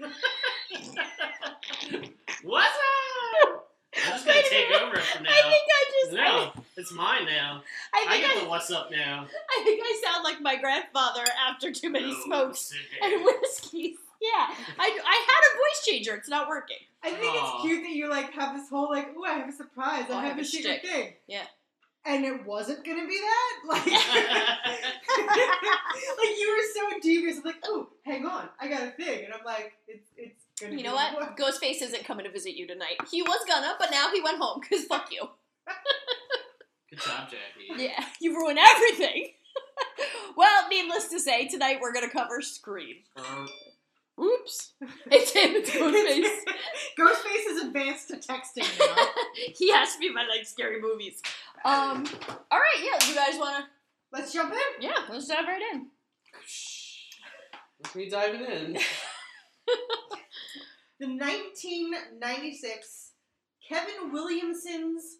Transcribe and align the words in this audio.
What's 0.00 0.16
up? 2.68 3.64
I'm 3.96 4.12
just 4.12 4.26
gonna 4.26 4.40
take 4.48 4.70
over 4.80 4.96
from 4.96 5.24
now. 5.24 5.30
I 5.30 5.42
think 5.50 5.64
I 5.68 5.84
just. 6.02 6.12
no, 6.12 6.52
it's 6.76 6.92
mine 6.92 7.24
now. 7.26 7.62
I, 7.92 8.04
I 8.06 8.10
think 8.12 8.26
get 8.26 8.36
I, 8.36 8.40
the 8.44 8.48
what's 8.48 8.70
up 8.70 8.90
now. 8.90 9.26
I 9.26 9.62
think 9.64 9.82
I 9.84 10.00
sound 10.04 10.24
like 10.24 10.40
my 10.40 10.56
grandfather 10.56 11.24
after 11.48 11.72
too 11.72 11.90
many 11.90 12.12
Oh, 12.14 12.22
smokes 12.24 12.72
and 13.02 13.24
whiskeys. 13.24 13.96
Yeah, 14.20 14.48
I, 14.78 14.98
I 15.04 15.26
had 15.28 15.42
a 15.52 15.56
voice 15.56 15.84
changer. 15.86 16.14
It's 16.16 16.28
not 16.28 16.48
working. 16.48 16.76
I 17.02 17.10
think 17.10 17.32
Aw. 17.34 17.54
it's 17.54 17.62
cute 17.62 17.82
that 17.84 17.90
you 17.92 18.08
like 18.10 18.32
have 18.32 18.56
this 18.56 18.68
whole 18.68 18.90
like, 18.90 19.08
oh, 19.16 19.24
I 19.24 19.34
have 19.34 19.48
a 19.48 19.52
surprise. 19.52 20.06
Oh, 20.08 20.14
I 20.14 20.18
I 20.18 20.20
have 20.22 20.30
have 20.30 20.38
a 20.38 20.42
a 20.42 20.44
secret 20.44 20.82
thing. 20.82 21.14
Yeah. 21.26 21.44
And 22.08 22.24
it 22.24 22.46
wasn't 22.46 22.84
gonna 22.86 23.06
be 23.06 23.18
that. 23.20 23.54
Like, 23.68 23.84
like 23.86 23.92
you 26.38 26.56
were 26.56 26.64
so 26.74 27.00
devious. 27.02 27.36
I'm 27.38 27.42
like, 27.44 27.56
oh, 27.64 27.88
hang 28.04 28.24
on, 28.24 28.48
I 28.58 28.68
got 28.68 28.82
a 28.82 28.90
thing, 28.92 29.24
and 29.26 29.34
I'm 29.34 29.44
like, 29.44 29.74
it's 29.86 30.08
it's 30.16 30.44
gonna. 30.58 30.72
You 30.72 30.78
be 30.78 30.82
know 30.84 30.94
what? 30.94 31.36
Ghostface 31.36 31.82
isn't 31.82 32.04
coming 32.04 32.24
to 32.24 32.30
visit 32.30 32.54
you 32.54 32.66
tonight. 32.66 32.96
He 33.10 33.20
was 33.22 33.44
gonna, 33.46 33.74
but 33.78 33.90
now 33.90 34.10
he 34.12 34.22
went 34.22 34.38
home 34.38 34.60
because 34.60 34.86
fuck 34.86 35.12
you. 35.12 35.28
Good 36.90 37.00
job, 37.00 37.28
Jackie. 37.28 37.68
Yeah, 37.82 38.02
you 38.20 38.34
ruin 38.34 38.56
everything. 38.58 39.32
well, 40.36 40.68
needless 40.70 41.08
to 41.08 41.20
say, 41.20 41.46
tonight 41.48 41.78
we're 41.82 41.92
gonna 41.92 42.08
cover 42.10 42.40
Scream. 42.40 42.96
Uh, 43.16 43.46
Oops. 44.20 44.72
It's 45.10 45.32
him. 45.32 45.52
It's 45.54 45.70
Ghostface. 45.70 46.44
Ghostface 46.98 47.46
is 47.50 47.62
advanced 47.64 48.08
to 48.08 48.16
texting 48.16 48.66
now. 48.78 49.06
he 49.56 49.70
has 49.72 49.92
to 49.94 49.98
be 49.98 50.12
my 50.12 50.26
like 50.26 50.46
scary 50.46 50.80
movies. 50.80 51.22
Um. 51.64 52.06
All 52.50 52.58
right. 52.58 52.80
Yeah. 52.82 52.98
You 53.08 53.14
guys 53.14 53.38
wanna? 53.38 53.68
Let's 54.12 54.32
jump 54.32 54.52
in. 54.52 54.82
Yeah. 54.82 54.94
Let's 55.10 55.28
dive 55.28 55.46
right 55.46 55.62
in. 55.72 55.86
Let's 57.80 57.94
be 57.94 58.08
diving 58.08 58.40
in. 58.40 58.78
The 61.00 61.06
1996 61.06 63.12
Kevin 63.68 64.12
Williamson's 64.12 65.16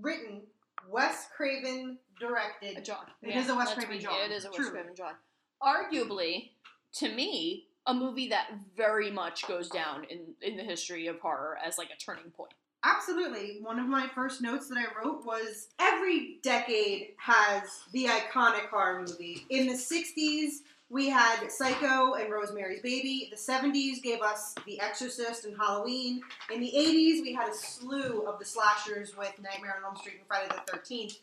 written, 0.00 0.42
Wes 0.88 1.26
Craven 1.36 1.98
directed. 2.20 2.78
A 2.78 2.82
John. 2.82 3.04
It 3.22 3.34
is 3.34 3.48
a 3.48 3.54
Wes 3.56 3.74
Craven. 3.74 3.98
John, 3.98 4.14
It 4.24 4.30
is 4.30 4.44
a 4.44 4.50
Wes. 4.50 4.68
Craven 4.68 4.94
John. 4.96 5.14
Arguably, 5.60 6.50
to 6.94 7.08
me, 7.12 7.66
a 7.86 7.94
movie 7.94 8.28
that 8.28 8.48
very 8.76 9.10
much 9.10 9.46
goes 9.46 9.68
down 9.68 10.04
in 10.04 10.20
in 10.40 10.56
the 10.56 10.62
history 10.62 11.06
of 11.06 11.18
horror 11.20 11.58
as 11.64 11.78
like 11.78 11.90
a 11.90 11.96
turning 11.96 12.30
point. 12.30 12.54
Absolutely. 12.84 13.58
One 13.62 13.78
of 13.78 13.86
my 13.86 14.08
first 14.08 14.42
notes 14.42 14.68
that 14.68 14.76
I 14.76 14.86
wrote 14.98 15.24
was 15.24 15.68
every 15.78 16.38
decade 16.42 17.10
has 17.16 17.62
the 17.92 18.06
iconic 18.06 18.68
horror 18.70 19.00
movie. 19.00 19.46
In 19.50 19.68
the 19.68 19.74
60s, 19.74 20.62
we 20.88 21.08
had 21.08 21.48
Psycho 21.48 22.14
and 22.14 22.30
Rosemary's 22.30 22.82
Baby. 22.82 23.30
The 23.30 23.36
70s 23.36 24.02
gave 24.02 24.20
us 24.20 24.54
The 24.66 24.80
Exorcist 24.80 25.44
and 25.44 25.56
Halloween. 25.56 26.22
In 26.52 26.60
the 26.60 26.72
80s, 26.76 27.22
we 27.22 27.32
had 27.32 27.48
a 27.48 27.54
slew 27.54 28.26
of 28.26 28.38
the 28.40 28.44
slashers 28.44 29.16
with 29.16 29.32
Nightmare 29.40 29.76
on 29.78 29.84
Elm 29.84 29.96
Street 29.96 30.16
and 30.18 30.26
Friday 30.26 30.48
the 30.48 30.72
13th. 30.72 31.20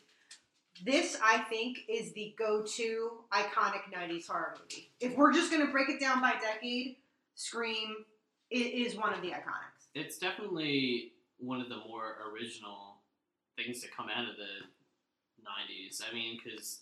This, 0.84 1.16
I 1.22 1.38
think, 1.38 1.80
is 1.88 2.12
the 2.12 2.34
go 2.38 2.62
to 2.62 3.10
iconic 3.32 3.82
90s 3.94 4.26
horror 4.26 4.56
movie. 4.58 4.90
If 5.00 5.16
we're 5.16 5.32
just 5.32 5.50
going 5.50 5.64
to 5.64 5.70
break 5.70 5.88
it 5.88 6.00
down 6.00 6.20
by 6.20 6.34
decade, 6.40 6.96
Scream 7.34 8.04
is 8.50 8.96
one 8.96 9.12
of 9.12 9.22
the 9.22 9.28
iconics. 9.28 9.88
It's 9.94 10.18
definitely 10.18 11.12
one 11.38 11.60
of 11.60 11.68
the 11.68 11.78
more 11.88 12.16
original 12.32 12.96
things 13.56 13.80
to 13.82 13.88
come 13.88 14.08
out 14.14 14.28
of 14.28 14.36
the 14.36 14.66
90s. 15.42 16.02
I 16.08 16.14
mean, 16.14 16.38
because 16.42 16.80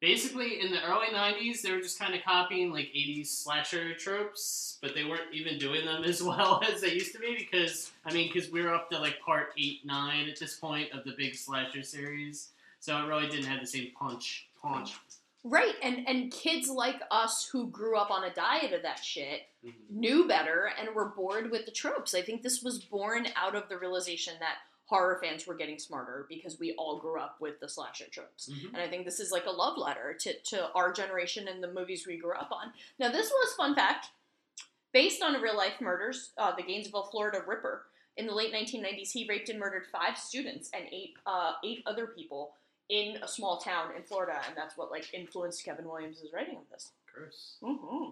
basically 0.00 0.60
in 0.60 0.70
the 0.70 0.82
early 0.84 1.08
90s, 1.08 1.62
they 1.62 1.72
were 1.72 1.80
just 1.80 1.98
kind 1.98 2.14
of 2.14 2.22
copying 2.24 2.72
like 2.72 2.86
80s 2.86 3.26
slasher 3.26 3.94
tropes, 3.94 4.78
but 4.80 4.94
they 4.94 5.04
weren't 5.04 5.32
even 5.32 5.58
doing 5.58 5.84
them 5.84 6.04
as 6.04 6.22
well 6.22 6.62
as 6.70 6.80
they 6.80 6.92
used 6.92 7.12
to 7.12 7.18
be 7.18 7.36
because, 7.38 7.90
I 8.04 8.12
mean, 8.12 8.30
because 8.32 8.50
we 8.50 8.62
were 8.62 8.74
up 8.74 8.90
to 8.90 8.98
like 8.98 9.20
part 9.20 9.48
8, 9.58 9.84
9 9.84 10.28
at 10.28 10.38
this 10.38 10.56
point 10.56 10.92
of 10.92 11.04
the 11.04 11.14
big 11.16 11.34
slasher 11.34 11.82
series. 11.82 12.50
So 12.80 12.96
it 13.02 13.06
really 13.06 13.28
didn't 13.28 13.46
have 13.46 13.60
the 13.60 13.66
same 13.66 13.90
punch. 13.98 14.48
Punch. 14.62 14.94
Right, 15.44 15.74
and 15.82 16.06
and 16.08 16.32
kids 16.32 16.68
like 16.68 17.00
us 17.10 17.48
who 17.52 17.68
grew 17.68 17.96
up 17.96 18.10
on 18.10 18.24
a 18.24 18.34
diet 18.34 18.72
of 18.72 18.82
that 18.82 18.98
shit 19.04 19.42
Mhm. 19.64 19.72
knew 19.90 20.28
better 20.28 20.66
and 20.78 20.94
were 20.94 21.06
bored 21.10 21.50
with 21.50 21.64
the 21.64 21.72
tropes. 21.72 22.14
I 22.14 22.22
think 22.22 22.42
this 22.42 22.62
was 22.62 22.84
born 22.84 23.28
out 23.36 23.54
of 23.54 23.68
the 23.68 23.78
realization 23.78 24.34
that 24.40 24.58
horror 24.86 25.18
fans 25.22 25.46
were 25.46 25.54
getting 25.54 25.78
smarter 25.78 26.26
because 26.28 26.58
we 26.58 26.74
all 26.74 26.98
grew 26.98 27.20
up 27.20 27.40
with 27.40 27.60
the 27.60 27.68
slasher 27.68 28.06
tropes. 28.08 28.48
Mhm. 28.48 28.68
And 28.68 28.78
I 28.78 28.88
think 28.88 29.04
this 29.04 29.20
is 29.20 29.30
like 29.30 29.46
a 29.46 29.50
love 29.50 29.76
letter 29.76 30.14
to, 30.14 30.32
to 30.50 30.72
our 30.72 30.92
generation 30.92 31.46
and 31.46 31.62
the 31.62 31.70
movies 31.72 32.06
we 32.06 32.16
grew 32.16 32.34
up 32.34 32.50
on. 32.50 32.72
Now, 32.98 33.10
this 33.10 33.30
was, 33.30 33.54
fun 33.54 33.74
fact, 33.74 34.10
based 34.92 35.22
on 35.22 35.40
real 35.42 35.56
life 35.56 35.80
murders, 35.80 36.30
uh, 36.38 36.52
the 36.56 36.62
Gainesville, 36.62 37.08
Florida 37.10 37.42
Ripper. 37.46 37.86
In 38.16 38.26
the 38.26 38.34
late 38.34 38.52
1990s, 38.52 39.12
he 39.12 39.26
raped 39.28 39.48
and 39.50 39.58
murdered 39.60 39.86
five 39.86 40.16
students 40.18 40.70
and 40.72 40.88
eight, 40.90 41.16
uh, 41.26 41.54
eight 41.62 41.82
other 41.86 42.06
people 42.06 42.54
in 42.88 43.18
a 43.22 43.28
small 43.28 43.58
town 43.58 43.90
in 43.96 44.02
Florida, 44.02 44.40
and 44.46 44.56
that's 44.56 44.76
what 44.76 44.90
like 44.90 45.12
influenced 45.12 45.64
Kevin 45.64 45.88
Williams' 45.88 46.22
writing 46.32 46.56
of 46.56 46.62
this. 46.70 46.92
Curse. 47.12 47.56
Mm-hmm. 47.62 48.10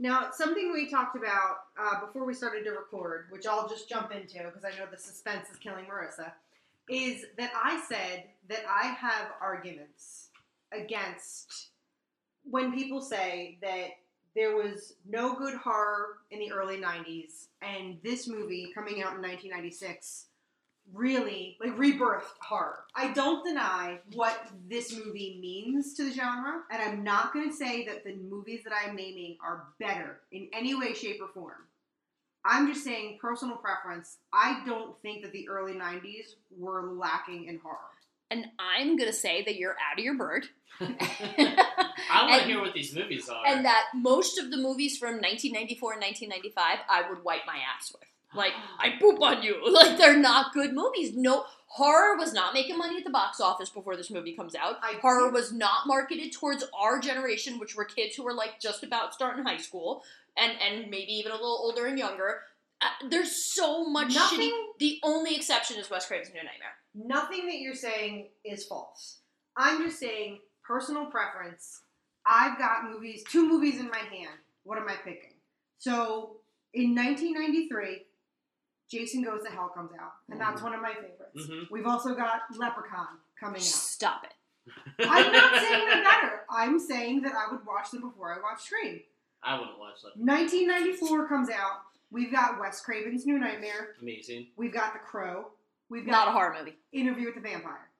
Now, 0.00 0.30
something 0.32 0.72
we 0.72 0.88
talked 0.88 1.16
about 1.16 1.56
uh, 1.78 2.06
before 2.06 2.24
we 2.24 2.34
started 2.34 2.64
to 2.64 2.70
record, 2.70 3.26
which 3.30 3.46
I'll 3.46 3.68
just 3.68 3.88
jump 3.88 4.12
into 4.12 4.38
because 4.44 4.64
I 4.64 4.70
know 4.78 4.86
the 4.90 4.96
suspense 4.96 5.48
is 5.50 5.56
killing 5.56 5.86
Marissa, 5.86 6.32
is 6.88 7.24
that 7.36 7.52
I 7.54 7.82
said 7.88 8.24
that 8.48 8.62
I 8.68 8.86
have 8.86 9.32
arguments 9.40 10.28
against 10.72 11.70
when 12.44 12.72
people 12.72 13.00
say 13.00 13.58
that 13.60 13.88
there 14.34 14.54
was 14.54 14.94
no 15.08 15.34
good 15.34 15.54
horror 15.54 16.18
in 16.30 16.38
the 16.38 16.52
early 16.52 16.76
90s 16.76 17.46
and 17.60 17.98
this 18.04 18.28
movie 18.28 18.70
coming 18.74 19.02
out 19.02 19.16
in 19.16 19.22
1996 19.22 20.26
really 20.92 21.56
like 21.60 21.76
rebirthed 21.76 22.22
horror. 22.40 22.84
I 22.94 23.12
don't 23.12 23.44
deny 23.44 23.98
what 24.14 24.48
this 24.68 24.94
movie 24.96 25.38
means 25.40 25.94
to 25.94 26.04
the 26.04 26.12
genre, 26.12 26.62
and 26.70 26.82
I'm 26.82 27.04
not 27.04 27.32
going 27.32 27.48
to 27.50 27.56
say 27.56 27.86
that 27.86 28.04
the 28.04 28.14
movies 28.16 28.60
that 28.64 28.72
I'm 28.72 28.96
naming 28.96 29.36
are 29.44 29.64
better 29.78 30.20
in 30.32 30.48
any 30.52 30.74
way, 30.74 30.94
shape, 30.94 31.20
or 31.20 31.28
form. 31.28 31.66
I'm 32.44 32.72
just 32.72 32.84
saying 32.84 33.18
personal 33.20 33.56
preference. 33.56 34.18
I 34.32 34.62
don't 34.64 34.98
think 35.02 35.22
that 35.22 35.32
the 35.32 35.48
early 35.48 35.74
90s 35.74 36.34
were 36.56 36.92
lacking 36.92 37.44
in 37.46 37.58
horror. 37.58 37.78
And 38.30 38.46
I'm 38.58 38.96
gonna 38.96 39.12
say 39.12 39.42
that 39.44 39.56
you're 39.56 39.72
out 39.90 39.98
of 39.98 40.04
your 40.04 40.16
bird. 40.16 40.46
I 40.80 42.26
want 42.28 42.42
to 42.42 42.46
hear 42.48 42.60
what 42.60 42.74
these 42.74 42.94
movies 42.94 43.28
are. 43.28 43.42
and 43.46 43.64
that 43.64 43.86
most 43.94 44.38
of 44.38 44.50
the 44.50 44.56
movies 44.56 44.96
from 44.98 45.14
1994 45.14 45.92
and 45.94 46.02
1995 46.02 46.78
I 46.88 47.08
would 47.10 47.24
wipe 47.24 47.46
my 47.46 47.56
ass 47.56 47.90
with. 47.92 48.08
Like, 48.34 48.52
I 48.78 48.90
poop 49.00 49.20
on 49.22 49.42
you. 49.42 49.56
Like, 49.72 49.96
they're 49.98 50.18
not 50.18 50.52
good 50.52 50.72
movies. 50.74 51.12
No, 51.14 51.44
horror 51.66 52.16
was 52.16 52.32
not 52.32 52.54
making 52.54 52.76
money 52.78 52.98
at 52.98 53.04
the 53.04 53.10
box 53.10 53.40
office 53.40 53.68
before 53.70 53.96
this 53.96 54.10
movie 54.10 54.32
comes 54.34 54.54
out. 54.54 54.76
I 54.82 54.94
horror 55.00 55.30
was 55.30 55.52
not 55.52 55.86
marketed 55.86 56.32
towards 56.32 56.64
our 56.78 56.98
generation, 57.00 57.58
which 57.58 57.76
were 57.76 57.84
kids 57.84 58.16
who 58.16 58.24
were 58.24 58.34
like 58.34 58.60
just 58.60 58.82
about 58.82 59.14
starting 59.14 59.44
high 59.44 59.58
school 59.58 60.02
and 60.36 60.52
and 60.60 60.90
maybe 60.90 61.12
even 61.12 61.32
a 61.32 61.34
little 61.36 61.58
older 61.62 61.86
and 61.86 61.98
younger. 61.98 62.40
Uh, 62.80 62.86
there's 63.08 63.32
so 63.52 63.84
much 63.88 64.14
Nothing- 64.14 64.40
shitty. 64.50 64.78
The 64.78 65.00
only 65.02 65.34
exception 65.34 65.78
is 65.78 65.90
Wes 65.90 66.06
Craven's 66.06 66.28
New 66.32 66.36
Nightmare. 66.42 66.76
Nothing 66.94 67.46
that 67.46 67.56
you're 67.58 67.74
saying 67.74 68.28
is 68.44 68.64
false. 68.64 69.18
I'm 69.56 69.82
just 69.84 69.98
saying 69.98 70.38
personal 70.64 71.06
preference. 71.06 71.80
I've 72.24 72.56
got 72.58 72.84
movies, 72.84 73.24
two 73.28 73.48
movies 73.48 73.80
in 73.80 73.88
my 73.90 73.98
hand. 73.98 74.38
What 74.62 74.78
am 74.78 74.88
I 74.88 74.94
picking? 74.94 75.34
So 75.78 76.36
in 76.74 76.94
1993, 76.94 78.04
Jason 78.90 79.22
Goes 79.22 79.42
to 79.44 79.50
Hell 79.50 79.68
comes 79.68 79.90
out, 80.00 80.12
and 80.30 80.40
that's 80.40 80.62
one 80.62 80.74
of 80.74 80.80
my 80.80 80.94
favorites. 80.94 81.46
Mhm. 81.48 81.70
We've 81.70 81.86
also 81.86 82.14
got 82.14 82.42
Leprechaun 82.56 83.18
coming 83.38 83.56
out. 83.60 83.62
Stop 83.62 84.24
it. 84.24 84.34
I'm 85.06 85.32
not 85.32 85.54
saying 85.54 85.86
they're 85.88 86.04
better. 86.04 86.44
I'm 86.50 86.78
saying 86.78 87.22
that 87.22 87.34
I 87.34 87.50
would 87.52 87.64
watch 87.66 87.90
them 87.90 88.02
before 88.02 88.34
I 88.34 88.40
watch 88.40 88.62
Scream. 88.64 89.00
I 89.42 89.58
wouldn't 89.58 89.78
watch 89.78 90.02
that. 90.02 90.16
1994 90.16 91.28
comes 91.28 91.48
out. 91.50 91.82
We've 92.10 92.32
got 92.32 92.58
Wes 92.58 92.80
Craven's 92.80 93.24
New 93.26 93.38
Nightmare. 93.38 93.94
Amazing. 94.00 94.48
We've 94.56 94.72
got 94.72 94.94
The 94.94 94.98
Crow. 94.98 95.52
We've 95.90 96.04
got 96.04 96.12
Not 96.12 96.28
a 96.28 96.32
horror 96.32 96.54
movie. 96.58 96.76
Interview 96.92 97.26
with 97.26 97.34
the 97.36 97.40
Vampire. 97.40 97.90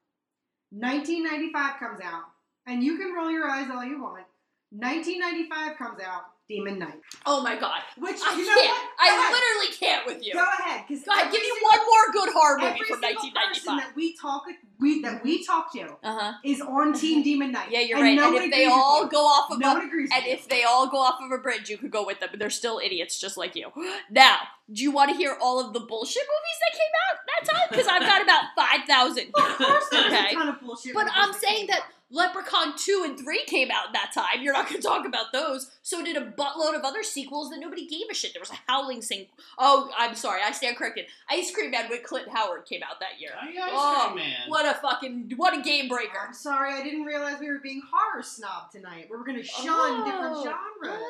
1995 0.70 1.79
comes 1.79 2.00
out, 2.02 2.25
and 2.67 2.82
you 2.82 2.99
can 2.99 3.12
roll 3.14 3.31
your 3.31 3.49
eyes 3.49 3.70
all 3.70 3.84
you 3.84 4.02
want. 4.02 4.26
1995 4.70 5.76
comes 5.79 6.00
out, 6.00 6.25
Demon 6.49 6.79
Knight. 6.79 6.95
Oh 7.27 7.43
my 7.43 7.56
god. 7.61 7.81
Which 7.99 8.17
I 8.25 8.35
you 8.37 8.47
know 8.47 8.55
can't. 8.55 8.69
what? 8.71 8.89
I 8.99 9.09
ahead. 9.09 9.33
literally 9.33 9.77
can't 9.77 10.06
with 10.06 10.25
you. 10.27 10.33
Go 10.33 10.43
ahead, 10.59 10.85
because 10.89 11.05
Go 11.05 11.12
ahead, 11.12 11.31
give 11.31 11.43
me 11.43 11.50
one 11.61 11.79
more 11.85 12.12
good 12.12 12.33
horror 12.33 12.59
movie 12.59 12.71
Every 12.71 12.87
from 12.89 13.00
single 13.03 13.23
person 13.31 13.75
1995. 13.75 13.81
that 13.85 13.97
we 13.97 14.17
talk 14.17 14.45
we 14.81 15.03
that 15.03 15.23
we 15.23 15.45
talk 15.45 15.71
to 15.75 15.81
Uh 16.03 16.19
huh. 16.19 16.33
is 16.45 16.61
on 16.62 16.95
Team 16.95 17.23
Demon 17.23 17.53
Knight. 17.53 17.71
Yeah, 17.71 17.81
you're 17.81 17.99
And 17.99 18.06
right. 18.06 18.17
no 18.17 18.35
And 18.35 18.45
if 18.47 18.50
they 18.50 18.65
all 18.67 19.06
go 19.06 19.19
off 19.27 19.50
of 19.50 19.59
no 19.59 19.77
a, 19.77 19.85
agrees 19.87 20.11
and 20.15 20.25
if 20.27 20.49
they 20.49 20.65
all 20.65 20.89
go 20.89 20.97
off 20.99 21.21
of 21.21 21.31
a 21.31 21.39
bridge, 21.39 21.69
you 21.69 21.77
could 21.77 21.91
go 21.91 22.06
with 22.06 22.21
them, 22.21 22.31
but 22.33 22.39
they're 22.41 22.49
still 22.51 22.81
idiots 22.83 23.19
just 23.21 23.37
like 23.37 23.55
you. 23.55 23.71
Now, 24.11 24.39
do 24.73 24.83
you 24.83 24.91
want 24.91 25.11
to 25.11 25.17
hear 25.17 25.37
all 25.43 25.61
of 25.61 25.73
the 25.75 25.81
bullshit 25.81 26.23
movies 26.23 26.59
that 26.62 26.79
came 26.79 26.94
out 27.11 27.19
that 27.27 27.53
time? 27.53 27.67
Because 27.71 27.87
I've 27.87 28.03
got 28.03 28.23
about 28.23 28.44
five 28.56 28.87
thousand. 28.87 29.33
you. 29.37 29.44
Of 29.44 29.56
course, 29.59 29.85
Okay. 29.93 30.31
a 30.31 30.35
ton 30.35 30.49
of 30.49 30.61
bullshit. 30.61 30.94
But 30.94 31.09
I'm 31.15 31.33
saying 31.35 31.67
that. 31.67 31.83
Leprechaun 32.10 32.75
2 32.76 33.02
and 33.05 33.19
3 33.19 33.44
came 33.44 33.70
out 33.70 33.93
that 33.93 34.12
time. 34.14 34.43
You're 34.43 34.55
not 34.55 34.69
going 34.69 34.81
to 34.81 34.87
talk 34.87 35.06
about 35.06 35.26
those. 35.32 35.70
So 35.82 36.02
did 36.05 36.16
a 36.16 36.22
buttload 36.25 36.75
of 36.75 36.82
other 36.84 37.02
sequels 37.02 37.50
that 37.50 37.58
nobody 37.60 37.87
gave 37.87 38.06
a 38.10 38.14
shit. 38.14 38.32
There 38.32 38.40
was 38.40 38.50
a 38.50 38.58
Howling 38.66 39.02
Sing. 39.02 39.26
Oh, 39.58 39.90
I'm 39.99 40.14
sorry. 40.14 40.40
I 40.44 40.52
stand 40.52 40.76
corrected. 40.76 41.06
Ice 41.31 41.50
Cream 41.50 41.70
Man 41.70 41.88
with 41.90 42.02
Clint 42.05 42.28
Howard 42.28 42.64
came 42.64 42.81
out 42.82 43.00
that 43.00 43.20
year. 43.20 43.31
Oh, 43.34 43.46
Ice 43.46 43.55
Oh, 43.72 44.10
Cream 44.12 44.25
Man. 44.25 44.37
What 44.49 44.64
a 44.66 44.75
fucking, 44.81 45.32
what 45.37 45.56
a 45.56 45.60
game 45.62 45.88
breaker. 45.88 46.19
I'm 46.26 46.32
sorry, 46.34 46.72
I 46.72 46.82
didn't 46.82 47.02
realize 47.05 47.40
we 47.40 47.49
were 47.49 47.58
being 47.62 47.82
horror 47.93 48.22
snob 48.22 48.70
tonight. 48.72 49.08
We 49.10 49.16
were 49.16 49.25
going 49.25 49.38
to 49.38 49.44
shun 49.44 49.66
Oh. 49.69 50.05
different 50.05 50.37
genres. 50.82 51.02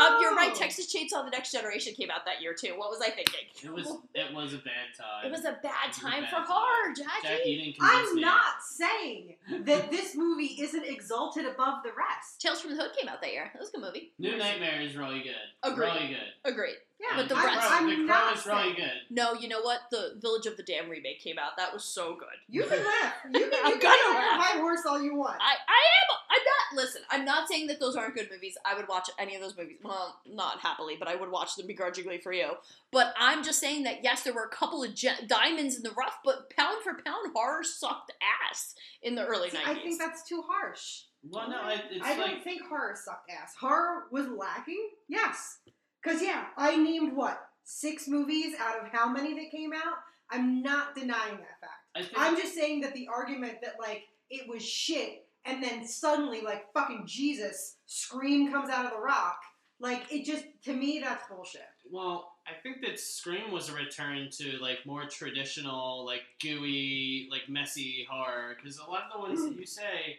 Um, 0.00 0.18
you're 0.20 0.34
right. 0.34 0.50
Oh. 0.52 0.58
Texas 0.58 0.92
Chainsaw: 0.92 1.24
The 1.24 1.30
Next 1.30 1.52
Generation 1.52 1.94
came 1.94 2.10
out 2.10 2.24
that 2.24 2.42
year 2.42 2.54
too. 2.54 2.74
What 2.76 2.90
was 2.90 3.00
I 3.00 3.10
thinking? 3.10 3.40
It 3.62 3.72
was 3.72 3.86
it 4.14 4.34
was 4.34 4.52
a 4.54 4.58
bad 4.58 4.90
time. 4.98 5.24
It 5.26 5.30
was 5.30 5.44
a 5.44 5.58
bad 5.62 5.88
was 5.88 5.96
a 5.96 6.00
time 6.00 6.22
bad 6.22 6.30
for 6.30 6.36
time. 6.36 6.46
horror, 6.48 6.94
Jackie. 6.96 7.22
Jackie, 7.28 7.56
didn't 7.72 7.76
I'm 7.80 8.16
me. 8.16 8.22
not 8.22 8.62
saying 8.62 9.34
that 9.48 9.90
this 9.92 10.16
movie 10.16 10.25
isn't 10.34 10.84
exalted 10.84 11.46
above 11.46 11.82
the 11.82 11.90
rest. 11.90 12.40
Tales 12.40 12.60
from 12.60 12.76
the 12.76 12.82
Hood 12.82 12.92
came 12.98 13.08
out 13.08 13.20
that 13.20 13.32
year. 13.32 13.50
That 13.52 13.60
was 13.60 13.68
a 13.70 13.72
good 13.72 13.82
movie. 13.82 14.12
New 14.18 14.36
Nightmare 14.36 14.80
is 14.80 14.96
really 14.96 15.22
good. 15.22 15.34
Agreed. 15.62 15.86
Really 15.86 16.08
good. 16.08 16.50
Agreed. 16.50 16.76
Yeah, 16.98 17.16
But 17.16 17.28
the 17.28 17.36
And 17.36 17.44
rest- 17.44 17.58
Crow- 17.60 17.76
I'm 17.76 17.88
the 17.90 17.94
Crow 17.96 18.04
not 18.06 18.36
is 18.36 18.46
really 18.46 18.62
saying- 18.62 18.74
good. 18.76 19.00
No, 19.10 19.34
you 19.34 19.48
know 19.48 19.60
what? 19.60 19.80
The 19.90 20.14
Village 20.18 20.46
of 20.46 20.56
the 20.56 20.62
Damned 20.62 20.88
remake 20.90 21.20
came 21.20 21.38
out. 21.38 21.56
That 21.58 21.72
was 21.74 21.84
so 21.84 22.14
good. 22.16 22.28
You 22.48 22.62
can 22.64 22.78
laugh. 22.84 23.14
You 23.32 23.50
can, 23.50 23.50
I'm 23.64 23.72
you 23.72 23.78
can 23.78 23.80
gonna 23.80 23.80
get 23.80 24.06
on 24.08 24.14
laugh. 24.14 24.40
high 24.40 24.58
horse 24.58 24.80
all 24.88 25.00
you 25.02 25.14
want. 25.14 25.36
I, 25.40 25.52
I 25.52 25.52
am. 25.52 26.16
I'm 26.30 26.42
not. 26.42 26.82
Listen, 26.84 27.02
I'm 27.10 27.24
not 27.24 27.48
saying 27.48 27.66
that 27.68 27.80
those 27.80 27.96
aren't 27.96 28.14
good 28.14 28.28
movies. 28.30 28.56
I 28.64 28.74
would 28.74 28.88
watch 28.88 29.08
any 29.18 29.34
of 29.36 29.42
those 29.42 29.56
movies. 29.56 29.76
Well, 29.84 30.18
not 30.26 30.60
happily, 30.60 30.96
but 30.98 31.06
I 31.06 31.14
would 31.16 31.30
watch 31.30 31.54
them 31.56 31.66
begrudgingly 31.66 32.18
for 32.18 32.32
you. 32.32 32.52
But 32.90 33.14
I'm 33.18 33.44
just 33.44 33.60
saying 33.60 33.82
that 33.84 34.02
yes, 34.02 34.22
there 34.22 34.32
were 34.34 34.44
a 34.44 34.48
couple 34.48 34.82
of 34.82 34.94
ge- 34.94 35.26
diamonds 35.26 35.76
in 35.76 35.82
the 35.82 35.90
rough, 35.92 36.18
but 36.24 36.48
pound 36.56 36.82
for 36.82 36.94
pound, 36.94 37.30
horror 37.34 37.62
sucked 37.62 38.12
ass 38.50 38.74
in 39.02 39.14
the 39.14 39.24
early 39.26 39.50
See, 39.50 39.58
'90s. 39.58 39.66
I 39.66 39.74
think 39.74 39.98
that's 39.98 40.26
too 40.26 40.42
harsh. 40.48 41.02
Well, 41.28 41.48
no, 41.50 41.68
it, 41.68 41.82
it's 41.90 42.04
I 42.04 42.16
like 42.16 42.30
don't 42.30 42.42
think 42.44 42.62
horror 42.68 42.96
sucked 42.96 43.30
ass. 43.30 43.54
Horror 43.60 44.04
was 44.10 44.28
lacking, 44.28 44.88
yes. 45.08 45.58
Because, 46.06 46.22
yeah, 46.22 46.44
I 46.56 46.76
named 46.76 47.16
what? 47.16 47.48
Six 47.64 48.06
movies 48.06 48.54
out 48.60 48.80
of 48.80 48.92
how 48.92 49.08
many 49.08 49.34
that 49.34 49.50
came 49.50 49.72
out? 49.72 49.96
I'm 50.30 50.62
not 50.62 50.94
denying 50.94 51.38
that 51.38 51.60
fact. 51.60 52.14
I'm 52.16 52.36
just 52.36 52.54
saying 52.54 52.82
that 52.82 52.94
the 52.94 53.08
argument 53.12 53.56
that, 53.62 53.74
like, 53.80 54.04
it 54.30 54.48
was 54.48 54.62
shit 54.64 55.26
and 55.44 55.62
then 55.62 55.86
suddenly, 55.86 56.42
like, 56.42 56.72
fucking 56.72 57.04
Jesus, 57.06 57.76
Scream 57.86 58.52
comes 58.52 58.70
out 58.70 58.84
of 58.84 58.92
the 58.92 59.00
rock, 59.00 59.40
like, 59.80 60.04
it 60.12 60.24
just, 60.24 60.44
to 60.64 60.72
me, 60.72 61.00
that's 61.02 61.24
bullshit. 61.28 61.62
Well, 61.90 62.32
I 62.46 62.52
think 62.62 62.84
that 62.84 63.00
Scream 63.00 63.52
was 63.52 63.68
a 63.68 63.74
return 63.74 64.28
to 64.38 64.58
like 64.58 64.78
more 64.86 65.04
traditional, 65.06 66.04
like 66.04 66.22
gooey, 66.40 67.28
like 67.30 67.48
messy 67.48 68.06
horror. 68.10 68.56
Because 68.56 68.78
a 68.78 68.88
lot 68.88 69.04
of 69.04 69.12
the 69.12 69.18
ones 69.18 69.42
that 69.42 69.56
mm. 69.56 69.60
you 69.60 69.66
say, 69.66 70.18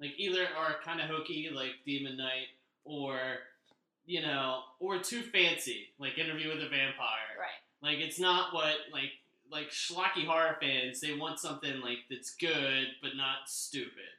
like 0.00 0.12
either 0.16 0.46
are 0.56 0.76
kind 0.84 1.00
of 1.00 1.08
hokey, 1.08 1.50
like 1.54 1.72
Demon 1.84 2.16
Knight, 2.16 2.48
or 2.84 3.18
you 4.06 4.20
know, 4.22 4.60
or 4.80 4.98
too 4.98 5.22
fancy, 5.22 5.86
like 5.98 6.18
Interview 6.18 6.48
with 6.48 6.58
a 6.62 6.68
Vampire. 6.68 7.34
right. 7.38 7.60
Like 7.82 7.98
it's 7.98 8.18
not 8.20 8.52
what 8.54 8.76
like 8.92 9.10
like 9.50 9.70
schlocky 9.70 10.26
horror 10.26 10.56
fans. 10.60 11.00
They 11.00 11.14
want 11.14 11.38
something 11.38 11.80
like 11.80 11.98
that's 12.10 12.34
good 12.34 12.86
but 13.02 13.10
not 13.16 13.46
stupid. 13.46 14.12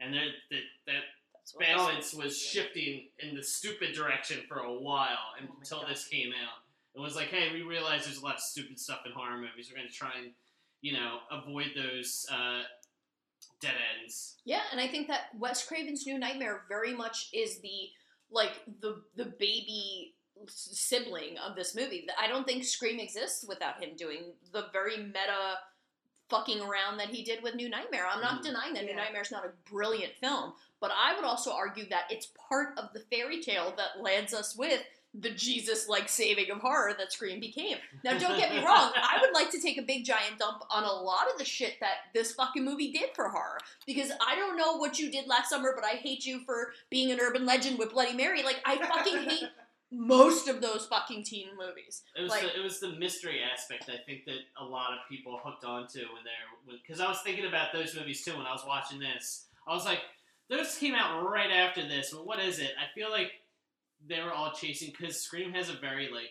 And 0.00 0.12
they're, 0.12 0.32
that 0.50 0.60
that 0.86 1.02
That's 1.34 1.54
what 1.54 1.66
I 1.68 1.76
was- 1.76 1.86
balance 1.86 2.14
was 2.14 2.38
shifting 2.38 3.08
in 3.20 3.34
the 3.36 3.42
stupid 3.42 3.94
direction 3.94 4.40
for 4.48 4.58
a 4.58 4.72
while 4.72 5.16
Oh 5.40 5.54
until 5.58 5.84
this 5.88 6.06
came 6.08 6.30
out. 6.32 6.58
It 6.94 7.00
was 7.00 7.16
like, 7.16 7.28
hey, 7.28 7.50
we 7.52 7.62
realize 7.62 8.04
there's 8.04 8.18
a 8.18 8.24
lot 8.24 8.34
of 8.34 8.40
stupid 8.40 8.78
stuff 8.78 9.00
in 9.06 9.12
horror 9.12 9.38
movies. 9.38 9.70
We're 9.70 9.78
going 9.78 9.88
to 9.88 9.94
try 9.94 10.10
and, 10.22 10.32
you 10.82 10.92
know, 10.92 11.20
avoid 11.30 11.68
those 11.74 12.26
uh, 12.30 12.62
dead 13.60 13.72
ends. 14.02 14.36
Yeah, 14.44 14.60
and 14.70 14.78
I 14.80 14.88
think 14.88 15.08
that 15.08 15.28
Wes 15.38 15.64
Craven's 15.66 16.04
New 16.06 16.18
Nightmare 16.18 16.62
very 16.68 16.94
much 16.94 17.30
is 17.32 17.60
the 17.60 17.88
like 18.32 18.52
the 18.80 19.02
the 19.16 19.26
baby 19.26 20.14
sibling 20.48 21.38
of 21.38 21.54
this 21.54 21.74
movie. 21.74 22.06
I 22.18 22.26
don't 22.26 22.44
think 22.46 22.64
Scream 22.64 22.98
exists 22.98 23.44
without 23.46 23.82
him 23.82 23.90
doing 23.96 24.32
the 24.52 24.66
very 24.72 24.96
meta 24.96 25.58
fucking 26.28 26.60
around 26.60 26.96
that 26.96 27.08
he 27.08 27.22
did 27.22 27.42
with 27.42 27.54
New 27.54 27.68
Nightmare. 27.68 28.06
I'm 28.06 28.22
not 28.22 28.40
Mhm. 28.40 28.44
denying 28.44 28.74
that 28.74 28.84
New 28.84 28.94
Nightmare 28.94 29.20
is 29.22 29.30
not 29.30 29.44
a 29.44 29.50
brilliant 29.70 30.16
film, 30.16 30.54
but 30.80 30.90
I 30.90 31.14
would 31.14 31.24
also 31.24 31.52
argue 31.52 31.86
that 31.90 32.10
it's 32.10 32.26
part 32.48 32.76
of 32.78 32.92
the 32.92 33.00
fairy 33.00 33.42
tale 33.42 33.72
that 33.76 34.00
lands 34.00 34.32
us 34.32 34.56
with 34.56 34.82
the 35.14 35.30
Jesus 35.30 35.88
like 35.88 36.08
saving 36.08 36.50
of 36.50 36.58
horror 36.58 36.94
that 36.98 37.12
Scream 37.12 37.38
became. 37.38 37.76
Now, 38.02 38.18
don't 38.18 38.38
get 38.38 38.50
me 38.50 38.64
wrong, 38.64 38.92
I 38.96 39.18
would 39.20 39.34
like 39.34 39.50
to 39.50 39.60
take 39.60 39.76
a 39.76 39.82
big 39.82 40.04
giant 40.04 40.38
dump 40.38 40.62
on 40.70 40.84
a 40.84 40.92
lot 40.92 41.30
of 41.30 41.38
the 41.38 41.44
shit 41.44 41.74
that 41.80 41.96
this 42.14 42.32
fucking 42.32 42.64
movie 42.64 42.92
did 42.92 43.10
for 43.14 43.28
horror. 43.28 43.58
Because 43.86 44.10
I 44.26 44.36
don't 44.36 44.56
know 44.56 44.76
what 44.78 44.98
you 44.98 45.10
did 45.10 45.26
last 45.26 45.50
summer, 45.50 45.72
but 45.74 45.84
I 45.84 45.96
hate 45.96 46.24
you 46.24 46.40
for 46.46 46.72
being 46.88 47.10
an 47.12 47.20
urban 47.20 47.44
legend 47.44 47.78
with 47.78 47.92
Bloody 47.92 48.14
Mary. 48.14 48.42
Like, 48.42 48.60
I 48.64 48.76
fucking 48.78 49.18
hate 49.28 49.44
most 49.90 50.48
of 50.48 50.62
those 50.62 50.86
fucking 50.86 51.24
teen 51.24 51.48
movies. 51.58 52.02
It 52.16 52.22
was 52.22 52.30
Like- 52.30 52.42
the, 52.42 52.58
it 52.58 52.62
was 52.62 52.80
the 52.80 52.92
mystery 52.92 53.40
aspect. 53.42 53.90
I 53.90 54.02
think 54.06 54.24
that 54.24 54.38
a 54.58 54.64
lot 54.64 54.92
of 54.94 55.00
people 55.10 55.38
hooked 55.44 55.64
onto 55.64 55.98
when 55.98 56.24
they're 56.24 56.78
because 56.82 57.00
I 57.00 57.08
was 57.08 57.20
thinking 57.22 57.44
about 57.44 57.74
those 57.74 57.94
movies 57.94 58.24
too 58.24 58.32
when 58.36 58.46
I 58.46 58.52
was 58.52 58.64
watching 58.66 58.98
this. 58.98 59.46
I 59.68 59.74
was 59.74 59.84
like, 59.84 59.98
those 60.48 60.76
came 60.78 60.94
out 60.94 61.22
right 61.30 61.50
after 61.50 61.86
this, 61.86 62.12
but 62.14 62.26
what 62.26 62.38
is 62.38 62.58
it? 62.58 62.70
I 62.78 62.92
feel 62.94 63.10
like 63.10 63.32
they 64.08 64.20
were 64.20 64.32
all 64.32 64.52
chasing 64.52 64.90
because 64.96 65.20
Scream 65.20 65.52
has 65.52 65.68
a 65.68 65.74
very 65.74 66.10
like 66.10 66.30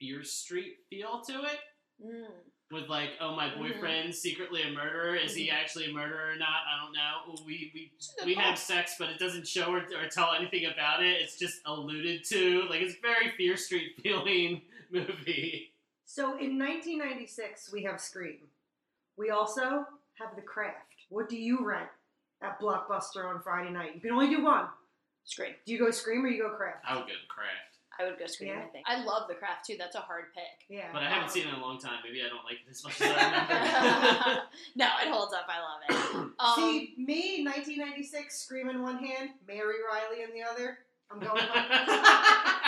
Fear 0.00 0.22
Street 0.24 0.76
feel 0.90 1.20
to 1.22 1.42
it. 1.44 1.58
Mm. 2.04 2.26
With 2.70 2.88
like, 2.88 3.10
oh, 3.20 3.34
my 3.34 3.48
Mhm. 3.48 4.12
secretly 4.14 4.62
a 4.62 4.70
murderer. 4.70 5.16
Is 5.16 5.34
he 5.34 5.48
Mhm. 5.48 5.52
actually 5.54 5.86
a 5.86 5.92
murderer 5.92 6.32
or 6.32 6.36
not? 6.36 6.62
I 6.66 6.82
don't 6.84 6.92
know. 6.92 7.42
We 7.46 7.70
we 7.74 7.92
It's 7.96 8.12
a 8.12 8.16
good 8.18 8.26
we 8.26 8.34
have 8.34 8.58
sex, 8.58 8.96
but 8.98 9.08
it 9.08 9.18
doesn't 9.18 9.48
show 9.48 9.72
or, 9.72 9.78
or 9.96 10.08
tell 10.08 10.32
anything 10.34 10.66
about 10.66 11.02
it. 11.02 11.20
It's 11.22 11.38
just 11.38 11.60
alluded 11.64 12.24
to. 12.26 12.64
Like 12.68 12.82
it's 12.82 12.96
very 13.00 13.30
Fear 13.36 13.56
Street 13.56 13.96
feeling 14.02 14.62
movie. 14.90 15.72
So 16.04 16.36
in 16.38 16.58
1996, 16.58 17.72
we 17.72 17.82
have 17.84 18.00
Scream. 18.00 18.48
We 19.16 19.30
also 19.30 19.86
have 20.18 20.36
The 20.36 20.42
Craft. 20.42 20.94
What 21.08 21.28
do 21.28 21.36
you 21.36 21.64
rent 21.64 21.88
at 22.42 22.60
Blockbuster 22.60 23.24
on 23.24 23.40
Friday 23.42 23.70
night? 23.70 23.94
You 23.94 24.00
can 24.00 24.12
only 24.12 24.28
do 24.28 24.42
one. 24.44 24.68
Scream. 25.28 25.52
Do 25.66 25.72
you 25.72 25.78
go 25.78 25.90
Scream 25.90 26.24
or 26.24 26.28
you 26.28 26.42
go 26.42 26.50
Craft? 26.50 26.84
I 26.88 26.96
would 26.96 27.06
go 27.06 27.12
Craft, 27.28 27.76
I 28.00 28.04
would 28.06 28.18
go 28.18 28.26
Scream, 28.26 28.50
Yeah. 28.54 28.62
I 28.64 28.68
think. 28.68 28.86
I 28.88 29.02
love 29.04 29.28
The 29.28 29.34
Craft, 29.34 29.66
too. 29.66 29.76
That's 29.78 29.94
a 29.96 30.00
hard 30.00 30.32
pick. 30.34 30.66
Yeah. 30.68 30.88
but 30.92 31.02
I 31.02 31.08
haven't 31.08 31.24
Um, 31.24 31.30
seen 31.30 31.46
it 31.46 31.48
in 31.48 31.54
a 31.56 31.60
long 31.60 31.78
time. 31.78 31.98
Maybe 32.04 32.22
I 32.24 32.28
don't 32.28 32.44
like 32.44 32.58
it 32.64 32.70
as 32.70 32.82
much 32.84 33.00
as 33.00 33.10
I 33.10 33.24
remember. 33.24 34.42
no, 34.76 34.86
it 35.04 35.08
holds 35.12 35.34
up. 35.34 35.46
I 35.48 35.58
love 35.60 35.80
it. 35.88 36.32
Um, 36.40 36.54
See, 36.56 36.94
me, 36.96 37.42
1996, 37.44 38.38
Scream 38.38 38.68
in 38.70 38.82
one 38.82 38.98
hand, 39.04 39.30
Mary 39.46 39.74
Reilly 39.92 40.22
in 40.22 40.30
the 40.32 40.42
other. 40.48 40.78
I'm 41.10 41.18
going. 41.18 41.42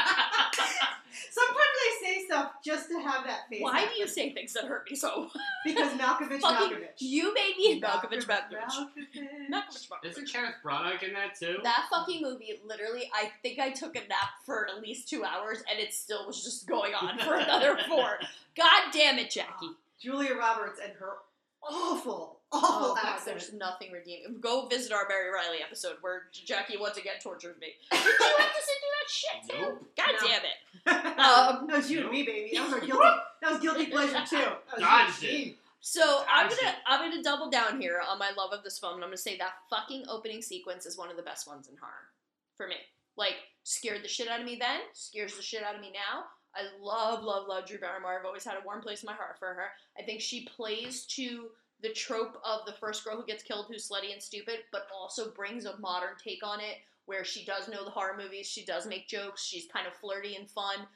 Sometimes 2.01 2.17
I 2.17 2.21
say 2.21 2.25
stuff 2.27 2.53
just 2.65 2.89
to 2.91 2.99
have 3.01 3.25
that 3.25 3.49
face. 3.51 3.63
why 3.63 3.87
do 3.87 3.99
you 4.01 4.07
say 4.09 4.33
things 4.33 4.53
that 4.55 4.65
hurt 4.65 4.89
me 4.91 4.97
so? 4.97 5.31
Because 5.65 5.93
Malkovich, 5.93 6.41
Fucking, 6.41 6.79
Malkovich. 6.79 6.87
you 7.01 7.35
made 7.35 7.55
me 7.59 7.81
Malkovich 7.81 8.25
Malkovich. 8.27 8.61
Malkovich. 8.71 9.51
Malkovich 9.53 9.89
Malkovich. 9.91 10.11
Isn't 10.11 10.33
Kenneth 10.33 10.55
Branagh 10.65 11.03
in 11.03 11.13
that 11.13 11.35
too? 11.39 11.59
That 11.63 11.87
fucking 11.91 12.23
movie, 12.23 12.59
literally, 12.65 13.11
I 13.15 13.31
think 13.43 13.59
I 13.59 13.71
took 13.71 13.95
a 13.97 14.01
nap 14.01 14.31
for 14.47 14.67
at 14.69 14.81
least 14.81 15.09
two 15.09 15.23
hours, 15.25 15.59
and 15.71 15.79
it 15.79 15.93
still 15.93 16.27
was 16.27 16.43
just 16.43 16.67
going 16.67 16.95
on 16.95 17.19
for 17.19 17.35
another 17.35 17.79
four. 17.89 18.19
God 18.57 18.91
damn 18.93 19.19
it, 19.19 19.31
Jackie! 19.31 19.71
Julia 20.01 20.35
Roberts 20.35 20.81
and 20.83 20.95
her 20.95 21.17
awful, 21.63 22.40
awful 22.53 22.95
God, 22.95 22.99
accent. 23.05 23.39
there's 23.39 23.53
nothing 23.53 23.93
redeeming. 23.93 24.41
Go 24.41 24.67
visit 24.67 24.93
our 24.93 25.07
Mary 25.09 25.31
Reilly 25.33 25.59
episode 25.65 25.97
where 26.01 26.25
Jackie 26.33 26.77
once 26.79 26.97
again 26.97 27.15
tortured 27.23 27.59
me. 27.61 27.69
Did 27.91 28.05
you 28.05 28.11
have 28.39 28.53
to 28.53 28.63
sit 28.63 28.77
through 28.81 28.95
that 28.99 29.11
shit 29.11 29.51
too? 29.51 29.63
Nope. 29.63 29.87
God 29.97 30.13
No. 30.21 30.29
damn 30.29 30.43
it! 30.45 30.57
Um, 31.21 31.67
that 31.67 31.77
was 31.77 31.91
you 31.91 32.01
and 32.01 32.11
me, 32.11 32.23
baby. 32.23 32.53
That 32.55 32.65
was 32.65 32.73
our 32.75 32.81
guilty. 32.81 33.09
That 33.43 33.53
was 33.53 33.61
guilty 33.61 33.87
pleasure 33.87 34.25
too. 34.29 34.37
That 34.37 34.61
was 34.77 34.81
Dodged 34.81 35.25
it. 35.25 35.57
So 35.81 36.25
I'm 36.31 36.49
gonna. 36.49 36.75
I'm 36.87 37.11
gonna 37.11 37.23
double 37.23 37.51
down 37.51 37.81
here 37.81 38.01
on 38.09 38.19
my 38.19 38.31
love 38.37 38.53
of 38.53 38.63
this 38.65 38.79
film, 38.79 38.95
and 38.95 39.05
I'm 39.05 39.09
gonna 39.11 39.17
say 39.19 39.37
that 39.39 39.53
fucking 39.69 40.05
opening 40.09 40.41
sequence 40.43 40.87
is 40.87 40.97
one 40.99 41.11
of 41.11 41.17
the 41.17 41.23
best 41.23 41.47
ones 41.47 41.69
in 41.69 41.77
horror 41.77 42.09
for 42.57 42.67
me. 42.67 42.77
Like 43.17 43.35
scared 43.65 44.03
the 44.03 44.09
shit 44.09 44.29
out 44.29 44.41
of 44.41 44.47
me 44.47 44.57
then, 44.59 44.81
scares 44.95 45.37
the 45.37 45.43
shit 45.43 45.63
out 45.63 45.75
of 45.75 45.81
me 45.83 45.93
now. 45.93 46.25
I 46.55 46.63
love, 46.83 47.23
love, 47.23 47.47
love 47.47 47.67
Drew 47.67 47.79
Barrymore. 47.79 48.19
I've 48.19 48.27
always 48.27 48.45
had 48.45 48.55
a 48.57 48.65
warm 48.65 48.81
place 48.81 49.03
in 49.03 49.07
my 49.07 49.13
heart 49.13 49.37
for 49.39 49.49
her. 49.49 49.69
I 49.99 50.03
think 50.03 50.21
she 50.21 50.47
plays 50.57 51.05
to 51.17 51.49
the 51.83 51.93
trope 51.93 52.41
of 52.45 52.67
the 52.67 52.73
first 52.75 53.05
girl 53.05 53.17
who 53.17 53.27
gets 53.27 53.43
killed 53.43 53.67
who's 53.69 53.89
slutty 53.89 54.13
and 54.13 54.23
stupid, 54.23 54.59
but 54.73 54.87
also 54.95 55.31
brings 55.31 55.65
a 55.65 55.79
modern 55.79 56.11
take 56.23 56.45
on 56.45 56.61
it 56.61 56.77
where 57.07 57.25
she 57.25 57.45
does 57.45 57.69
know 57.69 57.85
the 57.85 57.91
horror 57.91 58.17
movies, 58.17 58.47
she 58.47 58.65
does 58.65 58.87
make 58.87 59.09
jokes, 59.09 59.45
she's 59.45 59.67
kind 59.67 59.87
of 59.87 59.93
flirty 59.95 60.37
and 60.37 60.49
fun. 60.49 60.87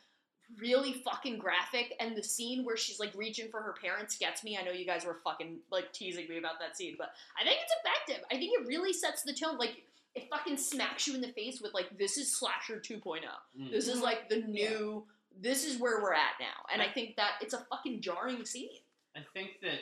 Really 0.60 0.92
fucking 0.92 1.38
graphic, 1.38 1.94
and 1.98 2.16
the 2.16 2.22
scene 2.22 2.64
where 2.64 2.76
she's 2.76 3.00
like 3.00 3.12
reaching 3.16 3.48
for 3.50 3.62
her 3.62 3.74
parents 3.82 4.18
gets 4.18 4.44
me. 4.44 4.58
I 4.60 4.62
know 4.62 4.72
you 4.72 4.84
guys 4.84 5.04
were 5.04 5.18
fucking 5.24 5.56
like 5.72 5.92
teasing 5.92 6.28
me 6.28 6.36
about 6.38 6.60
that 6.60 6.76
scene, 6.76 6.94
but 6.98 7.08
I 7.40 7.44
think 7.44 7.58
it's 7.62 7.72
effective. 7.82 8.24
I 8.30 8.36
think 8.36 8.52
it 8.60 8.66
really 8.68 8.92
sets 8.92 9.22
the 9.22 9.32
tone. 9.32 9.56
Like 9.56 9.82
it 10.14 10.28
fucking 10.30 10.58
smacks 10.58 11.08
you 11.08 11.14
in 11.14 11.22
the 11.22 11.32
face 11.32 11.60
with 11.62 11.72
like 11.72 11.98
this 11.98 12.18
is 12.18 12.38
slasher 12.38 12.78
2.0. 12.78 13.22
Mm. 13.58 13.72
This 13.72 13.88
is 13.88 14.02
like 14.02 14.28
the 14.28 14.42
new. 14.42 15.04
This 15.40 15.64
is 15.64 15.80
where 15.80 16.00
we're 16.00 16.12
at 16.12 16.34
now, 16.38 16.66
and 16.72 16.80
I 16.80 16.92
think 16.92 17.16
that 17.16 17.32
it's 17.40 17.54
a 17.54 17.66
fucking 17.70 18.02
jarring 18.02 18.44
scene. 18.44 18.68
I 19.16 19.20
think 19.32 19.60
that 19.62 19.80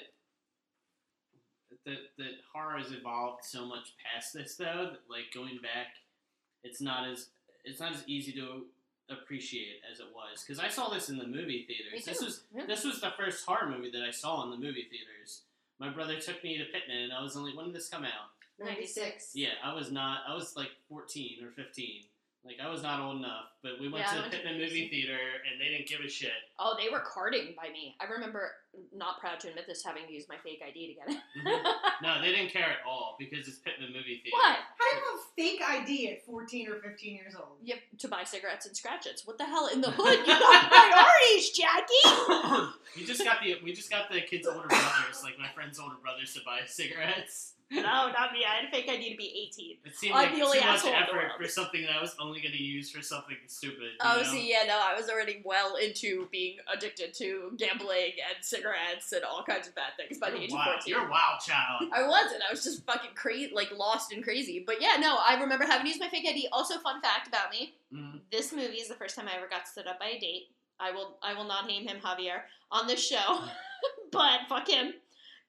that 1.86 1.98
that 2.18 2.32
horror 2.52 2.78
has 2.78 2.92
evolved 2.92 3.44
so 3.44 3.64
much 3.66 3.94
past 4.02 4.32
this 4.34 4.54
though 4.56 4.90
that 4.92 5.00
like 5.10 5.32
going 5.34 5.58
back 5.62 5.88
it's 6.64 6.80
not 6.80 7.08
as 7.08 7.28
it's 7.64 7.80
not 7.80 7.92
as 7.92 8.04
easy 8.06 8.32
to 8.32 8.62
appreciate 9.10 9.80
as 9.92 9.98
it 10.00 10.06
was 10.14 10.42
because 10.46 10.58
I 10.62 10.68
saw 10.68 10.88
this 10.88 11.08
in 11.10 11.18
the 11.18 11.26
movie 11.26 11.66
theaters. 11.66 12.04
This 12.04 12.22
was 12.22 12.44
Yeah. 12.54 12.66
this 12.66 12.84
was 12.84 13.00
the 13.00 13.10
first 13.16 13.44
horror 13.44 13.68
movie 13.68 13.90
that 13.90 14.02
I 14.02 14.10
saw 14.10 14.42
in 14.44 14.50
the 14.50 14.56
movie 14.56 14.88
theaters. 14.90 15.42
My 15.78 15.88
brother 15.90 16.18
took 16.20 16.42
me 16.44 16.56
to 16.58 16.64
Pitman 16.66 17.02
and 17.04 17.12
I 17.12 17.20
was 17.22 17.36
only 17.36 17.54
when 17.56 17.66
did 17.66 17.74
this 17.74 17.88
come 17.88 18.04
out? 18.04 18.30
96. 18.58 19.32
Yeah, 19.34 19.54
I 19.62 19.74
was 19.74 19.90
not 19.90 20.20
I 20.28 20.34
was 20.34 20.56
like 20.56 20.70
14 20.88 21.44
or 21.44 21.50
15. 21.50 22.04
Like 22.44 22.56
I 22.60 22.68
was 22.68 22.82
not 22.82 22.98
old 23.00 23.18
enough, 23.18 23.54
but 23.62 23.78
we 23.80 23.88
went 23.88 24.02
Yeah, 24.04 24.10
to 24.10 24.14
the 24.16 24.20
went 24.22 24.32
Pitman 24.34 24.54
movie 24.58 24.82
movie. 24.82 24.88
theater 24.90 25.14
and 25.46 25.60
they 25.60 25.68
didn't 25.70 25.86
give 25.86 26.00
a 26.04 26.08
shit. 26.10 26.34
Oh, 26.58 26.74
they 26.76 26.90
were 26.90 26.98
carding 27.06 27.54
by 27.56 27.70
me. 27.70 27.94
I 28.00 28.10
remember, 28.10 28.50
not 28.92 29.20
proud 29.20 29.38
to 29.40 29.48
admit 29.48 29.66
this, 29.68 29.84
having 29.84 30.06
to 30.08 30.12
use 30.12 30.26
my 30.28 30.34
fake 30.42 30.58
ID 30.66 30.88
to 30.88 30.94
get 30.94 31.08
it. 31.16 31.22
Mm-hmm. 31.38 32.04
No, 32.04 32.20
they 32.20 32.32
didn't 32.34 32.50
care 32.50 32.64
at 32.66 32.82
all 32.84 33.14
because 33.16 33.46
it's 33.46 33.58
Pitman 33.58 33.92
movie 33.92 34.22
theater. 34.26 34.34
what? 34.34 34.58
How 34.58 34.90
do 34.90 34.96
you 34.96 35.02
have 35.06 35.20
a 35.22 35.22
fake 35.38 35.62
ID 35.62 36.08
at 36.18 36.26
14 36.26 36.68
or 36.68 36.74
15 36.82 37.14
years 37.14 37.34
old? 37.36 37.58
You 37.62 37.74
have 37.74 37.98
to 38.00 38.08
buy 38.08 38.24
cigarettes 38.24 38.66
and 38.66 38.76
scratches. 38.76 39.22
What 39.24 39.38
the 39.38 39.44
hell 39.44 39.68
in 39.72 39.80
the 39.80 39.90
hood? 39.96 40.18
You 40.18 40.34
got 40.34 40.68
priorities, 40.68 41.50
Jackie. 41.50 42.74
we 42.96 43.04
just 43.06 43.22
got 43.24 43.38
the 43.40 43.58
we 43.62 43.72
just 43.72 43.88
got 43.90 44.10
the 44.10 44.20
kids' 44.20 44.48
older 44.48 44.66
brothers, 44.66 45.22
like 45.22 45.38
my 45.38 45.48
friend's 45.54 45.78
older 45.78 45.94
brothers, 46.02 46.34
to 46.34 46.40
buy 46.44 46.60
cigarettes. 46.66 47.54
No, 47.72 47.82
not 48.12 48.32
me. 48.32 48.44
I 48.44 48.56
had 48.60 48.68
a 48.68 48.70
fake 48.70 48.88
ID 48.88 49.10
to 49.12 49.16
be 49.16 49.48
18. 49.50 49.76
It 49.84 49.96
seemed 49.96 50.14
I'm 50.14 50.24
like 50.26 50.36
the 50.36 50.42
only 50.44 50.58
too 50.60 50.66
much 50.66 50.82
the 50.82 50.90
effort 50.96 51.32
for 51.38 51.48
something 51.48 51.82
that 51.82 51.90
I 51.96 52.00
was 52.00 52.14
only 52.20 52.40
going 52.40 52.52
to 52.52 52.62
use 52.62 52.90
for 52.90 53.00
something 53.02 53.36
stupid. 53.46 53.90
Oh, 54.00 54.22
see, 54.22 54.50
yeah, 54.50 54.66
no, 54.66 54.78
I 54.78 54.94
was 54.94 55.08
already 55.08 55.42
well 55.44 55.76
into 55.76 56.28
being 56.30 56.58
addicted 56.72 57.14
to 57.14 57.52
gambling 57.56 58.12
and 58.28 58.42
cigarettes 58.44 59.12
and 59.12 59.24
all 59.24 59.42
kinds 59.42 59.68
of 59.68 59.74
bad 59.74 59.92
things 59.96 60.18
by 60.18 60.30
the 60.30 60.36
You're 60.36 60.44
age 60.44 60.52
wild. 60.52 60.68
of 60.68 60.74
14. 60.84 60.90
You're 60.94 61.06
a 61.06 61.10
wild 61.10 61.40
child. 61.40 61.90
I 61.92 62.06
wasn't. 62.06 62.42
I 62.48 62.52
was 62.52 62.62
just 62.64 62.84
fucking 62.86 63.10
crazy, 63.14 63.52
like 63.54 63.70
lost 63.76 64.12
and 64.12 64.22
crazy. 64.22 64.62
But 64.66 64.80
yeah, 64.80 64.96
no, 65.00 65.16
I 65.26 65.40
remember 65.40 65.64
having 65.64 65.84
to 65.86 65.88
use 65.90 66.00
my 66.00 66.08
fake 66.08 66.26
ID. 66.28 66.48
Also, 66.52 66.78
fun 66.78 67.00
fact 67.00 67.28
about 67.28 67.50
me: 67.50 67.74
Mhm. 67.92 68.20
this 68.30 68.52
movie 68.52 68.76
is 68.80 68.88
the 68.88 68.94
first 68.94 69.16
time 69.16 69.28
I 69.28 69.36
ever 69.36 69.48
got 69.48 69.66
stood 69.66 69.86
up 69.86 69.98
by 69.98 70.08
a 70.08 70.18
date. 70.18 70.48
I 70.80 70.90
will, 70.90 71.16
I 71.22 71.34
will 71.34 71.44
not 71.44 71.66
name 71.66 71.86
him 71.86 71.98
Javier 72.02 72.40
on 72.72 72.86
this 72.88 73.04
show, 73.06 73.40
but 74.10 74.40
fuck 74.48 74.68
him, 74.68 74.94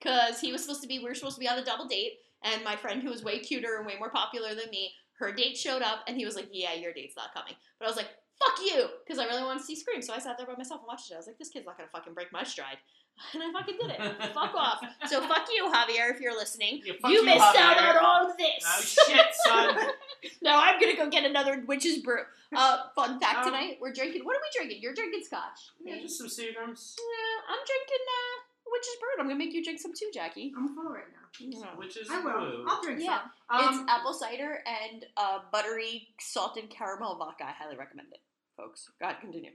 because 0.03 0.39
he 0.39 0.51
was 0.51 0.62
supposed 0.62 0.81
to 0.81 0.88
be. 0.88 1.00
We 1.00 1.05
were 1.05 1.15
supposed 1.15 1.36
to 1.36 1.39
be 1.39 1.48
on 1.48 1.57
a 1.57 1.63
double 1.63 1.88
date, 1.88 2.19
and 2.43 2.63
my 2.63 2.75
friend 2.75 3.01
who 3.01 3.10
was 3.10 3.24
way 3.24 3.39
cuter 3.39 3.77
and 3.77 3.86
way 3.86 3.95
more 3.98 4.10
popular 4.10 4.50
than 4.50 4.69
me, 4.69 4.91
her 5.19 5.31
date 5.31 5.57
showed 5.57 5.81
up, 5.81 6.00
and 6.07 6.17
he 6.17 6.25
was 6.25 6.36
like, 6.36 6.50
"Yeah, 6.51 6.74
your 6.74 6.93
date's 6.93 7.15
not 7.15 7.33
coming." 7.33 7.53
But 7.79 7.86
I 7.86 7.89
was 7.89 7.98
like, 7.98 8.10
"Fuck 8.39 8.60
you," 8.65 8.88
because 9.05 9.19
I 9.19 9.25
really 9.25 9.43
wanted 9.43 9.60
to 9.60 9.65
see 9.65 9.75
Scream. 9.75 10.01
So 10.01 10.13
I 10.13 10.19
sat 10.19 10.38
there 10.38 10.48
by 10.48 10.55
myself 10.55 10.81
and 10.81 10.88
watched 10.88 11.10
it. 11.12 11.15
I 11.15 11.17
was 11.17 11.27
like, 11.27 11.38
"This 11.38 11.50
kid's 11.50 11.65
not 11.65 11.77
gonna 11.77 11.89
fucking 11.89 12.13
break 12.13 12.31
my 12.31 12.43
stride." 12.43 12.77
And 13.33 13.43
I 13.43 13.51
fucking 13.51 13.77
did 13.79 13.91
it. 13.91 14.33
fuck 14.33 14.55
off. 14.55 14.83
So 15.05 15.22
fuck 15.27 15.48
you, 15.55 15.69
Javier, 15.72 16.10
if 16.10 16.19
you're 16.19 16.36
listening. 16.36 16.81
Yeah, 16.83 16.93
you, 17.05 17.12
you, 17.12 17.24
missed 17.25 17.55
out 17.60 17.77
on 17.77 18.03
all 18.03 18.31
of 18.31 18.36
this. 18.38 18.65
Oh 18.65 18.81
shit, 18.81 19.27
son. 19.45 19.77
no, 20.41 20.55
I'm 20.55 20.79
gonna 20.79 20.95
go 20.95 21.12
get 21.12 21.24
another 21.24 21.63
witch's 21.67 22.00
brew. 22.00 22.24
Uh, 22.55 22.89
fun 22.95 23.19
fact 23.19 23.38
Um, 23.38 23.45
tonight, 23.45 23.77
we're 23.79 23.93
drinking. 23.93 24.25
What 24.25 24.36
are 24.36 24.41
we 24.41 24.50
drinking? 24.57 24.81
You're 24.81 24.95
drinking 24.95 25.22
scotch. 25.25 25.69
yeah, 25.86 26.00
just 26.01 26.17
some 26.17 26.25
Seagrams. 26.25 26.95
Yeah, 26.98 27.53
I'm 27.53 27.62
drinking 27.65 28.03
uh, 28.10 28.52
witch's 28.74 28.96
brew. 29.00 29.10
I'm 29.20 29.27
gonna 29.27 29.38
make 29.39 29.53
you 29.53 29.63
drink 29.63 29.80
some 29.80 29.94
too, 29.94 30.10
Jackie. 30.13 30.51
I'm 30.58 30.75
full 30.75 30.92
right 30.92 31.03
now. 31.13 31.70
Which 31.77 31.96
is 31.98 32.10
I 32.12 32.20
will. 32.20 32.32
blue. 32.34 32.65
I'll 32.68 32.82
drink 32.84 33.00
Yeah, 33.01 33.20
some. 33.51 33.60
Um, 33.70 33.80
it's 33.84 33.92
apple 33.92 34.13
cider 34.13 34.60
and 34.68 35.06
uh, 35.18 35.39
buttery 35.51 36.10
salted 36.20 36.70
caramel 36.70 37.15
vodka. 37.18 37.46
I 37.46 37.51
highly 37.51 37.77
recommend 37.77 38.10
it, 38.12 38.20
folks. 38.58 38.89
Go 39.00 39.06
ahead, 39.08 39.22
continue. 39.22 39.51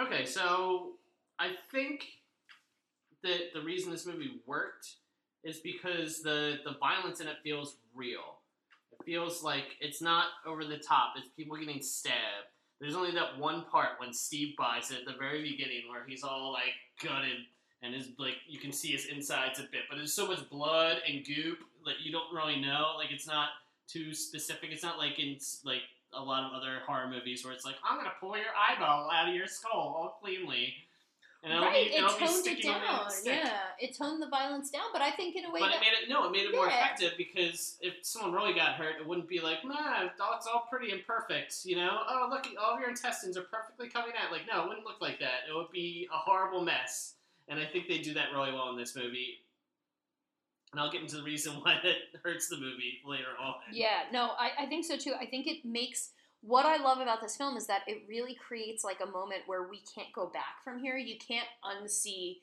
Okay, 0.00 0.24
so 0.24 0.94
I 1.38 1.52
think 1.70 2.04
that 3.22 3.52
the 3.54 3.60
reason 3.60 3.92
this 3.92 4.06
movie 4.06 4.40
worked 4.46 4.96
is 5.44 5.58
because 5.60 6.22
the 6.22 6.58
the 6.64 6.74
violence 6.80 7.20
in 7.20 7.28
it 7.28 7.36
feels 7.44 7.76
real. 7.94 8.40
It 8.92 9.04
feels 9.04 9.42
like 9.42 9.64
it's 9.80 10.00
not 10.02 10.26
over 10.46 10.64
the 10.64 10.78
top. 10.78 11.14
It's 11.16 11.28
people 11.36 11.56
getting 11.56 11.82
stabbed. 11.82 12.48
There's 12.80 12.96
only 12.96 13.12
that 13.12 13.38
one 13.38 13.64
part 13.70 13.90
when 13.98 14.12
Steve 14.12 14.56
buys 14.58 14.90
it 14.90 14.98
at 15.00 15.06
the 15.06 15.16
very 15.18 15.40
beginning 15.42 15.82
where 15.88 16.04
he's 16.06 16.24
all 16.24 16.52
like 16.52 16.74
gutted 17.02 17.38
and 17.82 17.94
his 17.94 18.10
like 18.18 18.36
you 18.48 18.58
can 18.58 18.72
see 18.72 18.92
his 18.92 19.06
insides 19.06 19.58
a 19.58 19.62
bit, 19.62 19.82
but 19.88 19.96
there's 19.96 20.14
so 20.14 20.26
much 20.26 20.48
blood 20.50 20.98
and 21.08 21.24
goop 21.26 21.58
that 21.84 22.00
you 22.02 22.12
don't 22.12 22.32
really 22.34 22.60
know. 22.60 22.94
Like 22.96 23.10
it's 23.10 23.26
not 23.26 23.48
too 23.88 24.14
specific. 24.14 24.70
It's 24.70 24.82
not 24.82 24.98
like 24.98 25.18
in 25.18 25.36
like 25.64 25.82
a 26.14 26.22
lot 26.22 26.44
of 26.44 26.52
other 26.52 26.80
horror 26.86 27.08
movies 27.08 27.44
where 27.44 27.52
it's 27.52 27.64
like 27.64 27.76
I'm 27.88 27.96
gonna 27.96 28.12
pull 28.20 28.36
your 28.36 28.46
eyeball 28.56 29.10
out 29.10 29.28
of 29.28 29.34
your 29.34 29.46
skull 29.46 29.72
all 29.72 30.18
cleanly. 30.22 30.74
And 31.44 31.60
right, 31.60 31.90
be, 31.90 31.96
it 31.96 32.00
toned 32.02 32.22
it 32.22 32.28
sticking 32.30 32.70
on 32.70 33.08
the 33.08 33.30
down. 33.30 33.38
Yeah, 33.44 33.50
it 33.80 33.96
toned 33.98 34.22
the 34.22 34.28
violence 34.28 34.70
down, 34.70 34.84
but 34.92 35.02
I 35.02 35.10
think 35.10 35.34
in 35.34 35.44
a 35.44 35.50
way 35.50 35.58
But 35.58 35.70
that 35.70 35.78
it 35.78 35.80
made 35.80 36.04
it 36.04 36.08
no, 36.08 36.24
it 36.24 36.30
made 36.30 36.44
it 36.44 36.54
more 36.54 36.68
Yeah. 36.68 36.84
effective 36.84 37.14
because 37.18 37.78
if 37.80 37.94
someone 38.02 38.32
really 38.32 38.54
got 38.54 38.74
hurt, 38.76 39.00
it 39.00 39.06
wouldn't 39.06 39.28
be 39.28 39.40
like, 39.40 39.64
nah, 39.64 40.04
it's 40.04 40.20
all 40.20 40.68
pretty 40.70 40.92
and 40.92 41.04
perfect, 41.04 41.64
you 41.64 41.74
know? 41.74 41.98
Oh, 42.08 42.28
look, 42.30 42.46
all 42.62 42.74
of 42.74 42.80
your 42.80 42.90
intestines 42.90 43.36
are 43.36 43.42
perfectly 43.42 43.88
coming 43.88 44.12
out. 44.16 44.30
Like, 44.30 44.42
no, 44.46 44.62
it 44.62 44.68
wouldn't 44.68 44.86
look 44.86 45.00
like 45.00 45.18
that. 45.18 45.50
It 45.50 45.52
would 45.52 45.72
be 45.72 46.08
a 46.14 46.16
horrible 46.16 46.62
mess. 46.62 47.14
And 47.48 47.58
I 47.58 47.66
think 47.66 47.88
they 47.88 47.98
do 47.98 48.14
that 48.14 48.32
really 48.32 48.52
well 48.52 48.70
in 48.70 48.76
this 48.76 48.96
movie. 48.96 49.38
And 50.72 50.80
I'll 50.80 50.90
get 50.90 51.02
into 51.02 51.16
the 51.16 51.22
reason 51.22 51.52
why 51.62 51.78
that 51.82 52.20
hurts 52.22 52.48
the 52.48 52.56
movie 52.56 53.00
later 53.04 53.34
on. 53.40 53.54
Yeah, 53.72 54.04
no, 54.12 54.30
I, 54.38 54.64
I 54.64 54.66
think 54.66 54.84
so 54.84 54.96
too. 54.96 55.14
I 55.20 55.26
think 55.26 55.46
it 55.46 55.64
makes 55.64 56.10
what 56.42 56.66
I 56.66 56.82
love 56.82 56.98
about 56.98 57.20
this 57.22 57.36
film 57.36 57.56
is 57.56 57.68
that 57.68 57.82
it 57.86 58.02
really 58.08 58.34
creates 58.34 58.82
like 58.82 58.98
a 59.00 59.06
moment 59.06 59.42
where 59.46 59.68
we 59.68 59.80
can't 59.94 60.12
go 60.12 60.26
back 60.26 60.62
from 60.64 60.80
here. 60.80 60.96
You 60.96 61.16
can't 61.16 61.46
unsee 61.64 62.38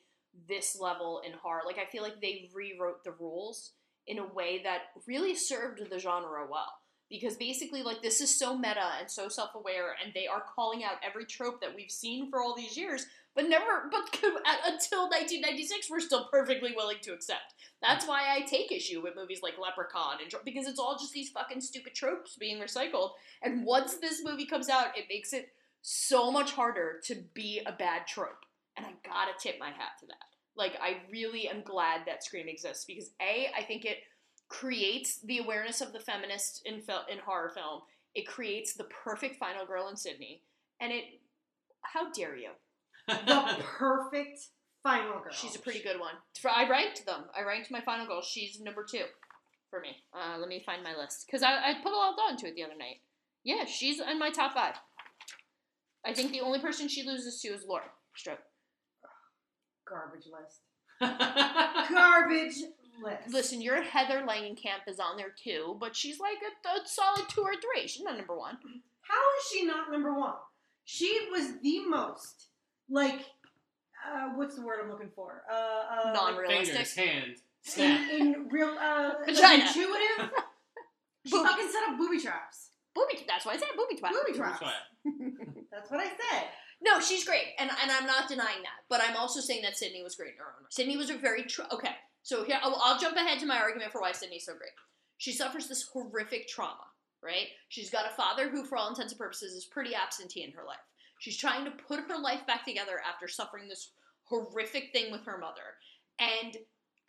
this 0.48 0.78
level 0.78 1.20
in 1.26 1.32
horror. 1.32 1.62
Like 1.66 1.78
I 1.78 1.90
feel 1.90 2.02
like 2.02 2.20
they 2.20 2.48
rewrote 2.54 3.04
the 3.04 3.12
rules 3.12 3.72
in 4.06 4.18
a 4.18 4.26
way 4.26 4.62
that 4.64 4.82
really 5.06 5.34
served 5.34 5.82
the 5.90 5.98
genre 5.98 6.46
well. 6.50 6.72
Because 7.10 7.36
basically, 7.36 7.82
like 7.82 8.02
this 8.02 8.20
is 8.20 8.38
so 8.38 8.56
meta 8.56 8.92
and 9.00 9.10
so 9.10 9.28
self-aware, 9.28 9.96
and 10.02 10.14
they 10.14 10.28
are 10.28 10.44
calling 10.54 10.84
out 10.84 10.92
every 11.04 11.26
trope 11.26 11.60
that 11.60 11.74
we've 11.74 11.90
seen 11.90 12.30
for 12.30 12.40
all 12.40 12.54
these 12.54 12.76
years, 12.76 13.04
but 13.34 13.48
never, 13.48 13.88
but 13.90 14.02
until 14.66 15.08
1996, 15.08 15.88
we're 15.90 16.00
still 16.00 16.28
perfectly 16.30 16.72
willing 16.76 16.98
to 17.02 17.12
accept. 17.12 17.54
That's 17.80 18.06
why 18.06 18.22
I 18.34 18.42
take 18.42 18.72
issue 18.72 19.00
with 19.00 19.16
movies 19.16 19.40
like 19.42 19.54
Leprechaun 19.58 20.18
and 20.20 20.32
because 20.44 20.66
it's 20.66 20.78
all 20.78 20.98
just 20.98 21.12
these 21.12 21.30
fucking 21.30 21.60
stupid 21.60 21.94
tropes 21.94 22.36
being 22.36 22.60
recycled. 22.60 23.12
And 23.42 23.64
once 23.64 23.96
this 23.96 24.22
movie 24.22 24.46
comes 24.46 24.68
out, 24.68 24.98
it 24.98 25.06
makes 25.08 25.32
it 25.32 25.52
so 25.82 26.30
much 26.30 26.52
harder 26.52 27.00
to 27.04 27.16
be 27.34 27.62
a 27.64 27.72
bad 27.72 28.06
trope. 28.06 28.44
And 28.76 28.84
I 28.84 28.92
gotta 29.04 29.32
tip 29.40 29.56
my 29.58 29.68
hat 29.68 29.98
to 30.00 30.06
that. 30.06 30.16
Like 30.56 30.78
I 30.82 30.98
really 31.10 31.48
am 31.48 31.62
glad 31.62 32.02
that 32.06 32.24
Scream 32.24 32.48
exists 32.48 32.84
because 32.84 33.10
a 33.20 33.50
I 33.56 33.62
think 33.62 33.84
it 33.84 33.98
creates 34.48 35.20
the 35.20 35.38
awareness 35.38 35.80
of 35.80 35.92
the 35.92 36.00
feminist 36.00 36.62
in 36.66 36.80
fil- 36.80 37.06
in 37.10 37.18
horror 37.18 37.50
film. 37.50 37.82
It 38.14 38.26
creates 38.26 38.74
the 38.74 38.84
perfect 38.84 39.36
final 39.36 39.64
girl 39.64 39.88
in 39.88 39.96
Sidney, 39.96 40.42
and 40.80 40.92
it. 40.92 41.04
How 41.82 42.10
dare 42.10 42.36
you? 42.36 42.50
The 43.26 43.64
perfect 43.78 44.40
final 44.82 45.20
girl. 45.20 45.32
She's 45.32 45.56
a 45.56 45.58
pretty 45.58 45.80
good 45.82 45.98
one. 46.00 46.14
I 46.44 46.68
ranked 46.68 47.04
them. 47.06 47.24
I 47.36 47.42
ranked 47.42 47.70
my 47.70 47.80
final 47.80 48.06
girl. 48.06 48.22
She's 48.22 48.60
number 48.60 48.84
two 48.88 49.04
for 49.70 49.80
me. 49.80 49.96
Uh, 50.14 50.38
let 50.38 50.48
me 50.48 50.62
find 50.64 50.82
my 50.82 50.96
list 50.96 51.26
because 51.26 51.42
I, 51.42 51.52
I 51.52 51.74
put 51.82 51.92
a 51.92 51.96
lot 51.96 52.10
of 52.10 52.16
thought 52.16 52.32
into 52.32 52.46
it 52.46 52.54
the 52.54 52.64
other 52.64 52.76
night. 52.76 53.00
Yeah, 53.44 53.64
she's 53.64 54.00
in 54.00 54.18
my 54.18 54.30
top 54.30 54.54
five. 54.54 54.74
I 56.04 56.12
think 56.14 56.32
the 56.32 56.40
only 56.40 56.60
person 56.60 56.88
she 56.88 57.06
loses 57.06 57.40
to 57.42 57.48
is 57.48 57.64
Laurie 57.66 57.84
Strode. 58.16 58.38
garbage 59.88 60.26
list. 60.26 60.60
Garbage 61.90 62.56
list. 63.02 63.32
Listen, 63.32 63.62
your 63.62 63.82
Heather 63.82 64.22
Langenkamp 64.26 64.86
is 64.86 65.00
on 65.00 65.16
there 65.16 65.32
too, 65.42 65.76
but 65.80 65.96
she's 65.96 66.20
like 66.20 66.36
a, 66.42 66.68
a 66.68 66.86
solid 66.86 67.26
two 67.28 67.40
or 67.40 67.54
three. 67.54 67.86
She's 67.86 68.02
not 68.02 68.18
number 68.18 68.36
one. 68.36 68.58
How 69.00 69.38
is 69.38 69.46
she 69.50 69.64
not 69.64 69.90
number 69.90 70.12
one? 70.12 70.34
She 70.84 71.28
was 71.30 71.52
the 71.62 71.86
most 71.86 72.49
like 72.90 73.20
uh, 74.06 74.30
what's 74.34 74.56
the 74.56 74.62
word 74.62 74.80
I'm 74.82 74.90
looking 74.90 75.10
for? 75.14 75.42
Uh, 75.50 75.54
uh, 76.08 76.12
Non-realistic. 76.12 76.86
Fingers, 76.86 76.94
hand, 76.94 77.36
snap. 77.62 78.10
in, 78.10 78.34
in 78.34 78.48
real 78.50 78.68
uh, 78.80 79.12
Vagina. 79.26 79.64
intuitive. 79.66 80.30
she 81.26 81.30
Booby. 81.32 81.48
fucking 81.48 81.68
set 81.70 81.88
up 81.88 81.98
booby 81.98 82.20
traps. 82.20 82.70
Booby. 82.94 83.24
That's 83.28 83.44
why 83.46 83.52
I 83.52 83.56
said 83.58 83.68
booby 83.76 84.00
twat. 84.00 84.10
Booby 84.12 84.36
traps. 84.38 84.60
That's. 84.60 84.74
That's 85.70 85.90
what 85.90 86.00
I 86.00 86.06
said. 86.06 86.48
No, 86.82 86.98
she's 86.98 87.24
great, 87.24 87.48
and 87.58 87.70
and 87.82 87.90
I'm 87.90 88.06
not 88.06 88.28
denying 88.28 88.62
that. 88.62 88.80
But 88.88 89.02
I'm 89.06 89.16
also 89.16 89.40
saying 89.40 89.62
that 89.62 89.76
Sidney 89.76 90.02
was 90.02 90.14
great 90.16 90.32
in 90.32 90.38
her 90.38 90.44
own 90.44 90.62
right. 90.64 90.72
Sidney 90.72 90.96
was 90.96 91.10
a 91.10 91.16
very 91.16 91.44
tr- 91.44 91.68
okay. 91.72 91.94
So 92.22 92.44
here 92.44 92.58
I'll, 92.62 92.80
I'll 92.82 92.98
jump 92.98 93.16
ahead 93.16 93.38
to 93.40 93.46
my 93.46 93.58
argument 93.58 93.92
for 93.92 94.00
why 94.00 94.12
Sidney's 94.12 94.44
so 94.46 94.52
great. 94.54 94.70
She 95.18 95.32
suffers 95.32 95.68
this 95.68 95.86
horrific 95.92 96.48
trauma, 96.48 96.84
right? 97.22 97.48
She's 97.68 97.90
got 97.90 98.06
a 98.06 98.14
father 98.14 98.48
who, 98.48 98.64
for 98.64 98.76
all 98.78 98.88
intents 98.88 99.12
and 99.12 99.18
purposes, 99.18 99.52
is 99.52 99.66
pretty 99.66 99.94
absentee 99.94 100.42
in 100.42 100.52
her 100.52 100.64
life. 100.66 100.78
She's 101.20 101.36
trying 101.36 101.66
to 101.66 101.70
put 101.70 102.00
her 102.00 102.18
life 102.18 102.46
back 102.46 102.64
together 102.64 103.00
after 103.06 103.28
suffering 103.28 103.68
this 103.68 103.90
horrific 104.24 104.90
thing 104.92 105.12
with 105.12 105.24
her 105.26 105.36
mother, 105.38 105.76
and 106.18 106.56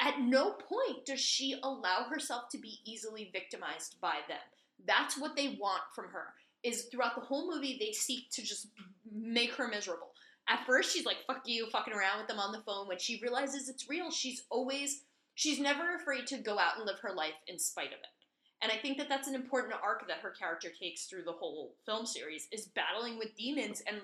at 0.01 0.19
no 0.19 0.51
point 0.51 1.05
does 1.05 1.21
she 1.21 1.57
allow 1.63 2.03
herself 2.03 2.49
to 2.51 2.57
be 2.57 2.79
easily 2.85 3.29
victimized 3.31 3.95
by 4.01 4.17
them. 4.27 4.37
That's 4.85 5.17
what 5.17 5.35
they 5.35 5.57
want 5.59 5.83
from 5.95 6.09
her. 6.09 6.33
Is 6.61 6.85
throughout 6.91 7.15
the 7.15 7.21
whole 7.21 7.49
movie 7.49 7.77
they 7.79 7.93
seek 7.93 8.29
to 8.31 8.41
just 8.43 8.67
make 9.11 9.53
her 9.53 9.69
miserable. 9.69 10.11
At 10.49 10.65
first 10.65 10.93
she's 10.93 11.05
like 11.05 11.25
fuck 11.25 11.43
you, 11.45 11.69
fucking 11.69 11.93
around 11.93 12.19
with 12.19 12.27
them 12.27 12.39
on 12.39 12.51
the 12.51 12.63
phone. 12.65 12.87
When 12.87 12.99
she 12.99 13.21
realizes 13.21 13.69
it's 13.69 13.89
real, 13.89 14.11
she's 14.11 14.43
always 14.49 15.03
she's 15.35 15.59
never 15.59 15.95
afraid 15.95 16.27
to 16.27 16.37
go 16.37 16.59
out 16.59 16.77
and 16.77 16.85
live 16.85 16.99
her 16.99 17.13
life 17.13 17.39
in 17.47 17.57
spite 17.57 17.87
of 17.87 17.93
it. 17.93 18.20
And 18.61 18.71
I 18.71 18.75
think 18.75 18.97
that 18.97 19.09
that's 19.09 19.27
an 19.27 19.35
important 19.35 19.73
arc 19.83 20.07
that 20.07 20.19
her 20.19 20.29
character 20.29 20.69
takes 20.69 21.05
through 21.05 21.23
the 21.23 21.31
whole 21.31 21.75
film 21.85 22.05
series 22.05 22.47
is 22.51 22.67
battling 22.67 23.17
with 23.17 23.35
demons 23.35 23.81
and 23.87 23.97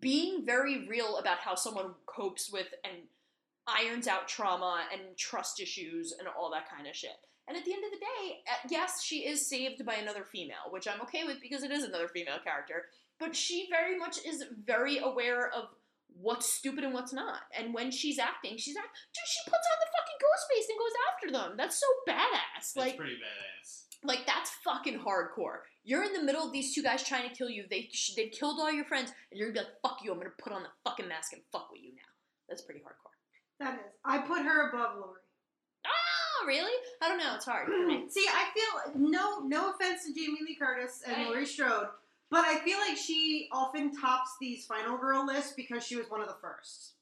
being 0.00 0.44
very 0.44 0.86
real 0.86 1.16
about 1.16 1.38
how 1.38 1.54
someone 1.54 1.94
copes 2.06 2.50
with 2.52 2.68
and 2.84 2.94
irons 3.66 4.06
out 4.06 4.28
trauma 4.28 4.84
and 4.92 5.16
trust 5.16 5.60
issues 5.60 6.14
and 6.18 6.28
all 6.28 6.50
that 6.52 6.70
kind 6.70 6.86
of 6.86 6.94
shit. 6.94 7.16
And 7.48 7.56
at 7.56 7.64
the 7.64 7.72
end 7.72 7.84
of 7.84 7.90
the 7.90 7.98
day, 7.98 8.38
uh, 8.50 8.68
yes, 8.70 9.02
she 9.02 9.26
is 9.26 9.48
saved 9.48 9.84
by 9.84 9.94
another 9.94 10.24
female, 10.24 10.70
which 10.70 10.88
I'm 10.88 11.00
okay 11.02 11.24
with 11.24 11.40
because 11.40 11.62
it 11.62 11.70
is 11.70 11.84
another 11.84 12.08
female 12.08 12.38
character. 12.42 12.86
But 13.18 13.34
she 13.34 13.68
very 13.70 13.98
much 13.98 14.18
is 14.26 14.44
very 14.64 14.98
aware 14.98 15.50
of 15.50 15.68
what's 16.20 16.52
stupid 16.52 16.84
and 16.84 16.92
what's 16.92 17.12
not. 17.12 17.40
And 17.56 17.72
when 17.72 17.90
she's 17.90 18.18
acting, 18.18 18.56
she's 18.56 18.76
act. 18.76 18.88
Dude, 19.14 19.22
she 19.26 19.50
puts 19.50 19.66
on 19.72 19.78
the 19.80 19.90
fucking 19.96 20.18
ghost 20.20 20.46
face 20.50 20.68
and 20.68 20.78
goes 20.78 20.96
after 21.12 21.48
them. 21.48 21.56
That's 21.56 21.78
so 21.78 21.86
badass. 22.08 22.74
That's 22.74 22.76
Like, 22.76 22.96
pretty 22.96 23.14
badass. 23.14 23.85
Like 24.04 24.26
that's 24.26 24.50
fucking 24.64 25.00
hardcore. 25.00 25.58
You're 25.84 26.02
in 26.04 26.12
the 26.12 26.22
middle 26.22 26.44
of 26.44 26.52
these 26.52 26.74
two 26.74 26.82
guys 26.82 27.02
trying 27.02 27.28
to 27.28 27.34
kill 27.34 27.48
you. 27.50 27.64
They 27.70 27.88
they've 28.16 28.30
killed 28.32 28.58
all 28.60 28.72
your 28.72 28.84
friends, 28.84 29.12
and 29.30 29.38
you're 29.38 29.48
gonna 29.52 29.66
be 29.66 29.70
like, 29.70 29.80
"Fuck 29.82 30.04
you! 30.04 30.12
I'm 30.12 30.18
gonna 30.18 30.30
put 30.38 30.52
on 30.52 30.62
the 30.62 30.68
fucking 30.84 31.08
mask 31.08 31.32
and 31.32 31.42
fuck 31.52 31.70
with 31.72 31.80
you 31.82 31.90
now." 31.94 32.02
That's 32.48 32.62
pretty 32.62 32.80
hardcore. 32.80 33.14
That 33.60 33.74
is. 33.74 33.92
I 34.04 34.18
put 34.18 34.42
her 34.42 34.68
above 34.70 34.96
Laurie. 34.96 35.20
Oh, 35.86 36.46
really? 36.46 36.72
I 37.02 37.08
don't 37.08 37.18
know. 37.18 37.34
It's 37.36 37.44
hard 37.44 37.66
for 37.68 37.86
me. 37.86 38.04
See, 38.10 38.26
I 38.28 38.46
feel 38.54 39.00
no 39.00 39.40
no 39.40 39.70
offense 39.72 40.04
to 40.06 40.12
Jamie 40.14 40.40
Lee 40.46 40.56
Curtis 40.56 41.02
and 41.06 41.16
Hey. 41.16 41.24
Laurie 41.26 41.46
Strode, 41.46 41.88
but 42.30 42.44
I 42.44 42.58
feel 42.60 42.78
like 42.78 42.96
she 42.96 43.48
often 43.52 43.96
tops 43.96 44.30
these 44.40 44.66
final 44.66 44.98
girl 44.98 45.24
lists 45.26 45.52
because 45.56 45.84
she 45.86 45.96
was 45.96 46.10
one 46.10 46.20
of 46.20 46.28
the 46.28 46.36
first. 46.40 46.92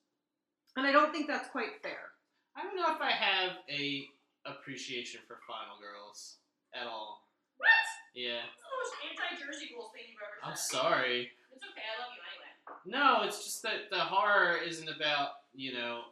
And 0.77 0.87
I 0.87 0.93
don't 0.93 1.13
think 1.13 1.27
that's 1.27 1.49
quite 1.49 1.83
fair. 1.83 2.11
I 2.57 2.63
don't 2.63 2.77
know 2.77 2.95
if 2.95 3.01
I 3.01 3.11
have 3.11 3.53
a 3.71 4.07
appreciation 4.47 5.21
for 5.27 5.39
Final 5.49 5.79
Girls 5.81 6.37
at 6.79 6.87
all. 6.87 7.27
What? 7.57 7.69
Yeah. 8.15 8.43
That's 8.45 8.63
the 8.63 8.71
most 8.75 8.95
anti-Jersey 9.11 9.75
Ghouls 9.75 9.91
thing 9.93 10.05
you've 10.11 10.21
ever 10.23 10.51
I'm 10.51 10.57
sorry. 10.57 11.31
It's 11.55 11.65
okay. 11.65 11.87
I 11.87 12.01
love 12.03 12.13
you 12.15 12.23
anyway. 12.23 12.53
No, 12.87 13.23
it's 13.27 13.45
just 13.45 13.63
that 13.63 13.91
the 13.91 14.01
horror 14.01 14.57
isn't 14.67 14.89
about, 14.89 15.47
you 15.55 15.73
know, 15.75 16.03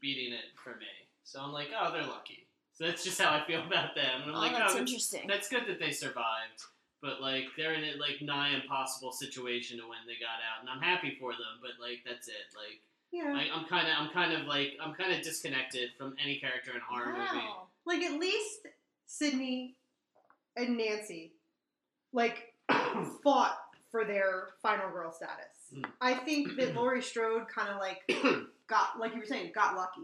beating 0.00 0.32
it 0.32 0.54
for 0.62 0.70
me. 0.70 0.90
So 1.24 1.40
I'm 1.40 1.52
like, 1.52 1.68
oh, 1.76 1.92
they're 1.92 2.06
lucky. 2.06 2.46
So 2.72 2.84
that's 2.86 3.04
just 3.04 3.20
how 3.20 3.30
I 3.34 3.44
feel 3.46 3.62
about 3.66 3.94
them. 3.94 4.22
And 4.22 4.30
I'm 4.30 4.36
Oh, 4.36 4.40
like, 4.40 4.52
that's 4.52 4.74
oh, 4.74 4.78
interesting. 4.78 5.26
That's 5.28 5.48
good 5.48 5.64
that 5.68 5.78
they 5.78 5.90
survived. 5.90 6.62
But 7.02 7.20
like 7.20 7.44
they're 7.58 7.74
in 7.74 7.84
a 7.84 8.00
like 8.00 8.22
nigh 8.22 8.54
impossible 8.54 9.12
situation 9.12 9.76
to 9.76 9.84
when 9.84 9.98
they 10.06 10.14
got 10.14 10.40
out, 10.40 10.62
and 10.64 10.70
I'm 10.70 10.80
happy 10.80 11.18
for 11.20 11.32
them. 11.32 11.60
But 11.60 11.72
like 11.78 12.00
that's 12.02 12.28
it. 12.28 12.48
Like 12.56 12.80
Yeah. 13.12 13.36
I, 13.36 13.54
I'm 13.54 13.66
kind 13.66 13.86
of 13.86 13.92
I'm 13.98 14.08
kind 14.08 14.32
of 14.32 14.46
like 14.46 14.78
I'm 14.82 14.94
kind 14.94 15.12
of 15.12 15.20
disconnected 15.22 15.90
from 15.98 16.16
any 16.22 16.38
character 16.38 16.70
in 16.70 16.78
a 16.78 16.80
horror 16.88 17.12
movie. 17.12 17.44
Wow. 17.44 17.66
Like 17.84 18.00
at 18.02 18.18
least 18.18 18.60
Sidney 19.04 19.74
and 20.56 20.76
Nancy 20.76 21.32
like 22.12 22.54
fought 23.22 23.56
for 23.90 24.04
their 24.04 24.48
final 24.62 24.90
girl 24.90 25.12
status. 25.12 25.46
Mm. 25.74 25.84
I 26.00 26.14
think 26.14 26.56
that 26.56 26.74
Laurie 26.76 27.02
Strode 27.02 27.48
kind 27.48 27.68
of 27.68 27.78
like 27.78 28.02
got 28.66 28.98
like 28.98 29.14
you 29.14 29.20
were 29.20 29.26
saying 29.26 29.52
got 29.54 29.76
lucky. 29.76 30.02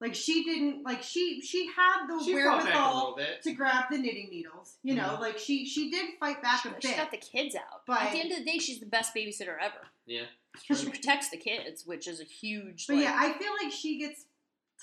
Like 0.00 0.14
she 0.16 0.42
didn't 0.42 0.82
like 0.84 1.02
she 1.02 1.40
she 1.42 1.68
had 1.68 2.06
the 2.08 2.22
She 2.24 2.32
fought 2.34 2.64
back 2.64 2.74
a 2.74 2.78
wherewithal 2.78 3.18
to 3.44 3.52
grab 3.52 3.84
the 3.90 3.98
knitting 3.98 4.28
needles. 4.30 4.76
You 4.82 4.94
know, 4.96 5.16
Mhm. 5.16 5.20
like 5.20 5.38
she 5.38 5.64
she 5.64 5.90
did 5.90 6.10
fight 6.18 6.42
back 6.42 6.64
a 6.64 6.70
bit. 6.70 6.82
She 6.82 6.88
bit. 6.88 6.96
got 6.96 7.10
the 7.12 7.18
kids 7.18 7.54
out. 7.54 7.82
But- 7.86 8.02
At 8.02 8.12
the 8.12 8.18
end 8.20 8.32
of 8.32 8.38
the 8.38 8.44
day, 8.44 8.58
she's 8.58 8.80
the 8.80 8.86
best 8.86 9.14
babysitter 9.14 9.56
ever. 9.60 9.86
Yeah. 10.06 10.24
because 10.52 10.80
She 10.80 10.88
protects 10.90 11.30
the 11.30 11.36
kids, 11.36 11.86
which 11.86 12.08
is 12.08 12.20
a 12.20 12.24
huge. 12.24 12.86
But 12.88 12.96
like, 12.96 13.04
yeah, 13.04 13.16
I 13.16 13.32
feel 13.34 13.52
like 13.62 13.72
she 13.72 13.98
gets 13.98 14.24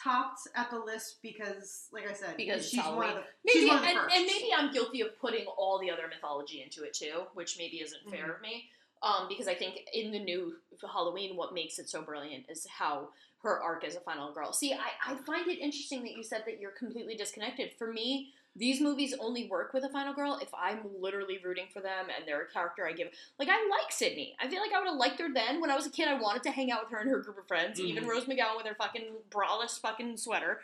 topped 0.04 0.42
at 0.56 0.70
the 0.72 0.80
list 0.80 1.18
because, 1.22 1.88
like 1.92 2.08
I 2.08 2.14
said, 2.14 2.38
because 2.38 2.70
she's 2.70 2.84
one 2.84 3.10
of 3.10 3.16
the 3.16 3.22
maybe, 3.46 3.60
she's 3.60 3.68
one 3.68 3.78
of 3.78 3.84
the 3.84 3.90
and, 3.90 3.98
first. 4.00 4.16
and 4.16 4.26
maybe 4.26 4.48
I'm 4.56 4.72
guilty 4.74 5.02
of 5.02 5.20
putting 5.20 5.46
all 5.58 5.80
the 5.80 5.92
other 5.92 6.08
mythology 6.08 6.62
into 6.62 6.84
it 6.84 6.94
too, 6.94 7.24
which 7.34 7.58
maybe 7.58 7.78
isn't 7.82 8.10
fair 8.10 8.28
Mhm. 8.28 8.36
of 8.36 8.42
me. 8.42 8.70
Um, 9.02 9.28
because 9.30 9.48
I 9.48 9.56
think 9.56 9.88
in 9.94 10.12
the 10.12 10.20
new 10.20 10.58
Halloween, 10.82 11.38
what 11.38 11.54
makes 11.54 11.80
it 11.80 11.90
so 11.90 12.02
brilliant 12.02 12.46
is 12.50 12.66
how 12.68 13.10
her 13.42 13.62
arc 13.62 13.86
as 13.86 13.96
a 13.96 14.02
final 14.02 14.34
girl. 14.34 14.52
See, 14.52 14.74
I, 14.74 15.14
I 15.14 15.16
find 15.16 15.48
it 15.48 15.60
interesting 15.60 16.04
that 16.04 16.12
you 16.12 16.24
said 16.24 16.44
that 16.46 16.60
you're 16.60 16.72
completely 16.72 17.16
disconnected. 17.16 17.72
For 17.78 17.94
me, 17.94 18.34
these 18.56 18.82
movies 18.82 19.14
only 19.20 19.48
work 19.48 19.74
with 19.74 19.84
a 19.84 19.90
final 19.90 20.14
girl 20.14 20.40
if 20.42 20.50
I'm 20.54 20.80
literally 21.00 21.40
rooting 21.44 21.68
for 21.72 21.82
them 21.82 22.08
and 22.16 22.28
they're 22.28 22.42
a 22.42 22.52
character 22.52 22.86
I 22.88 22.94
give. 22.94 23.10
Like, 23.38 23.50
I 23.50 23.56
like 23.70 23.92
Sidney. 23.92 24.36
I 24.42 24.50
feel 24.50 24.62
like 24.62 24.74
I 24.74 24.80
would 24.80 24.88
have 24.88 24.98
liked 24.98 25.20
her 25.20 25.28
then. 25.34 25.62
When 25.62 25.72
I 25.72 25.76
was 25.76 25.86
a 25.86 25.92
kid, 25.92 26.08
I 26.08 26.20
wanted 26.20 26.44
to 26.44 26.52
hang 26.52 26.72
out 26.72 26.84
with 26.84 26.92
her 26.92 26.98
and 26.98 27.10
her 27.10 27.20
group 27.20 27.38
of 27.38 27.48
friends, 27.48 27.80
even 27.80 28.04
Mhm. 28.04 28.10
Rose 28.10 28.26
McGowan 28.26 28.58
with 28.58 28.66
her 28.66 28.76
fucking 28.76 29.18
braless 29.30 29.80
fucking 29.80 30.18
sweater 30.18 30.62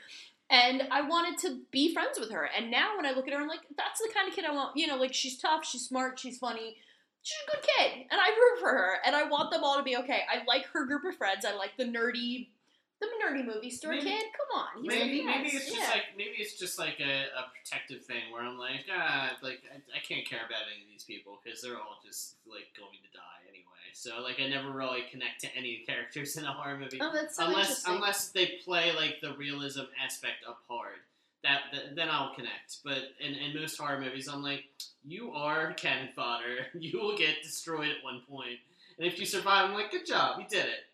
and 0.50 0.84
I 0.92 1.02
wanted 1.02 1.40
to 1.40 1.62
be 1.72 1.94
friends 1.94 2.20
with 2.20 2.32
her. 2.32 2.44
And 2.56 2.70
now 2.70 2.96
when 2.98 3.06
I 3.06 3.12
look 3.12 3.28
at 3.28 3.34
her, 3.34 3.40
I'm 3.40 3.48
like, 3.48 3.66
that's 3.78 4.00
the 4.00 4.12
kind 4.14 4.28
of 4.28 4.36
kid 4.36 4.46
I 4.46 4.52
want. 4.52 4.78
You 4.78 4.88
know, 4.88 4.96
like 4.98 5.14
she's 5.14 5.38
tough, 5.38 5.66
she's 5.66 5.88
smart, 5.88 6.20
she's 6.20 6.38
funny, 6.38 6.78
she's 7.24 7.38
a 7.48 7.52
good 7.52 7.64
kid, 7.64 7.92
and 8.12 8.22
I 8.22 8.30
root 8.30 8.60
for 8.60 8.70
her, 8.70 8.98
and 9.04 9.16
I 9.16 9.24
want 9.24 9.52
them 9.52 9.64
all 9.64 9.78
to 9.78 9.84
be 9.84 9.98
okay. 9.98 10.22
I 10.32 10.44
like 10.48 10.66
her 10.68 10.86
group 10.86 11.04
of 11.04 11.16
friends. 11.18 11.46
I 11.46 11.54
like 11.54 11.72
the 11.78 11.86
nerdy, 11.86 12.50
the 13.00 13.08
nerdy 13.24 13.46
movie 13.46 13.70
store 13.70 13.92
Maybe- 13.92 14.06
kid. 14.10 14.26
Come 14.38 14.60
on, 14.62 14.68
he's 14.84 14.88
Maybe 14.88 15.24
maybe 15.24 15.50
it's 15.50 15.66
just 15.66 15.78
Yeah. 15.78 15.90
like 15.90 16.04
maybe 16.18 16.36
it's 16.38 16.58
just 16.58 16.80
like 16.80 17.00
a, 17.00 17.26
a 17.38 17.44
protective 17.54 18.06
thing 18.06 18.32
where 18.32 18.42
I'm 18.44 18.58
like 18.58 18.86
ah 18.92 19.32
like 19.42 19.62
I, 19.72 19.78
I 19.98 20.00
can't 20.00 20.26
care 20.28 20.40
about 20.46 20.62
any 20.72 20.84
of 20.84 20.90
these 20.90 21.04
people 21.04 21.40
because 21.44 21.62
they're 21.62 21.76
all 21.78 22.00
just 22.06 22.36
like 22.46 22.68
going 22.78 23.00
to 23.04 23.12
die 23.18 23.42
anyway. 23.50 23.64
So 23.94 24.22
like 24.22 24.40
I 24.40 24.48
never 24.48 24.72
really 24.72 25.04
connect 25.12 25.42
to 25.42 25.48
any 25.56 25.84
characters 25.88 26.38
in 26.38 26.46
a 26.46 26.52
horror 26.54 26.78
movie 26.78 27.00
Oh, 27.02 27.12
that's 27.14 27.36
so 27.38 27.46
unless 27.48 27.84
unless 27.88 28.30
they 28.30 28.60
play 28.64 28.92
like 28.96 29.20
the 29.22 29.34
realism 29.36 29.84
aspect 30.04 30.46
up 30.48 30.60
hard. 30.70 31.00
That, 31.44 31.62
that 31.74 31.96
then 31.96 32.10
I'll 32.10 32.34
connect. 32.34 32.78
But 32.84 32.98
in, 33.20 33.34
in 33.36 33.54
most 33.54 33.78
horror 33.78 34.00
movies, 34.02 34.28
I'm 34.28 34.42
like, 34.42 34.64
you 35.04 35.32
are 35.34 35.74
cannon 35.74 36.10
fodder. 36.16 36.66
You 36.74 37.00
will 37.00 37.16
get 37.16 37.44
destroyed 37.44 37.90
at 37.90 38.04
one 38.04 38.22
point, 38.28 38.58
and 38.98 39.06
if 39.06 39.20
you 39.20 39.28
survive, 39.28 39.70
I'm 39.70 39.76
like, 39.76 39.92
good 39.92 40.08
job, 40.08 40.40
you 40.40 40.48
did 40.50 40.66
it. 40.66 40.86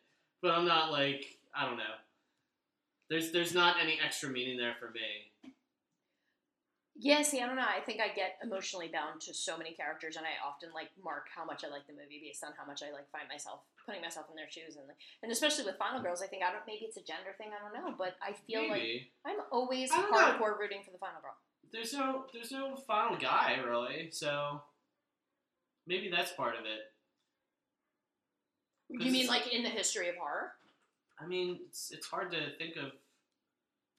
But 0.41 0.51
I'm 0.51 0.65
not 0.67 0.91
like 0.91 1.37
I 1.55 1.65
don't 1.65 1.77
know. 1.77 1.99
There's 3.09 3.31
there's 3.31 3.53
not 3.53 3.75
any 3.81 3.99
extra 4.03 4.29
meaning 4.29 4.57
there 4.57 4.75
for 4.79 4.89
me. 4.89 5.51
Yeah, 6.95 7.23
see, 7.23 7.41
I 7.41 7.47
don't 7.47 7.55
know. 7.55 7.65
I 7.65 7.81
think 7.81 7.99
I 7.99 8.13
get 8.13 8.37
emotionally 8.43 8.87
bound 8.87 9.21
to 9.21 9.33
so 9.33 9.57
many 9.57 9.73
characters, 9.73 10.17
and 10.17 10.25
I 10.25 10.37
often 10.45 10.69
like 10.73 10.89
mark 11.03 11.27
how 11.33 11.43
much 11.43 11.63
I 11.65 11.69
like 11.69 11.87
the 11.87 11.93
movie 11.93 12.21
based 12.21 12.43
on 12.43 12.51
how 12.55 12.65
much 12.65 12.83
I 12.83 12.91
like 12.91 13.09
find 13.11 13.27
myself 13.27 13.61
putting 13.85 14.01
myself 14.01 14.27
in 14.29 14.35
their 14.35 14.49
shoes, 14.49 14.77
and 14.77 14.85
and 15.23 15.31
especially 15.31 15.65
with 15.65 15.77
Final 15.77 16.01
Girls, 16.01 16.21
I 16.21 16.27
think 16.27 16.43
I 16.43 16.51
don't. 16.51 16.63
Maybe 16.67 16.85
it's 16.85 16.97
a 16.97 17.03
gender 17.03 17.33
thing. 17.37 17.49
I 17.51 17.59
don't 17.59 17.73
know, 17.73 17.95
but 17.97 18.15
I 18.21 18.33
feel 18.45 18.69
like 18.69 19.09
I'm 19.25 19.41
always 19.51 19.89
know. 19.91 20.11
hardcore 20.11 20.59
rooting 20.59 20.83
for 20.85 20.91
the 20.91 20.99
Final 20.99 21.21
Girl. 21.21 21.35
There's 21.73 21.91
no 21.91 22.25
there's 22.31 22.51
no 22.51 22.75
final 22.75 23.17
guy 23.17 23.57
really, 23.65 24.09
so 24.11 24.61
maybe 25.87 26.09
that's 26.09 26.31
part 26.33 26.55
of 26.55 26.65
it. 26.65 26.91
You 28.89 29.11
mean 29.11 29.27
like 29.27 29.51
in 29.51 29.63
the 29.63 29.69
history 29.69 30.09
of 30.09 30.15
horror? 30.15 30.53
I 31.21 31.27
mean, 31.27 31.59
it's 31.67 31.91
it's 31.91 32.07
hard 32.07 32.31
to 32.31 32.39
think 32.57 32.75
of. 32.77 32.91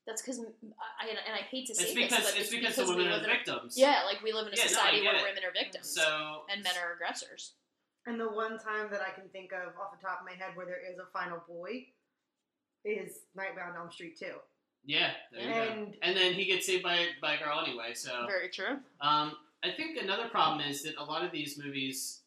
That's 0.06 0.20
because 0.22 0.40
I 0.40 1.08
and, 1.08 1.18
and 1.26 1.34
I 1.34 1.42
hate 1.48 1.66
to 1.68 1.74
say 1.74 1.84
It's 1.84 1.94
this, 1.94 2.10
but 2.10 2.40
it's 2.40 2.50
because 2.50 2.74
the 2.76 2.84
we 2.84 2.90
women 2.90 3.06
are 3.08 3.10
live 3.12 3.22
the 3.22 3.30
in 3.30 3.36
victims. 3.36 3.74
Yeah, 3.78 4.02
like 4.04 4.22
we 4.22 4.32
live 4.32 4.48
in 4.48 4.52
a 4.54 4.56
Yeah, 4.56 4.66
society 4.66 5.00
get 5.02 5.14
where 5.14 5.16
it. 5.26 5.30
women 5.30 5.44
are 5.44 5.52
victims, 5.52 5.94
So 5.94 6.42
and 6.50 6.62
men 6.64 6.72
are 6.82 6.94
aggressors. 6.94 7.52
And 8.06 8.18
the 8.18 8.26
one 8.26 8.58
time 8.58 8.88
that 8.90 9.00
I 9.00 9.10
can 9.14 9.28
think 9.28 9.52
of 9.52 9.78
off 9.78 9.92
the 9.96 10.04
top 10.04 10.18
of 10.20 10.26
my 10.26 10.32
head 10.32 10.56
where 10.56 10.66
there 10.66 10.80
is 10.90 10.98
a 10.98 11.06
final 11.12 11.38
boy 11.46 11.86
is 12.84 13.20
Nightmare 13.36 13.70
on 13.70 13.76
Elm 13.76 13.92
Street 13.92 14.18
2. 14.18 14.26
yeah, 14.84 15.10
there 15.30 15.40
you 15.48 15.54
go. 15.54 15.62
And 15.72 15.94
And 16.02 16.16
then 16.16 16.32
he 16.34 16.46
gets 16.46 16.66
saved 16.66 16.82
by 16.82 17.06
by 17.20 17.34
a 17.34 17.38
girl 17.38 17.60
anyway. 17.64 17.94
So 17.94 18.26
Very 18.26 18.48
true. 18.48 18.78
Um, 19.00 19.36
I 19.62 19.70
think 19.70 20.02
another 20.02 20.28
problem 20.28 20.68
is 20.68 20.82
that 20.82 20.94
a 20.98 21.04
lot 21.04 21.24
of 21.24 21.30
these 21.30 21.56
movies 21.62 22.22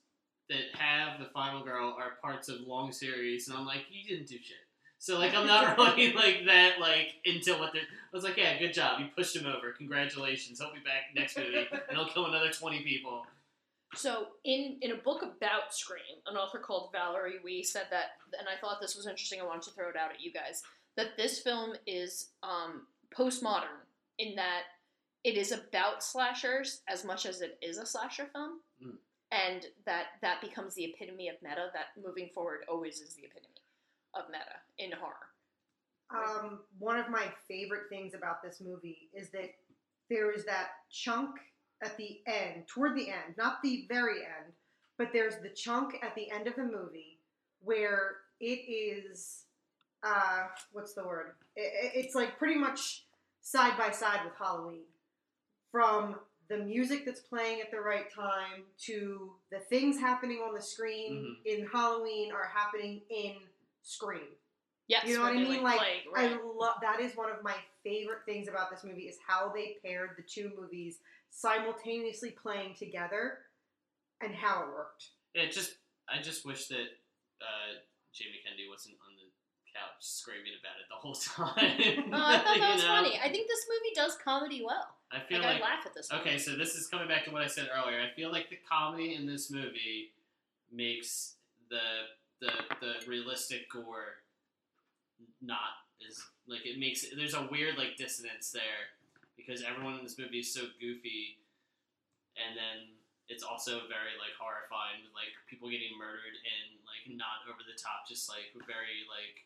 that 0.48 0.62
have 0.80 1.20
the 1.20 1.26
Final 1.34 1.62
Girl 1.66 1.94
are 2.00 2.12
parts 2.22 2.48
of 2.48 2.62
long 2.62 2.94
series, 2.94 3.50
and 3.50 3.58
I'm 3.58 3.66
like, 3.66 3.82
you 3.90 4.08
didn't 4.08 4.28
do 4.30 4.36
shit. 4.38 4.56
So 4.98 5.20
like, 5.20 5.36
I'm 5.36 5.46
not 5.48 5.78
really 5.78 6.14
like 6.14 6.46
that 6.48 6.80
like 6.80 7.16
into 7.26 7.54
what 7.54 7.74
they're. 7.74 7.84
I 7.84 8.16
was 8.16 8.24
like, 8.24 8.38
yeah, 8.38 8.58
good 8.58 8.74
job, 8.74 9.00
you 9.00 9.08
pushed 9.16 9.36
him 9.36 9.46
over. 9.46 9.72
Congratulations. 9.74 10.60
He'll 10.60 10.74
be 10.74 10.80
back 10.80 11.14
next 11.16 11.38
movie, 11.38 11.68
and 11.72 11.98
he'll 11.98 12.08
kill 12.08 12.26
another 12.28 12.50
20 12.50 12.82
people. 12.84 13.26
So, 13.94 14.28
in 14.44 14.78
in 14.82 14.92
a 14.92 14.96
book 14.96 15.22
about 15.22 15.74
Scream, 15.74 16.02
an 16.28 16.36
author 16.36 16.60
called 16.60 16.90
Valerie 16.92 17.40
Wee 17.44 17.64
said 17.64 17.86
that, 17.92 18.06
and 18.40 18.48
I 18.48 18.60
thought 18.60 18.82
this 18.82 18.96
was 18.96 19.06
interesting. 19.08 19.40
I 19.42 19.46
wanted 19.46 19.64
to 19.64 19.72
throw 19.72 19.90
it 19.90 19.96
out 19.96 20.12
at 20.12 20.22
you 20.22 20.32
guys 20.34 20.64
that 20.98 21.18
this 21.18 21.40
film 21.42 21.74
is 21.86 22.30
um, 22.42 22.88
postmodern 23.18 23.84
in 24.18 24.36
that 24.36 24.64
it 25.24 25.38
is 25.38 25.52
about 25.52 26.04
slashers 26.04 26.82
as 26.90 27.04
much 27.06 27.26
as 27.26 27.42
it 27.42 27.58
is 27.62 27.78
a 27.78 27.86
slasher 27.86 28.28
film, 28.34 28.60
Mm. 28.84 28.98
and 29.32 29.66
that 29.86 30.06
that 30.22 30.42
becomes 30.42 30.74
the 30.76 30.84
epitome 30.86 31.30
of 31.30 31.36
meta. 31.44 31.70
That 31.74 32.02
moving 32.02 32.30
forward 32.34 32.66
always 32.70 33.00
is 33.02 33.14
the 33.14 33.24
epitome 33.26 33.55
of 34.16 34.24
meta 34.30 34.44
in 34.78 34.92
horror. 34.92 35.16
Um, 36.12 36.60
one 36.80 36.98
of 36.98 37.10
my 37.10 37.26
favorite 37.48 37.84
things 37.90 38.14
about 38.14 38.44
this 38.44 38.62
movie 38.62 39.10
is 39.14 39.30
that 39.32 39.52
there 40.10 40.32
is 40.32 40.46
that 40.46 40.68
chunk 40.92 41.32
at 41.84 41.98
the 41.98 42.20
end, 42.28 42.68
toward 42.68 42.96
the 42.96 43.10
end, 43.10 43.36
not 43.38 43.62
the 43.64 43.86
very 43.90 44.20
end, 44.24 44.54
but 44.98 45.10
there's 45.12 45.38
the 45.42 45.50
chunk 45.50 45.96
at 46.04 46.16
the 46.16 46.30
end 46.32 46.48
of 46.48 46.56
the 46.56 46.64
movie 46.64 47.20
where 47.62 48.18
it 48.40 48.60
is, 48.70 49.46
uh, 50.04 50.44
what's 50.72 50.94
the 50.94 51.04
word? 51.04 51.34
I- 51.58 51.62
I- 51.62 51.92
it's 51.96 52.16
like 52.16 52.38
pretty 52.38 52.56
much 52.56 53.06
side 53.42 53.78
by 53.78 53.92
side 53.92 54.24
with 54.24 54.36
Halloween. 54.36 54.86
From 55.72 56.20
the 56.48 56.58
music 56.58 57.04
that's 57.06 57.20
playing 57.22 57.60
at 57.62 57.72
the 57.72 57.82
right 57.82 58.10
time 58.14 58.66
to 58.78 59.36
the 59.50 59.60
things 59.60 60.00
happening 60.00 60.38
on 60.48 60.54
the 60.54 60.62
screen 60.62 61.38
in 61.46 61.66
Halloween 61.68 62.32
are 62.32 62.46
happening 62.46 63.02
in 63.10 63.36
Scream. 63.86 64.28
Yes, 64.88 65.08
you 65.08 65.16
know 65.16 65.24
what 65.24 65.34
I 65.34 65.36
mean? 65.36 65.64
like, 65.64 65.78
Like, 65.78 66.06
play, 66.14 66.28
I 66.28 66.38
love 66.58 66.76
that 66.82 67.00
is 67.00 67.16
one 67.16 67.32
of 67.32 67.44
my 67.44 67.56
favorite 67.84 68.20
things 68.26 68.48
about 68.48 68.70
this 68.70 68.84
movie 68.84 69.04
is 69.04 69.18
how 69.26 69.52
they 69.54 69.78
paired 69.84 70.12
the 70.18 70.24
two 70.24 70.52
movies 70.60 70.98
simultaneously 71.30 72.32
playing 72.32 72.76
together 72.76 73.40
and 74.22 74.34
how 74.34 74.64
it 74.64 74.68
worked. 74.68 75.10
It 75.34 75.52
just, 75.52 75.76
I 76.10 76.22
just 76.22 76.46
wish 76.46 76.68
that 76.68 76.86
uh, 77.42 77.82
Jamie 78.14 78.42
Kennedy 78.44 78.68
wasn't 78.70 78.96
on 79.08 79.16
the 79.18 79.26
couch 79.74 80.00
screaming 80.00 80.54
about 80.60 80.78
it 80.80 80.88
the 80.90 80.96
whole 80.96 81.14
time. 81.16 82.12
Oh, 82.14 82.28
I 82.28 82.38
thought 82.38 82.60
that 82.60 82.74
was 82.76 82.84
know? 82.84 82.90
funny. 82.90 83.20
I 83.24 83.30
think 83.30 83.48
this 83.48 83.66
movie 83.70 83.94
does 83.96 84.18
comedy 84.24 84.64
well. 84.66 84.88
I 85.12 85.20
feel 85.20 85.40
like, 85.40 85.62
like, 85.62 85.62
I 85.62 85.76
laugh 85.76 85.86
at 85.86 85.94
this. 85.94 86.12
Movie. 86.12 86.22
Okay, 86.22 86.38
so 86.38 86.56
this 86.56 86.76
is 86.76 86.88
coming 86.88 87.08
back 87.08 87.26
to 87.26 87.32
what 87.32 87.42
I 87.42 87.48
said 87.48 87.70
earlier. 87.76 88.00
I 88.02 88.16
feel 88.16 88.32
like 88.32 88.50
the 88.50 88.60
comedy 88.70 89.16
in 89.16 89.26
this 89.26 89.52
movie 89.52 90.12
makes 90.72 91.36
the 91.70 91.80
the 92.42 92.52
the 92.82 92.94
realistic 93.08 93.70
gore 93.72 94.24
not 95.42 95.86
is 96.04 96.20
like 96.48 96.66
it 96.66 96.80
makes 96.80 97.06
there's 97.16 97.34
a 97.34 97.48
weird 97.52 97.78
like 97.78 97.96
dissonance 97.98 98.52
there 98.52 98.96
because 99.36 99.64
everyone 99.64 100.00
in 100.00 100.04
this 100.04 100.18
movie 100.18 100.40
is 100.40 100.52
so 100.52 100.68
goofy, 100.80 101.38
and 102.40 102.56
then 102.56 102.96
it's 103.28 103.44
also 103.44 103.90
very 103.90 104.16
like 104.22 104.36
horrifying 104.38 105.04
with 105.04 105.12
like 105.12 105.34
people 105.50 105.68
getting 105.68 105.94
murdered 105.98 106.38
in 106.46 106.80
like 106.88 107.04
not 107.12 107.44
over 107.48 107.62
the 107.66 107.76
top, 107.76 108.08
just 108.08 108.28
like 108.32 108.52
very 108.66 109.04
like 109.08 109.44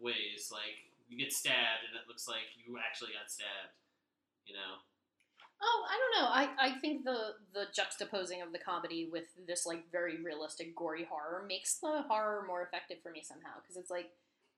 ways. 0.00 0.50
Like 0.52 0.88
you 1.08 1.20
get 1.20 1.32
stabbed 1.32 1.84
and 1.88 1.94
it 1.96 2.08
looks 2.08 2.26
like 2.26 2.48
you 2.56 2.80
actually 2.80 3.12
got 3.14 3.28
stabbed. 3.28 3.76
You 4.46 4.58
know. 4.58 4.82
Oh, 5.64 5.84
I 5.88 5.96
don't 5.96 6.22
know. 6.22 6.28
I, 6.28 6.68
I 6.68 6.78
think 6.80 7.04
the 7.04 7.34
the 7.54 7.66
juxtaposing 7.72 8.42
of 8.42 8.52
the 8.52 8.58
comedy 8.58 9.08
with 9.10 9.26
this 9.46 9.64
like 9.64 9.90
very 9.92 10.22
realistic 10.22 10.74
gory 10.74 11.06
horror 11.08 11.44
makes 11.46 11.74
the 11.74 12.04
horror 12.08 12.44
more 12.46 12.62
effective 12.62 12.98
for 13.02 13.12
me 13.12 13.22
somehow 13.22 13.60
because 13.62 13.76
it's 13.76 13.90
like 13.90 14.10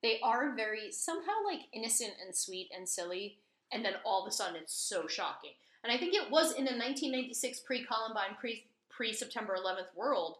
they 0.02 0.18
are 0.22 0.54
very 0.54 0.90
somehow 0.92 1.44
like 1.44 1.60
innocent 1.72 2.12
and 2.24 2.34
sweet 2.34 2.70
and 2.76 2.88
silly 2.88 3.38
and 3.72 3.84
then 3.84 3.94
all 4.04 4.22
of 4.22 4.28
a 4.28 4.32
sudden 4.32 4.56
it's 4.56 4.74
so 4.74 5.06
shocking. 5.06 5.52
And 5.82 5.92
I 5.92 5.98
think 5.98 6.14
it 6.14 6.30
was 6.30 6.52
in 6.52 6.66
a 6.66 6.72
1996 6.72 7.60
pre 7.60 7.84
Columbine 7.84 8.36
pre 8.40 8.64
pre 8.88 9.12
September 9.12 9.56
11th 9.62 9.94
world 9.94 10.36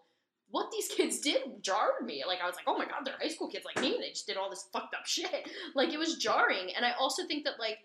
what 0.50 0.70
these 0.70 0.88
kids 0.88 1.18
did 1.20 1.62
jarred 1.62 2.04
me. 2.04 2.22
Like 2.26 2.40
I 2.40 2.46
was 2.46 2.54
like, 2.54 2.66
"Oh 2.68 2.78
my 2.78 2.84
god, 2.84 3.04
they're 3.04 3.18
high 3.20 3.28
school 3.28 3.48
kids 3.48 3.64
like 3.64 3.80
me 3.80 3.94
and 3.94 4.02
they 4.02 4.10
just 4.10 4.26
did 4.26 4.36
all 4.36 4.50
this 4.50 4.68
fucked 4.72 4.94
up 4.94 5.04
shit." 5.06 5.48
Like 5.74 5.92
it 5.92 5.98
was 5.98 6.16
jarring. 6.16 6.70
And 6.76 6.84
I 6.84 6.92
also 6.92 7.26
think 7.26 7.44
that 7.44 7.58
like 7.58 7.78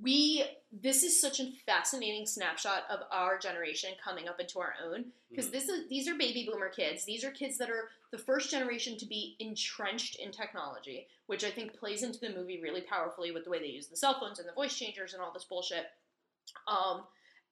we 0.00 0.44
this 0.72 1.02
is 1.02 1.20
such 1.20 1.40
a 1.40 1.52
fascinating 1.66 2.26
snapshot 2.26 2.84
of 2.90 3.00
our 3.12 3.38
generation 3.38 3.90
coming 4.02 4.28
up 4.28 4.40
into 4.40 4.58
our 4.58 4.74
own 4.84 5.04
because 5.30 5.50
this 5.50 5.68
is 5.68 5.88
these 5.88 6.08
are 6.08 6.14
baby 6.14 6.48
boomer 6.50 6.70
kids. 6.70 7.04
These 7.04 7.24
are 7.24 7.30
kids 7.30 7.58
that 7.58 7.70
are 7.70 7.88
the 8.10 8.18
first 8.18 8.50
generation 8.50 8.96
to 8.98 9.06
be 9.06 9.36
entrenched 9.40 10.16
in 10.16 10.30
technology 10.30 11.06
which 11.26 11.44
i 11.44 11.50
think 11.50 11.74
plays 11.74 12.02
into 12.02 12.18
the 12.20 12.34
movie 12.34 12.60
really 12.62 12.80
powerfully 12.82 13.30
with 13.30 13.44
the 13.44 13.50
way 13.50 13.58
they 13.58 13.66
use 13.66 13.86
the 13.86 13.96
cell 13.96 14.18
phones 14.18 14.38
and 14.38 14.48
the 14.48 14.52
voice 14.52 14.76
changers 14.76 15.14
and 15.14 15.22
all 15.22 15.32
this 15.32 15.44
bullshit. 15.44 15.86
Um, 16.68 17.02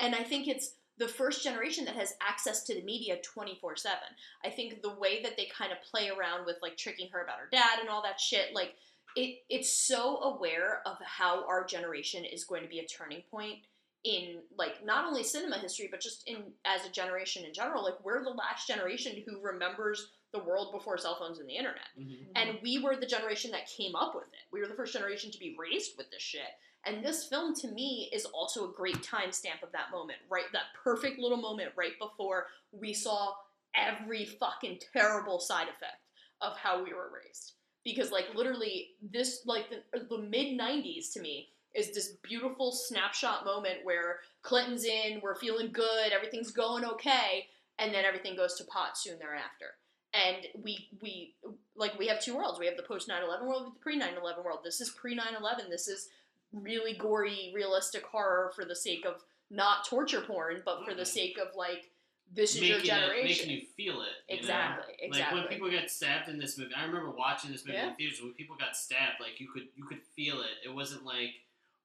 and 0.00 0.14
i 0.14 0.22
think 0.22 0.48
it's 0.48 0.74
the 0.98 1.08
first 1.08 1.42
generation 1.42 1.84
that 1.86 1.96
has 1.96 2.14
access 2.26 2.64
to 2.64 2.74
the 2.74 2.82
media 2.82 3.16
24 3.22 3.76
7 3.76 3.98
i 4.44 4.50
think 4.50 4.82
the 4.82 4.94
way 4.94 5.22
that 5.22 5.36
they 5.36 5.46
kind 5.46 5.72
of 5.72 5.78
play 5.90 6.10
around 6.10 6.46
with 6.46 6.56
like 6.62 6.76
tricking 6.76 7.08
her 7.12 7.22
about 7.22 7.38
her 7.38 7.48
dad 7.50 7.80
and 7.80 7.88
all 7.88 8.02
that 8.02 8.20
shit 8.20 8.54
like 8.54 8.74
it 9.16 9.38
it's 9.48 9.72
so 9.72 10.18
aware 10.22 10.82
of 10.86 10.96
how 11.04 11.46
our 11.46 11.64
generation 11.64 12.24
is 12.24 12.44
going 12.44 12.62
to 12.62 12.68
be 12.68 12.78
a 12.78 12.86
turning 12.86 13.22
point 13.30 13.58
in 14.04 14.40
like 14.58 14.84
not 14.84 15.06
only 15.06 15.22
cinema 15.22 15.58
history 15.58 15.88
but 15.90 16.00
just 16.00 16.22
in 16.26 16.52
as 16.64 16.84
a 16.84 16.90
generation 16.90 17.44
in 17.44 17.54
general. 17.54 17.84
Like 17.84 18.04
we're 18.04 18.24
the 18.24 18.30
last 18.30 18.66
generation 18.66 19.22
who 19.26 19.40
remembers 19.40 20.10
the 20.32 20.42
world 20.42 20.72
before 20.72 20.98
cell 20.98 21.16
phones 21.18 21.38
and 21.38 21.48
the 21.48 21.56
internet. 21.56 21.88
Mm-hmm. 21.98 22.10
Mm-hmm. 22.10 22.32
And 22.36 22.58
we 22.62 22.82
were 22.82 22.96
the 22.96 23.06
generation 23.06 23.50
that 23.52 23.68
came 23.68 23.94
up 23.94 24.14
with 24.14 24.24
it. 24.24 24.50
We 24.52 24.60
were 24.60 24.66
the 24.66 24.74
first 24.74 24.92
generation 24.92 25.30
to 25.30 25.38
be 25.38 25.56
raised 25.58 25.92
with 25.96 26.10
this 26.10 26.22
shit. 26.22 26.40
And 26.84 27.04
this 27.04 27.26
film 27.26 27.54
to 27.56 27.68
me 27.68 28.10
is 28.12 28.24
also 28.24 28.68
a 28.68 28.72
great 28.72 29.02
timestamp 29.02 29.62
of 29.62 29.70
that 29.72 29.92
moment 29.92 30.18
right 30.28 30.46
that 30.52 30.74
perfect 30.82 31.18
little 31.18 31.38
moment 31.38 31.70
right 31.76 31.92
before 32.00 32.46
we 32.72 32.92
saw 32.92 33.34
every 33.76 34.24
fucking 34.24 34.80
terrible 34.92 35.38
side 35.38 35.68
effect 35.68 36.02
of 36.40 36.56
how 36.56 36.82
we 36.82 36.92
were 36.92 37.10
raised 37.14 37.52
because 37.84 38.10
like 38.10 38.34
literally 38.34 38.90
this 39.02 39.42
like 39.46 39.66
the, 39.70 40.00
the 40.08 40.18
mid 40.18 40.58
90s 40.58 41.12
to 41.12 41.20
me 41.20 41.48
is 41.74 41.94
this 41.94 42.16
beautiful 42.22 42.70
snapshot 42.70 43.44
moment 43.44 43.78
where 43.82 44.20
clinton's 44.42 44.84
in 44.84 45.20
we're 45.22 45.34
feeling 45.34 45.72
good 45.72 46.12
everything's 46.12 46.50
going 46.50 46.84
okay 46.84 47.46
and 47.78 47.92
then 47.92 48.04
everything 48.04 48.36
goes 48.36 48.54
to 48.54 48.64
pot 48.64 48.96
soon 48.96 49.18
thereafter. 49.18 49.74
And 50.14 50.46
we 50.62 50.88
we 51.00 51.34
like 51.74 51.98
we 51.98 52.06
have 52.08 52.20
two 52.20 52.36
worlds. 52.36 52.58
We 52.58 52.66
have 52.66 52.76
the 52.76 52.82
post 52.82 53.08
9-11 53.08 53.46
world 53.46 53.64
with 53.64 53.74
the 53.74 53.80
pre 53.80 53.98
9-11 53.98 54.44
world. 54.44 54.60
This 54.62 54.80
is 54.80 54.90
pre 54.90 55.16
9-11 55.16 55.70
this 55.70 55.88
is 55.88 56.08
really 56.52 56.94
gory 56.94 57.50
realistic 57.54 58.04
horror 58.04 58.52
for 58.54 58.66
the 58.66 58.76
sake 58.76 59.06
of 59.06 59.22
not 59.50 59.86
torture 59.86 60.20
porn 60.20 60.60
but 60.66 60.84
for 60.84 60.92
the 60.92 61.00
mm-hmm. 61.00 61.10
sake 61.10 61.38
of 61.38 61.56
like 61.56 61.88
this 62.34 62.54
is 62.56 62.62
your 62.62 62.78
Making 62.78 62.90
it- 62.90 62.94
generation 62.94 63.46
making 63.48 63.50
you 63.50 63.66
feel 63.76 64.02
it. 64.02 64.08
you 64.28 64.36
know? 64.36 64.40
Exactly, 64.40 65.08
Like 65.10 65.32
when 65.32 65.44
people 65.48 65.68
get 65.70 65.90
stabbed 65.90 66.28
in 66.28 66.38
this 66.38 66.56
movie, 66.56 66.74
I 66.74 66.84
remember 66.84 67.10
watching 67.10 67.52
this 67.52 67.64
movie 67.66 67.76
Yeah. 67.78 67.90
in 67.90 67.94
theaters. 67.96 68.22
When 68.22 68.32
people 68.34 68.56
got 68.56 68.76
stabbed, 68.76 69.20
like 69.20 69.38
you 69.40 69.48
could 69.48 69.68
you 69.76 69.84
could 69.84 70.02
feel 70.16 70.40
it. 70.40 70.56
It 70.64 70.72
wasn't 70.74 71.04
like 71.04 71.34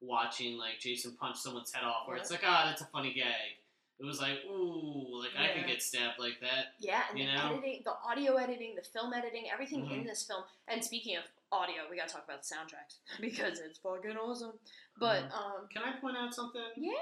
watching 0.00 0.56
like 0.56 0.78
Jason 0.78 1.16
punch 1.16 1.36
someone's 1.38 1.72
head 1.72 1.84
off, 1.84 2.06
where 2.06 2.16
it's 2.16 2.30
like, 2.30 2.42
ah, 2.44 2.64
that's 2.66 2.82
a 2.82 2.86
funny 2.86 3.12
gag. 3.12 3.56
It 4.00 4.04
was 4.04 4.20
like, 4.20 4.38
ooh, 4.48 5.20
like 5.20 5.30
I 5.36 5.48
could 5.58 5.66
get 5.66 5.82
stabbed 5.82 6.18
like 6.20 6.40
that. 6.40 6.74
Yeah, 6.78 7.02
and 7.10 7.18
you 7.18 7.26
the 7.26 7.32
know. 7.34 7.52
editing, 7.54 7.82
the 7.84 7.94
audio 8.04 8.36
editing, 8.36 8.74
the 8.76 8.82
film 8.82 9.12
editing, 9.12 9.50
everything 9.52 9.80
in 9.90 10.02
Mhm. 10.02 10.06
this 10.06 10.22
film. 10.24 10.44
And 10.68 10.84
speaking 10.84 11.16
of 11.16 11.24
audio, 11.52 11.82
we 11.90 11.96
gotta 11.96 12.12
talk 12.12 12.24
about 12.24 12.42
the 12.42 12.54
soundtracks 12.54 12.98
because 13.20 13.58
it's 13.60 13.78
fucking 13.78 14.16
awesome. 14.16 14.52
But 14.98 15.24
Mhm. 15.28 15.32
um, 15.32 15.68
Can 15.72 15.82
I 15.82 15.92
point 16.00 16.16
out 16.16 16.34
something? 16.34 16.62
yeah, 16.76 16.92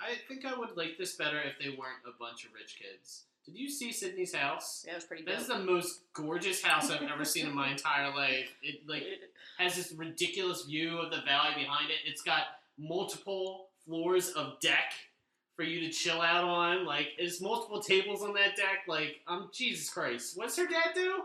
I 0.00 0.16
think 0.28 0.44
I 0.44 0.54
would 0.58 0.76
like 0.76 0.96
this 0.98 1.16
better 1.16 1.40
if 1.40 1.58
they 1.58 1.70
weren't 1.70 2.02
a 2.06 2.12
bunch 2.18 2.44
of 2.44 2.52
rich 2.54 2.76
kids. 2.78 3.24
Did 3.44 3.56
you 3.58 3.68
see 3.68 3.92
Sidney's 3.92 4.34
house? 4.34 4.84
yeah, 4.86 4.92
it 4.92 4.96
was 4.96 5.04
pretty. 5.04 5.22
This 5.24 5.42
is 5.42 5.48
the 5.48 5.58
most 5.58 6.00
gorgeous 6.14 6.62
house 6.62 6.90
I've 6.90 7.02
ever 7.02 7.24
seen 7.26 7.46
in 7.46 7.54
my 7.54 7.68
entire 7.72 8.14
life. 8.14 8.48
It 8.62 8.88
like 8.88 9.04
has 9.58 9.76
this 9.76 9.92
ridiculous 9.92 10.62
view 10.64 10.98
of 10.98 11.10
the 11.10 11.20
valley 11.22 11.54
behind 11.54 11.90
it. 11.90 11.98
It's 12.06 12.22
got 12.22 12.44
multiple 12.78 13.68
floors 13.84 14.30
of 14.30 14.58
deck 14.60 14.92
for 15.56 15.62
you 15.62 15.80
to 15.80 15.90
chill 15.90 16.20
out 16.22 16.42
on. 16.44 16.84
Like, 16.86 17.08
there's 17.18 17.40
multiple 17.40 17.80
tables 17.80 18.22
on 18.22 18.32
that 18.34 18.56
deck. 18.56 18.84
Like, 18.88 19.20
um, 19.28 19.50
Jesus 19.52 19.88
Christ, 19.90 20.36
what's 20.36 20.56
her 20.56 20.66
dad 20.66 20.94
do? 20.94 21.24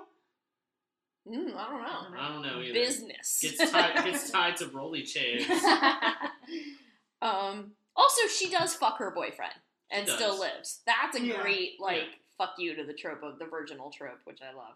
Mm, 1.28 1.56
I 1.56 1.70
don't 1.70 1.82
know. 1.82 2.20
I 2.20 2.30
don't 2.30 2.42
know 2.42 2.62
either. 2.62 2.74
Business 2.74 3.40
Gets 3.42 3.72
tied, 3.72 4.04
gets 4.06 4.30
tied 4.32 4.56
to 4.58 4.68
rolly 4.68 5.04
chairs. 5.04 5.44
um. 7.22 7.72
Also, 7.96 8.28
she 8.28 8.50
does 8.50 8.74
fuck 8.76 8.98
her 9.00 9.12
boyfriend 9.12 9.52
and 9.92 10.08
She 10.08 10.14
still 10.16 10.40
lives. 10.40 10.80
That's 10.86 11.18
a 11.18 11.22
Yeah. 11.22 11.42
great 11.42 11.80
like 11.80 12.04
Yeah. 12.04 12.16
fuck 12.38 12.54
you 12.58 12.74
to 12.76 12.84
the 12.86 12.94
trope 12.94 13.24
of 13.24 13.40
the 13.40 13.46
virginal 13.46 13.92
trope, 13.92 14.20
which 14.24 14.40
I 14.42 14.54
love. 14.54 14.76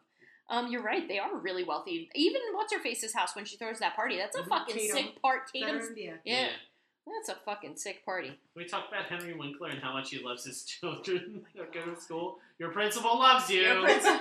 Um, 0.49 0.69
you're 0.69 0.81
right. 0.83 1.07
They 1.07 1.19
are 1.19 1.33
really 1.37 1.63
wealthy. 1.63 2.09
Even 2.15 2.41
what's 2.51 2.73
her 2.73 2.79
face's 2.79 3.13
house 3.13 3.33
when 3.33 3.45
she 3.45 3.55
throws 3.55 3.79
that 3.79 3.95
party. 3.95 4.17
That's 4.17 4.35
a 4.35 4.41
Mhm. 4.43 4.49
fucking 4.49 4.75
Tatum. 4.75 4.97
sick 4.97 5.21
part. 5.21 5.49
Better 5.53 5.65
Tatum's 5.67 5.87
India. 5.89 6.19
yeah. 6.25 6.49
That's 7.05 7.29
a 7.29 7.41
fucking 7.43 7.75
sick 7.77 8.05
party. 8.05 8.37
We 8.55 8.65
talk 8.65 8.87
about 8.89 9.05
Henry 9.05 9.33
Winkler 9.33 9.69
and 9.69 9.79
how 9.81 9.93
much 9.93 10.09
he 10.11 10.19
loves 10.23 10.45
his 10.45 10.63
children 10.65 11.41
that 11.55 11.71
go 11.73 11.81
to 11.93 11.99
school. 11.99 12.39
Your 12.59 12.69
principal 12.69 13.17
loves 13.19 13.49
you. 13.49 13.61
Your 13.61 13.81
principal. 13.81 14.19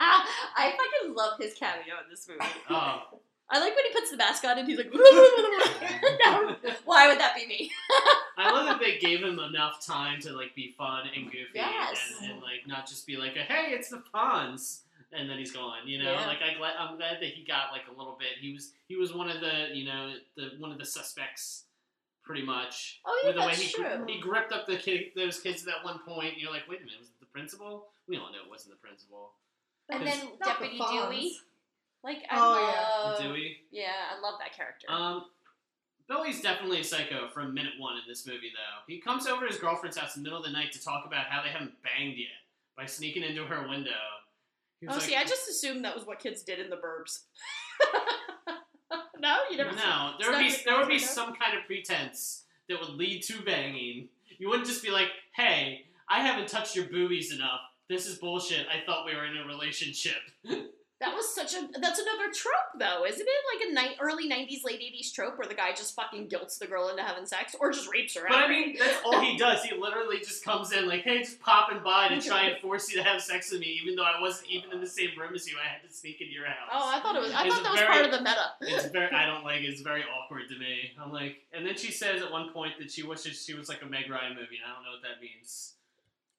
Ah, 0.00 0.26
I 0.56 0.72
fucking 0.72 1.14
love 1.14 1.38
his 1.40 1.54
cameo 1.54 1.94
in 2.04 2.10
this 2.10 2.28
movie. 2.28 2.40
Oh, 2.70 3.02
I 3.48 3.60
like 3.60 3.74
when 3.76 3.84
he 3.86 3.92
puts 3.92 4.10
the 4.10 4.16
mask 4.16 4.44
on 4.44 4.58
and 4.58 4.68
he's 4.68 4.76
like, 4.76 4.90
no, 4.92 6.56
why 6.84 7.06
would 7.08 7.18
that 7.20 7.34
be 7.36 7.46
me? 7.46 7.70
I 8.36 8.50
love 8.50 8.66
that 8.66 8.80
they 8.80 8.98
gave 8.98 9.20
him 9.22 9.38
enough 9.38 9.84
time 9.86 10.20
to 10.22 10.32
like 10.36 10.54
be 10.54 10.74
fun 10.76 11.04
and 11.14 11.26
goofy 11.26 11.46
Yes. 11.54 11.98
and, 12.20 12.32
and 12.32 12.42
like 12.42 12.66
not 12.66 12.86
just 12.88 13.06
be 13.06 13.16
like 13.16 13.36
a 13.36 13.40
hey 13.42 13.70
it's 13.72 13.88
the 13.88 14.02
Fonz 14.12 14.80
and 15.12 15.30
then 15.30 15.38
he's 15.38 15.52
gone 15.52 15.86
you 15.86 16.02
know 16.02 16.12
Yeah. 16.12 16.26
like 16.26 16.38
I 16.42 16.58
glad, 16.58 16.74
I'm 16.78 16.96
glad 16.96 17.18
that 17.20 17.28
he 17.28 17.44
got 17.44 17.70
like 17.72 17.82
a 17.88 17.96
little 17.96 18.16
bit 18.18 18.30
he 18.40 18.52
was 18.52 18.72
he 18.88 18.96
was 18.96 19.14
one 19.14 19.30
of 19.30 19.40
the 19.40 19.68
you 19.72 19.84
know 19.86 20.14
the 20.36 20.50
one 20.58 20.72
of 20.72 20.78
the 20.78 20.84
suspects 20.84 21.62
pretty 22.26 22.42
much 22.44 23.00
Oh, 23.06 23.20
yeah, 23.22 23.28
with 23.28 23.36
the 23.36 23.40
way 23.42 23.46
that's 23.48 23.60
he 23.60 23.72
true. 23.72 24.04
he 24.08 24.20
gripped 24.20 24.52
up 24.52 24.66
the 24.66 24.76
kid 24.76 25.12
those 25.14 25.38
kids 25.40 25.62
at 25.62 25.66
that 25.68 25.84
one 25.84 26.00
point 26.00 26.32
and 26.34 26.42
you're 26.42 26.50
like 26.50 26.68
wait 26.68 26.80
a 26.80 26.84
minute 26.84 26.98
was 26.98 27.08
it 27.08 27.14
the 27.20 27.26
principal 27.26 27.86
we 28.08 28.16
all 28.16 28.30
know 28.32 28.38
it 28.44 28.50
wasn't 28.50 28.74
the 28.74 28.80
principal 28.86 29.30
And 29.88 30.04
then 30.06 30.18
Not 30.44 30.58
the 30.58 30.66
Deputy 30.66 30.78
Dewey. 30.78 31.36
Like, 32.04 32.18
I 32.30 32.36
Oh, 32.36 32.58
yeah. 32.70 33.10
love. 33.10 33.20
Dewey 33.22 33.56
Yeah, 33.70 33.92
I 34.16 34.20
love 34.20 34.34
that 34.40 34.52
character. 34.56 34.86
Um, 34.90 35.26
Billy's 36.08 36.40
definitely 36.40 36.80
a 36.80 36.84
psycho 36.84 37.28
from 37.30 37.52
minute 37.54 37.72
one 37.78 37.94
in 37.96 38.02
this 38.06 38.26
movie, 38.26 38.52
though. 38.54 38.82
He 38.86 39.00
comes 39.00 39.26
over 39.26 39.46
to 39.46 39.52
his 39.52 39.60
girlfriend's 39.60 39.96
house 39.96 40.16
in 40.16 40.22
the 40.22 40.26
middle 40.28 40.38
of 40.38 40.44
the 40.44 40.52
night 40.52 40.70
to 40.72 40.82
talk 40.82 41.04
about 41.04 41.26
how 41.26 41.42
they 41.42 41.48
haven't 41.48 41.72
banged 41.82 42.16
yet 42.16 42.28
by 42.76 42.86
sneaking 42.86 43.24
into 43.24 43.44
her 43.44 43.66
window. 43.68 43.90
Oh, 44.88 44.94
was 44.94 45.02
see, 45.04 45.16
I 45.16 45.24
just 45.24 45.48
assumed 45.48 45.84
that 45.84 45.96
was 45.96 46.04
what 46.06 46.20
kids 46.20 46.42
did 46.42 46.60
in 46.60 46.70
the 46.70 46.76
burbs. 46.76 47.22
no, 49.20 49.36
you 49.50 49.56
never. 49.56 49.72
no. 49.72 50.14
There 50.20 50.30
would 50.30 50.38
be 50.38 50.54
there 50.64 50.78
would 50.78 50.88
be 50.88 50.98
some 50.98 51.34
kind 51.34 51.56
of 51.58 51.64
pretense 51.66 52.44
that 52.68 52.80
would 52.80 52.90
lead 52.90 53.22
to 53.24 53.42
banging. 53.42 54.08
You 54.38 54.48
wouldn't 54.48 54.66
just 54.66 54.82
be 54.82 54.90
like, 54.90 55.08
"Hey, 55.32 55.86
I 56.08 56.20
haven't 56.20 56.48
touched 56.48 56.76
your 56.76 56.86
boobies 56.86 57.32
enough. 57.32 57.60
This 57.88 58.06
is 58.06 58.18
bullshit. 58.18 58.66
I 58.68 58.84
thought 58.84 59.06
we 59.06 59.14
were 59.14 59.26
in 59.26 59.36
a 59.36 59.46
relationship." 59.46 60.18
That 60.98 61.14
was 61.14 61.28
such 61.34 61.52
a. 61.52 61.60
That's 61.78 61.98
another 61.98 62.32
trope, 62.32 62.72
though, 62.78 63.04
isn't 63.04 63.20
it? 63.20 63.28
Like 63.52 63.68
a 63.68 63.72
ni- 63.90 63.96
early 64.00 64.30
'90s, 64.30 64.64
late 64.64 64.80
'80s 64.80 65.12
trope 65.12 65.36
where 65.36 65.46
the 65.46 65.54
guy 65.54 65.72
just 65.72 65.94
fucking 65.94 66.28
guilts 66.28 66.56
the 66.56 66.66
girl 66.66 66.88
into 66.88 67.02
having 67.02 67.26
sex, 67.26 67.54
or 67.60 67.70
just 67.70 67.90
rapes 67.92 68.14
her. 68.16 68.22
But 68.26 68.38
I 68.38 68.48
mean, 68.48 68.76
that's 68.78 68.96
all 69.04 69.20
he 69.20 69.36
does. 69.36 69.62
He 69.62 69.76
literally 69.76 70.20
just 70.20 70.42
comes 70.42 70.72
in 70.72 70.88
like, 70.88 71.02
"Hey, 71.02 71.18
just 71.18 71.38
popping 71.38 71.82
by 71.84 72.08
to 72.08 72.20
try 72.22 72.44
and 72.44 72.58
force 72.62 72.90
you 72.90 72.96
to 72.96 73.02
have 73.04 73.20
sex 73.20 73.52
with 73.52 73.60
me, 73.60 73.78
even 73.82 73.94
though 73.94 74.04
I 74.04 74.18
wasn't 74.22 74.48
even 74.48 74.72
in 74.72 74.80
the 74.80 74.86
same 74.86 75.10
room 75.18 75.34
as 75.34 75.46
you. 75.46 75.56
I 75.62 75.68
had 75.68 75.86
to 75.86 75.94
sneak 75.94 76.22
into 76.22 76.32
your 76.32 76.46
house." 76.46 76.70
Oh, 76.72 76.90
I 76.90 77.00
thought 77.00 77.14
it 77.14 77.20
was. 77.20 77.32
I 77.32 77.44
It's 77.44 77.54
thought 77.54 77.64
that 77.64 77.72
was 77.72 77.80
very- 77.80 77.92
part 77.92 78.04
of 78.06 78.10
the 78.12 78.20
meta. 78.20 78.46
It's 78.62 78.86
very. 78.92 79.10
I 79.14 79.26
don't 79.26 79.44
like. 79.44 79.60
it. 79.60 79.66
It's 79.66 79.82
very 79.82 80.02
awkward 80.02 80.48
to 80.48 80.58
me. 80.58 80.92
I'm 80.98 81.12
like, 81.12 81.42
and 81.52 81.66
then 81.66 81.76
she 81.76 81.92
says 81.92 82.22
at 82.22 82.32
one 82.32 82.54
point 82.54 82.72
that 82.78 82.90
she 82.90 83.02
wishes 83.02 83.44
she 83.44 83.52
was 83.52 83.68
like 83.68 83.82
a 83.82 83.86
Meg 83.86 84.08
Ryan 84.10 84.30
movie, 84.34 84.56
and 84.64 84.72
I 84.72 84.74
don't 84.74 84.82
know 84.82 84.92
what 84.92 85.02
that 85.02 85.20
means. 85.20 85.74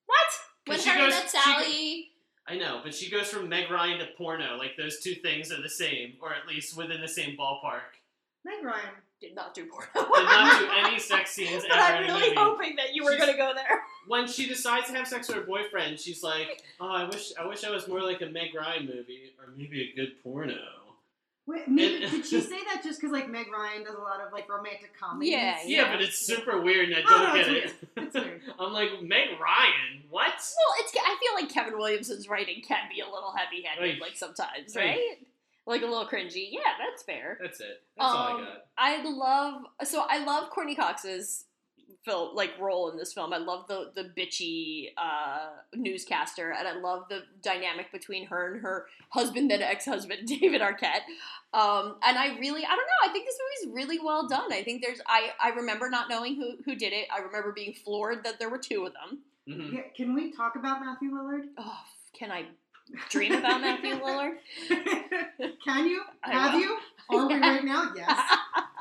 What? 0.07 0.17
When 0.65 0.79
she 0.79 0.89
Harry 0.89 1.01
goes- 1.01 1.11
met 1.13 1.23
she- 1.29 1.37
Sally. 1.37 2.11
I 2.47 2.55
know, 2.57 2.79
but 2.83 2.93
she 2.95 3.09
goes 3.09 3.27
from 3.27 3.49
Meg 3.49 3.69
Ryan 3.69 3.99
to 3.99 4.05
porno. 4.17 4.55
Like 4.57 4.77
those 4.77 4.99
two 4.99 5.15
things 5.15 5.51
are 5.51 5.61
the 5.61 5.69
same, 5.69 6.13
or 6.21 6.33
at 6.33 6.47
least 6.47 6.77
within 6.77 7.01
the 7.01 7.07
same 7.07 7.35
ballpark. 7.37 7.99
Meg 8.45 8.63
Ryan. 8.63 8.93
Did 9.19 9.33
not 9.35 9.53
do 9.55 9.65
porno. 9.65 9.87
Did 9.95 10.23
not 10.25 10.59
do 10.61 10.69
any 10.87 10.99
sex 10.99 11.31
scenes 11.31 11.63
but 11.67 11.75
ever 11.77 11.81
I'm 11.97 12.03
in 12.03 12.09
a 12.09 12.13
really 12.13 12.23
movie. 12.29 12.35
hoping 12.39 12.75
that 12.77 12.93
you 12.93 13.03
were 13.03 13.11
She's- 13.11 13.21
going 13.21 13.31
to 13.33 13.37
go 13.37 13.51
there. 13.55 13.81
When 14.07 14.25
she 14.27 14.47
decides 14.47 14.87
to 14.87 14.93
have 14.93 15.07
sex 15.07 15.27
with 15.27 15.35
her 15.37 15.43
boyfriend, 15.43 15.99
she's 15.99 16.23
like, 16.23 16.63
"Oh, 16.79 16.87
I 16.87 17.03
wish, 17.09 17.33
I 17.37 17.45
wish 17.45 17.65
I 17.65 17.69
was 17.71 17.89
more 17.89 18.01
like 18.01 18.21
a 18.21 18.27
Meg 18.27 18.55
Ryan 18.55 18.85
movie, 18.85 19.33
or 19.37 19.51
maybe 19.57 19.81
a 19.91 19.95
good 19.95 20.23
porno." 20.23 20.55
Wait, 21.47 21.67
maybe, 21.67 21.99
did 22.05 22.25
she 22.25 22.41
say 22.41 22.57
that 22.71 22.83
just 22.83 22.99
because 22.99 23.13
like 23.13 23.29
Meg 23.29 23.47
Ryan 23.51 23.83
does 23.85 23.95
a 23.95 23.99
lot 24.01 24.19
of 24.19 24.33
like 24.33 24.49
romantic 24.49 24.91
comedies? 24.99 25.31
Yeah, 25.31 25.57
Yeah, 25.65 25.81
yeah 25.85 25.91
but 25.93 26.01
it's 26.01 26.17
super 26.19 26.61
weird, 26.61 26.89
and 26.89 26.97
I 26.97 27.01
Oh, 27.05 27.09
don't 27.09 27.23
no, 27.29 27.33
get 27.35 27.47
it's 27.47 27.71
it. 27.71 27.77
weird. 27.95 28.07
It's 28.07 28.15
weird. 28.15 28.41
I'm 28.59 28.73
like 28.73 29.01
Meg 29.01 29.29
Ryan, 29.39 30.03
what? 30.09 30.27
Well, 30.27 30.75
it's. 30.79 30.93
I 30.95 31.17
feel 31.19 31.41
like 31.41 31.51
Kevin 31.53 31.77
Williamson's 31.77 32.27
writing 32.27 32.61
can 32.67 32.89
be 32.93 32.99
a 33.01 33.05
little 33.05 33.31
heavy-handed, 33.35 33.81
Right. 33.81 34.01
like 34.01 34.17
sometimes, 34.17 34.75
Right. 34.75 34.85
right? 34.97 35.17
Like 35.65 35.81
a 35.81 35.85
little 35.85 36.05
cringy. 36.05 36.47
Yeah, 36.51 36.59
that's 36.79 37.03
fair. 37.03 37.37
That's 37.41 37.59
it. 37.59 37.81
That's 37.97 38.09
all 38.13 38.17
I 38.27 38.31
Um, 38.33 38.43
got. 38.45 38.65
I 38.77 39.03
love. 39.03 39.61
So 39.83 40.05
I 40.07 40.23
love 40.23 40.49
Courteney 40.49 40.75
Cox's 40.75 41.45
film, 42.05 42.35
like 42.35 42.51
role 42.59 42.89
in 42.89 42.97
this 42.97 43.13
film. 43.13 43.33
I 43.33 43.37
love 43.37 43.67
the 43.67 43.91
the 43.95 44.03
bitchy 44.03 44.89
uh, 44.97 45.49
newscaster, 45.75 46.51
and 46.57 46.67
I 46.67 46.73
love 46.73 47.03
the 47.09 47.23
dynamic 47.41 47.91
between 47.91 48.27
her 48.27 48.53
and 48.53 48.61
her 48.61 48.85
husband, 49.09 49.51
then 49.51 49.61
ex-husband, 49.61 50.27
David 50.27 50.61
Arquette. 50.61 51.03
Um, 51.53 51.95
and 52.05 52.17
I 52.17 52.37
really, 52.39 52.63
I 52.65 52.69
don't 52.69 52.77
know. 52.77 53.09
I 53.09 53.09
think 53.11 53.25
this 53.25 53.37
movie's 53.65 53.75
really 53.75 53.99
well 54.03 54.27
done. 54.27 54.51
I 54.53 54.63
think 54.63 54.83
there's. 54.83 55.01
I 55.07 55.31
I 55.41 55.49
remember 55.49 55.89
not 55.89 56.09
knowing 56.09 56.35
who 56.35 56.57
who 56.65 56.75
did 56.75 56.93
it. 56.93 57.07
I 57.15 57.19
remember 57.21 57.51
being 57.51 57.73
floored 57.73 58.23
that 58.23 58.39
there 58.39 58.49
were 58.49 58.57
two 58.59 58.85
of 58.85 58.93
them. 58.93 59.19
hmm 59.47 59.75
Yeah, 59.75 59.81
Can 59.95 60.13
we 60.13 60.31
talk 60.31 60.55
about 60.55 60.81
Matthew 60.81 61.11
Lillard? 61.11 61.45
Oh, 61.57 61.79
can 62.13 62.31
I 62.31 62.45
dream 63.09 63.33
about 63.33 63.61
Matthew 63.61 63.95
Lillard? 64.01 64.35
Can 65.63 65.87
you? 65.87 66.01
Have 66.21 66.59
you? 66.59 66.77
Are 67.09 67.27
we 67.27 67.33
right 67.39 67.63
now? 67.63 67.91
Yes. 67.95 68.19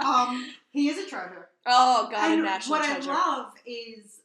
Um, 0.04 0.52
he 0.70 0.88
is 0.88 0.98
a 0.98 1.08
treasure. 1.08 1.48
Oh 1.66 2.08
God, 2.10 2.30
a 2.30 2.34
and 2.34 2.42
national 2.44 2.78
what 2.78 2.84
treasure. 2.86 3.10
I 3.10 3.14
love 3.14 3.52
is, 3.66 4.20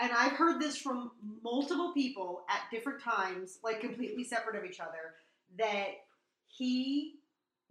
and 0.00 0.12
I've 0.12 0.32
heard 0.32 0.60
this 0.60 0.76
from 0.76 1.10
multiple 1.42 1.92
people 1.92 2.44
at 2.48 2.70
different 2.70 3.00
times, 3.02 3.58
like 3.64 3.80
completely 3.80 4.24
separate 4.24 4.56
of 4.56 4.64
each 4.64 4.80
other, 4.80 5.14
that 5.58 5.88
he 6.46 7.14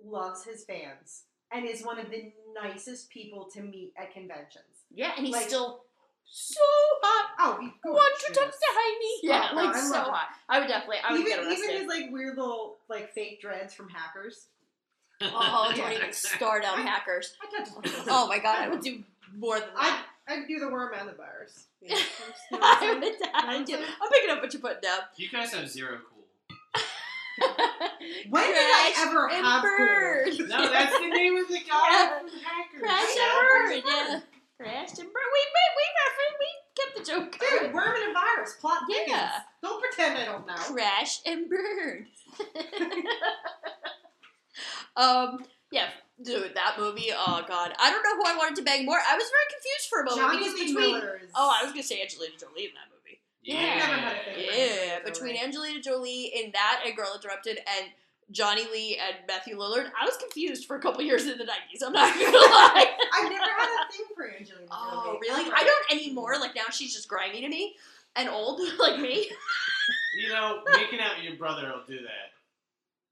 loves 0.04 0.44
his 0.44 0.64
fans 0.66 1.24
and 1.52 1.66
is 1.66 1.84
one 1.86 2.00
of 2.00 2.10
the 2.10 2.32
nicest 2.62 3.10
people 3.10 3.48
to 3.54 3.62
meet 3.62 3.94
at 3.98 4.12
conventions. 4.14 4.64
yeah, 4.94 5.12
and 5.16 5.26
he's 5.26 5.34
like- 5.36 5.48
still 5.48 5.84
so 6.26 6.60
hot. 7.04 7.30
Oh, 7.38 7.58
he's 7.62 7.70
Want 7.86 8.14
you 8.28 8.34
to 8.34 8.40
gorgeous. 8.40 8.56
die 8.60 9.00
me? 9.00 9.20
Yeah, 9.24 9.50
Oh, 9.52 9.56
like 9.56 9.76
I 9.76 9.80
so 9.82 9.92
love 9.92 10.08
hot. 10.08 10.28
I 10.50 10.60
would 10.60 10.68
definitely. 10.68 10.98
I 11.08 11.12
would 11.12 11.22
even, 11.22 11.32
get 11.32 11.46
arrested. 11.46 11.64
even 11.70 11.78
his 11.82 11.88
like 11.88 12.12
weird 12.12 12.38
little 12.38 12.78
like 12.90 13.14
fake 13.14 13.40
dreads 13.42 13.74
from 13.74 13.90
Hackers. 13.90 14.48
oh, 15.22 15.72
don't 15.76 15.92
even 15.92 16.12
start 16.14 16.64
on 16.66 16.80
hackers. 16.88 17.36
I 17.42 17.58
touch. 17.64 17.70
Oh 18.08 18.28
my 18.28 18.40
god, 18.40 18.58
I 18.60 18.70
would 18.70 18.82
do 18.82 19.04
more 19.38 19.60
than 19.60 19.70
I 19.76 19.90
that. 19.90 20.06
I'd 20.28 20.48
do 20.48 20.60
the 20.60 20.70
worm 20.70 20.94
and 20.98 21.10
the 21.10 21.14
virus. 21.14 21.66
You 21.84 21.90
know, 21.90 21.96
you 21.98 22.58
know 22.58 22.60
what 22.60 22.82
I 22.84 22.92
I'm 22.92 23.00
would. 23.02 23.14
saying? 23.20 23.32
I 23.34 23.56
I'm 23.56 23.66
do. 23.66 23.74
saying? 23.74 23.86
I'm 24.02 24.10
picking 24.10 24.30
up 24.30 24.42
what 24.42 24.54
you're 24.54 24.62
putting 24.62 24.80
down. 24.82 25.00
You 25.18 25.30
guys 25.30 25.52
have 25.54 25.68
zero 25.68 25.98
cool. 26.10 26.24
When 28.30 28.44
did 28.48 28.56
I 28.58 28.94
ever 29.00 29.30
and 29.30 29.46
have 29.46 29.64
cool? 29.64 30.48
No, 30.48 30.72
that's 30.72 30.98
the 30.98 31.08
name 31.10 31.36
of 31.38 31.48
the 31.50 31.56
Yeah. 31.60 31.62
guy 31.68 32.20
from 32.20 32.30
Hackers. 32.30 32.80
Crash 32.80 33.18
and 33.20 33.84
burn. 33.84 33.84
Yeah. 33.86 34.20
Crash 34.58 34.90
and 35.00 35.10
burn. 35.12 35.30
We 35.34 35.42
we 35.56 35.64
we 35.76 35.86
we, 36.20 36.26
we 36.40 36.48
kept 36.78 36.94
the 36.98 37.04
joke 37.12 37.32
Dude, 37.40 37.60
going. 37.62 37.74
worm 37.74 37.96
and 37.96 38.12
a 38.12 38.14
virus. 38.14 38.54
Plot 38.62 38.82
Yeah. 38.88 39.32
Don't 39.62 39.82
pretend 39.82 40.18
I 40.20 40.26
don't 40.26 40.48
know. 40.48 40.56
Crash 40.56 41.20
and 41.26 41.50
burn. 41.50 42.08
um. 44.96 45.46
Yeah, 45.72 45.90
dude, 46.22 46.54
that 46.56 46.76
movie. 46.80 47.10
Oh 47.12 47.44
god, 47.48 47.74
I 47.80 47.92
don't 47.92 48.04
know 48.04 48.16
who 48.18 48.30
I 48.30 48.36
wanted 48.38 48.56
to 48.58 48.64
bang 48.64 48.86
more. 48.86 48.98
I 48.98 49.16
was 49.16 49.30
very 49.30 49.48
confused 49.50 49.88
for 49.90 50.02
a 50.02 50.06
moment 50.06 50.22
Johnny 50.22 50.54
because 50.54 50.72
between. 50.74 50.96
Miller. 51.00 51.22
Oh, 51.36 51.52
I 51.60 51.64
was 51.64 51.72
gonna 51.72 51.84
say 51.84 52.02
Angelina 52.02 52.34
Jolie 52.40 52.66
in 52.66 52.72
that 52.76 52.90
movie. 52.94 53.22
Yeah. 53.44 53.78
Never 53.78 53.94
had 54.00 54.16
a 54.18 54.24
favorite. 54.24 54.46
Yeah, 54.46 54.54
Angelina 54.54 55.02
between 55.06 55.36
Jolie. 55.36 55.44
Angelina 55.46 55.82
Jolie 55.82 56.32
in 56.36 56.52
that 56.52 56.84
and 56.86 56.96
Girl 56.96 57.12
Interrupted 57.16 57.58
and 57.58 57.92
Jonny 58.32 58.64
Lee 58.72 58.98
and 58.98 59.18
Matthew 59.28 59.58
Lillard, 59.58 59.92
I 60.00 60.06
was 60.06 60.16
confused 60.18 60.66
for 60.66 60.78
a 60.78 60.82
couple 60.82 61.02
years 61.04 61.24
in 61.28 61.38
the 61.38 61.44
nineties. 61.44 61.84
I'm 61.86 61.94
not 61.94 62.14
gonna 62.14 62.32
lie. 62.32 62.88
I've 63.14 63.30
never 63.30 63.44
had 63.58 63.86
a 63.88 63.92
thing 63.92 64.06
for 64.16 64.26
Angelina 64.30 64.66
Jolie. 64.66 64.68
oh, 64.72 65.04
Jolie. 65.06 65.18
really? 65.22 65.46
ever. 65.48 65.56
I 65.56 65.64
don't 65.64 66.00
anymore. 66.00 66.36
Like 66.40 66.56
now, 66.56 66.70
she's 66.72 66.94
just 66.94 67.08
grimy 67.08 67.42
to 67.42 67.50
me 67.50 67.76
and 68.16 68.30
old, 68.30 68.62
like 68.80 69.00
me. 69.00 69.30
You 70.18 70.30
know, 70.30 70.62
making 70.72 71.00
out 71.00 71.18
with 71.18 71.26
your 71.26 71.36
brother 71.36 71.64
will 71.68 71.84
do 71.88 72.02
that. 72.02 72.32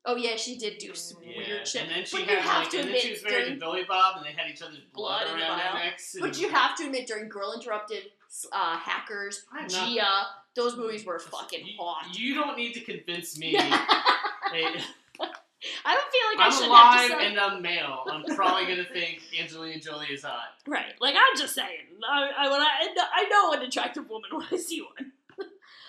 Oh 0.05 0.15
yeah, 0.15 0.35
she 0.35 0.57
did 0.57 0.77
do 0.79 0.95
some 0.95 1.21
Yeah. 1.23 1.37
weird 1.37 1.67
shit. 1.67 1.83
And 1.83 1.91
then 1.91 2.05
she 2.05 2.17
but 2.17 2.29
you 2.31 2.37
have 2.37 2.63
like, 2.63 2.69
to 2.71 2.77
and 2.79 2.87
then 2.87 2.95
admit, 2.95 3.01
she 3.03 3.11
was 3.11 3.23
married 3.23 3.35
during, 3.43 3.53
to 3.53 3.59
Billy 3.59 3.83
Bob, 3.87 4.17
and 4.17 4.25
they 4.25 4.31
had 4.31 4.49
each 4.51 4.61
other's 4.61 4.79
blood, 4.93 5.25
Blood 5.27 5.35
in 5.35 5.41
around 5.41 5.57
their 5.59 5.73
necks. 5.85 6.15
but 6.19 6.39
you 6.39 6.49
have 6.49 6.75
to 6.77 6.85
admit, 6.85 7.05
during 7.07 7.29
Girl 7.29 7.53
Interrupted, 7.53 8.03
uh, 8.51 8.77
Hackers, 8.77 9.45
Gia, 9.69 10.07
those 10.55 10.75
movies 10.75 11.05
were 11.05 11.19
fucking 11.19 11.65
you, 11.67 11.73
hot. 11.79 12.17
You 12.17 12.33
don't 12.33 12.57
need 12.57 12.73
to 12.73 12.81
convince 12.81 13.37
me. 13.37 13.55
I 13.59 14.17
Hey, 14.51 14.63
don't 14.63 16.11
feel 16.11 16.27
like 16.33 16.39
I 16.39 16.45
I'm 16.45 16.51
should 16.51 16.67
alive 16.67 16.99
have 16.99 17.09
to 17.11 17.23
say. 17.23 17.27
and 17.27 17.39
I'm 17.39 17.61
male. 17.61 18.03
I'm 18.11 18.23
probably 18.35 18.65
gonna 18.65 18.87
think 18.91 19.21
Angelina 19.39 19.79
Jolie 19.79 20.07
is 20.07 20.23
hot. 20.23 20.39
Right, 20.67 20.93
like 20.99 21.15
I'm 21.15 21.37
just 21.37 21.53
saying. 21.53 21.85
I, 22.09 22.23
I, 22.35 22.47
I, 22.47 22.87
I 23.15 23.29
know 23.29 23.53
an 23.53 23.61
attractive 23.61 24.09
woman 24.09 24.29
when 24.31 24.47
I 24.51 24.57
see 24.57 24.81
one. 24.81 25.11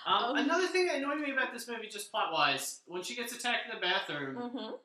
Um, 0.05 0.23
Um, 0.23 0.37
another 0.37 0.67
thing 0.67 0.87
that 0.87 0.95
annoyed 0.97 1.19
me 1.19 1.31
about 1.31 1.53
this 1.53 1.67
movie, 1.67 1.87
just 1.87 2.11
plot 2.11 2.33
wise, 2.33 2.81
when 2.85 3.03
she 3.03 3.15
gets 3.15 3.33
attacked 3.33 3.69
in 3.69 3.75
the 3.75 3.81
bathroom, 3.81 4.35
Mm-hmm. 4.35 4.75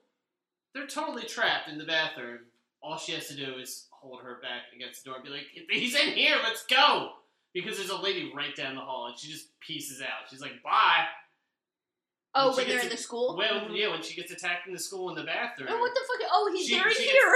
they're 0.74 0.86
totally 0.86 1.24
trapped 1.24 1.68
in 1.68 1.78
the 1.78 1.84
bathroom. 1.84 2.40
All 2.82 2.96
she 2.96 3.12
has 3.12 3.26
to 3.28 3.34
do 3.34 3.56
is 3.58 3.86
hold 3.90 4.22
her 4.22 4.38
back 4.40 4.62
against 4.74 5.02
the 5.02 5.10
door 5.10 5.16
and 5.16 5.24
be 5.24 5.30
like, 5.30 5.46
"He's 5.70 5.94
in 5.96 6.12
here. 6.12 6.36
Let's 6.42 6.64
go." 6.66 7.14
Because 7.52 7.76
there's 7.78 7.90
a 7.90 7.96
lady 7.96 8.30
right 8.34 8.54
down 8.54 8.74
the 8.76 8.80
hall, 8.80 9.06
and 9.08 9.18
she 9.18 9.28
just 9.32 9.58
pieces 9.58 10.00
out. 10.00 10.28
She's 10.30 10.40
like, 10.40 10.62
"Bye." 10.62 11.06
Oh, 12.34 12.48
When 12.48 12.56
when 12.58 12.68
they're 12.68 12.80
in 12.80 12.86
a- 12.86 12.90
the 12.90 12.96
school. 12.96 13.36
Well, 13.36 13.68
yeah, 13.72 13.88
when 13.88 14.02
she 14.02 14.14
gets 14.14 14.30
attacked 14.30 14.66
in 14.68 14.72
the 14.74 14.78
school 14.78 15.08
in 15.08 15.16
the 15.16 15.24
bathroom. 15.24 15.68
Oh, 15.72 15.78
what 15.80 15.92
the 15.94 16.00
fuck? 16.06 16.28
Oh, 16.30 16.52
he's 16.54 16.68
She- 16.68 16.78
she 16.94 17.10
here. 17.10 17.34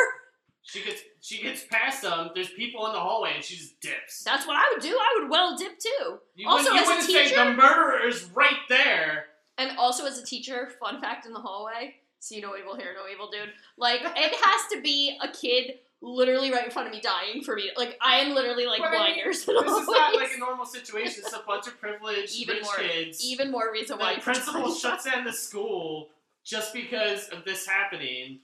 She 0.65 0.83
gets 0.85 1.03
she 1.21 1.43
gets 1.43 1.65
past 1.65 2.03
them. 2.03 2.31
There's 2.35 2.51
people 2.51 2.87
in 2.87 2.93
the 2.93 3.01
hallway, 3.01 3.33
and 3.35 3.45
she 3.45 3.57
just 3.57 3.81
dips. 3.81 4.23
That's 4.23 4.47
what 4.47 4.57
I 4.57 4.73
would 4.73 4.83
do. 4.83 4.91
I 4.97 5.19
would 5.21 5.31
well 5.31 5.57
dip 5.57 5.79
too. 5.79 6.19
You 6.37 6.49
also, 6.49 6.71
wouldn't, 6.71 6.75
you 6.75 6.81
as 6.81 6.87
a 6.87 6.91
wouldn't 6.91 7.07
say 7.11 7.25
teacher, 7.29 7.45
the 7.45 7.53
murderer 7.53 8.07
is 8.07 8.25
right 8.35 8.61
there. 8.69 9.27
and 9.59 9.77
also 9.77 10.07
as 10.07 10.19
a 10.19 10.25
teacher, 10.25 10.71
fun 10.81 11.01
fact 11.01 11.27
in 11.27 11.33
the 11.33 11.41
hallway: 11.41 11.97
see 12.21 12.41
no 12.41 12.57
evil, 12.57 12.77
hear 12.77 12.95
no 12.95 13.13
evil, 13.13 13.29
dude. 13.31 13.53
Like 13.77 14.01
it 14.03 14.35
has 14.45 14.71
to 14.73 14.81
be 14.81 15.19
a 15.21 15.29
kid 15.29 15.75
literally 16.01 16.53
right 16.53 16.65
in 16.65 16.71
front 16.71 16.89
of 16.89 16.95
me 16.95 17.01
dying 17.01 17.43
for 17.45 17.55
me. 17.57 17.71
Like 17.77 17.97
I 18.01 18.19
am 18.19 18.35
literally 18.35 18.67
like 18.67 18.81
But 18.81 18.89
I 18.89 18.91
mean, 18.91 19.15
blinders. 19.15 19.45
This 19.45 19.49
is 19.49 19.89
not 19.89 20.15
like 20.15 20.31
a 20.35 20.39
normal 20.39 20.67
situation. 20.67 21.23
It's 21.25 21.33
a 21.33 21.43
bunch 21.47 21.67
of 21.67 21.81
privileged 21.81 22.35
even 22.37 22.57
rich 22.57 22.65
more, 22.65 22.77
kids. 22.77 23.25
even 23.25 23.51
more 23.51 23.73
reason 23.73 23.99
why. 23.99 24.15
the 24.17 24.21
principal 24.21 24.73
shuts 24.75 25.05
down 25.05 25.25
the 25.25 25.33
school 25.33 26.09
just 26.45 26.73
because 26.73 27.29
of 27.29 27.45
this 27.45 27.67
happening. 27.67 28.41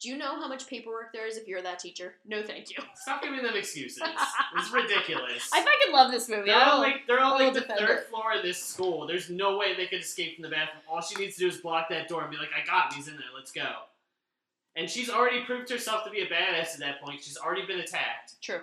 Do 0.00 0.08
you 0.08 0.16
know 0.16 0.36
how 0.36 0.48
much 0.48 0.66
paperwork 0.66 1.12
there 1.12 1.26
is 1.26 1.36
if 1.36 1.46
you're 1.46 1.60
that 1.60 1.78
teacher? 1.78 2.14
No, 2.26 2.42
thank 2.42 2.70
you. 2.70 2.76
Stop 2.94 3.22
giving 3.22 3.42
them 3.42 3.54
excuses. 3.54 4.02
It's 4.56 4.72
ridiculous. 4.72 5.48
I 5.52 5.58
fucking 5.58 5.92
love 5.92 6.10
this 6.10 6.28
movie. 6.28 6.46
They're 6.46 6.56
I 6.56 6.70
on 6.70 6.80
like 6.80 7.06
they're 7.06 7.20
on 7.20 7.38
like 7.38 7.54
the 7.54 7.60
third 7.60 7.90
it. 7.90 8.06
floor 8.08 8.32
of 8.36 8.42
this 8.42 8.60
school. 8.62 9.06
There's 9.06 9.30
no 9.30 9.56
way 9.56 9.76
they 9.76 9.86
could 9.86 10.00
escape 10.00 10.34
from 10.36 10.42
the 10.42 10.48
bathroom. 10.48 10.82
All 10.90 11.00
she 11.00 11.14
needs 11.16 11.34
to 11.36 11.40
do 11.40 11.48
is 11.48 11.58
block 11.58 11.88
that 11.90 12.08
door 12.08 12.22
and 12.22 12.30
be 12.30 12.36
like, 12.36 12.48
"I 12.56 12.66
got 12.66 12.92
him. 12.92 12.96
He's 12.96 13.08
in 13.08 13.14
there. 13.14 13.26
Let's 13.34 13.52
go." 13.52 13.68
And 14.74 14.88
she's 14.90 15.08
already 15.10 15.44
proved 15.44 15.70
herself 15.70 16.04
to 16.04 16.10
be 16.10 16.20
a 16.22 16.26
badass 16.26 16.74
at 16.74 16.80
that 16.80 17.00
point. 17.02 17.22
She's 17.22 17.36
already 17.36 17.66
been 17.66 17.80
attacked. 17.80 18.40
True. 18.42 18.60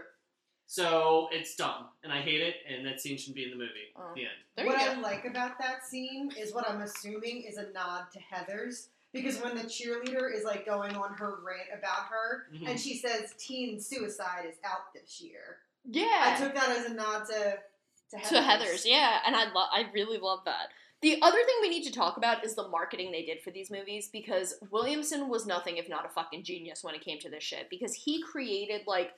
So 0.66 1.30
it's 1.32 1.56
dumb, 1.56 1.86
and 2.04 2.12
I 2.12 2.20
hate 2.20 2.42
it. 2.42 2.56
And 2.70 2.86
that 2.86 3.00
scene 3.00 3.18
should 3.18 3.34
be 3.34 3.46
in 3.46 3.52
the 3.52 3.56
movie. 3.56 3.94
Oh. 3.96 4.12
The 4.14 4.22
end. 4.22 4.32
There 4.58 4.66
what 4.66 4.82
you 4.82 4.92
I 4.92 5.00
like 5.00 5.26
about 5.26 5.58
that 5.60 5.86
scene 5.86 6.32
is 6.38 6.54
what 6.54 6.70
I'm 6.70 6.82
assuming 6.82 7.44
is 7.44 7.58
a 7.58 7.72
nod 7.72 8.08
to 8.12 8.20
Heathers. 8.20 8.88
Because 9.22 9.42
when 9.42 9.56
the 9.56 9.64
cheerleader 9.64 10.34
is 10.34 10.44
like 10.44 10.66
going 10.66 10.96
on 10.96 11.14
her 11.16 11.40
rant 11.44 11.70
about 11.78 12.06
her, 12.08 12.48
Mhm. 12.54 12.70
and 12.70 12.80
she 12.80 12.98
says 12.98 13.34
teen 13.38 13.80
suicide 13.80 14.46
is 14.48 14.56
out 14.64 14.94
this 14.94 15.20
year, 15.22 15.60
Yeah. 15.86 16.36
I 16.36 16.40
took 16.42 16.54
that 16.54 16.70
as 16.70 16.86
a 16.92 16.94
nod 16.94 17.26
to 17.28 17.60
to 18.12 18.18
Heathers. 18.18 18.30
to 18.30 18.36
Heathers, 18.36 18.86
yeah, 18.86 19.22
and 19.26 19.36
I 19.36 19.52
lo- 19.52 19.68
I 19.72 19.90
really 19.94 20.18
love 20.18 20.46
that. 20.46 20.70
The 21.02 21.22
other 21.22 21.44
thing 21.44 21.56
we 21.62 21.70
need 21.70 21.84
to 21.84 21.92
talk 21.92 22.18
about 22.18 22.44
is 22.44 22.56
the 22.56 22.68
marketing 22.70 23.12
they 23.12 23.24
did 23.26 23.42
for 23.42 23.52
these 23.52 23.70
movies 23.70 24.08
because 24.10 24.56
Williamson 24.72 25.28
was 25.30 25.46
nothing 25.46 25.78
if 25.78 25.88
not 25.90 26.06
a 26.06 26.10
fucking 26.10 26.44
genius 26.44 26.84
when 26.84 26.96
it 26.96 27.02
came 27.02 27.20
to 27.20 27.30
this 27.30 27.44
shit 27.44 27.70
because 27.70 27.94
he 27.94 28.22
created 28.24 28.88
like 28.88 29.14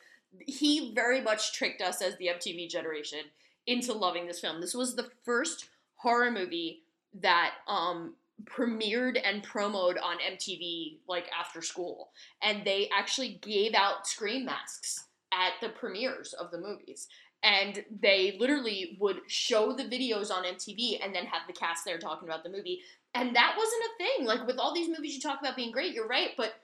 he 0.46 0.92
very 0.94 1.22
much 1.22 1.54
tricked 1.54 1.82
us 1.82 2.02
as 2.02 2.18
the 2.18 2.28
MTV 2.28 2.68
generation 2.68 3.32
into 3.66 3.94
loving 3.94 4.28
this 4.28 4.40
film. 4.40 4.60
This 4.60 4.74
was 4.74 4.96
the 4.96 5.10
first 5.24 5.70
horror 5.98 6.32
movie 6.32 6.84
that 7.14 7.56
um 7.68 8.16
premiered 8.46 9.20
and 9.24 9.44
promoted 9.44 10.02
on 10.02 10.18
MTV 10.18 10.98
like 11.08 11.30
after 11.38 11.62
school 11.62 12.12
and 12.42 12.64
they 12.66 12.90
actually 12.98 13.40
gave 13.42 13.74
out 13.74 14.08
Scream 14.08 14.46
masks 14.46 15.08
at 15.34 15.54
the 15.62 15.70
premieres 15.70 16.34
of 16.34 16.52
the 16.52 16.60
movies 16.60 17.08
and 17.44 17.84
they 18.02 18.36
literally 18.40 18.98
would 19.00 19.22
show 19.28 19.74
the 19.74 19.84
videos 19.84 20.32
on 20.32 20.44
MTV 20.44 21.04
and 21.04 21.16
then 21.16 21.26
have 21.26 21.44
the 21.48 21.54
cast 21.54 21.86
there 21.86 21.98
talking 21.98 22.28
about 22.28 22.44
the 22.44 22.50
movie. 22.50 22.82
And 23.16 23.36
that 23.36 23.56
wasn't 23.58 23.84
a 23.84 24.04
thing. 24.04 24.28
Like 24.28 24.46
with 24.46 24.58
all 24.58 24.74
these 24.74 24.90
movies 24.90 25.16
you 25.16 25.22
talk 25.22 25.40
about 25.40 25.56
being 25.56 25.72
great, 25.72 25.94
you're 25.94 26.08
right, 26.08 26.32
but 26.36 26.56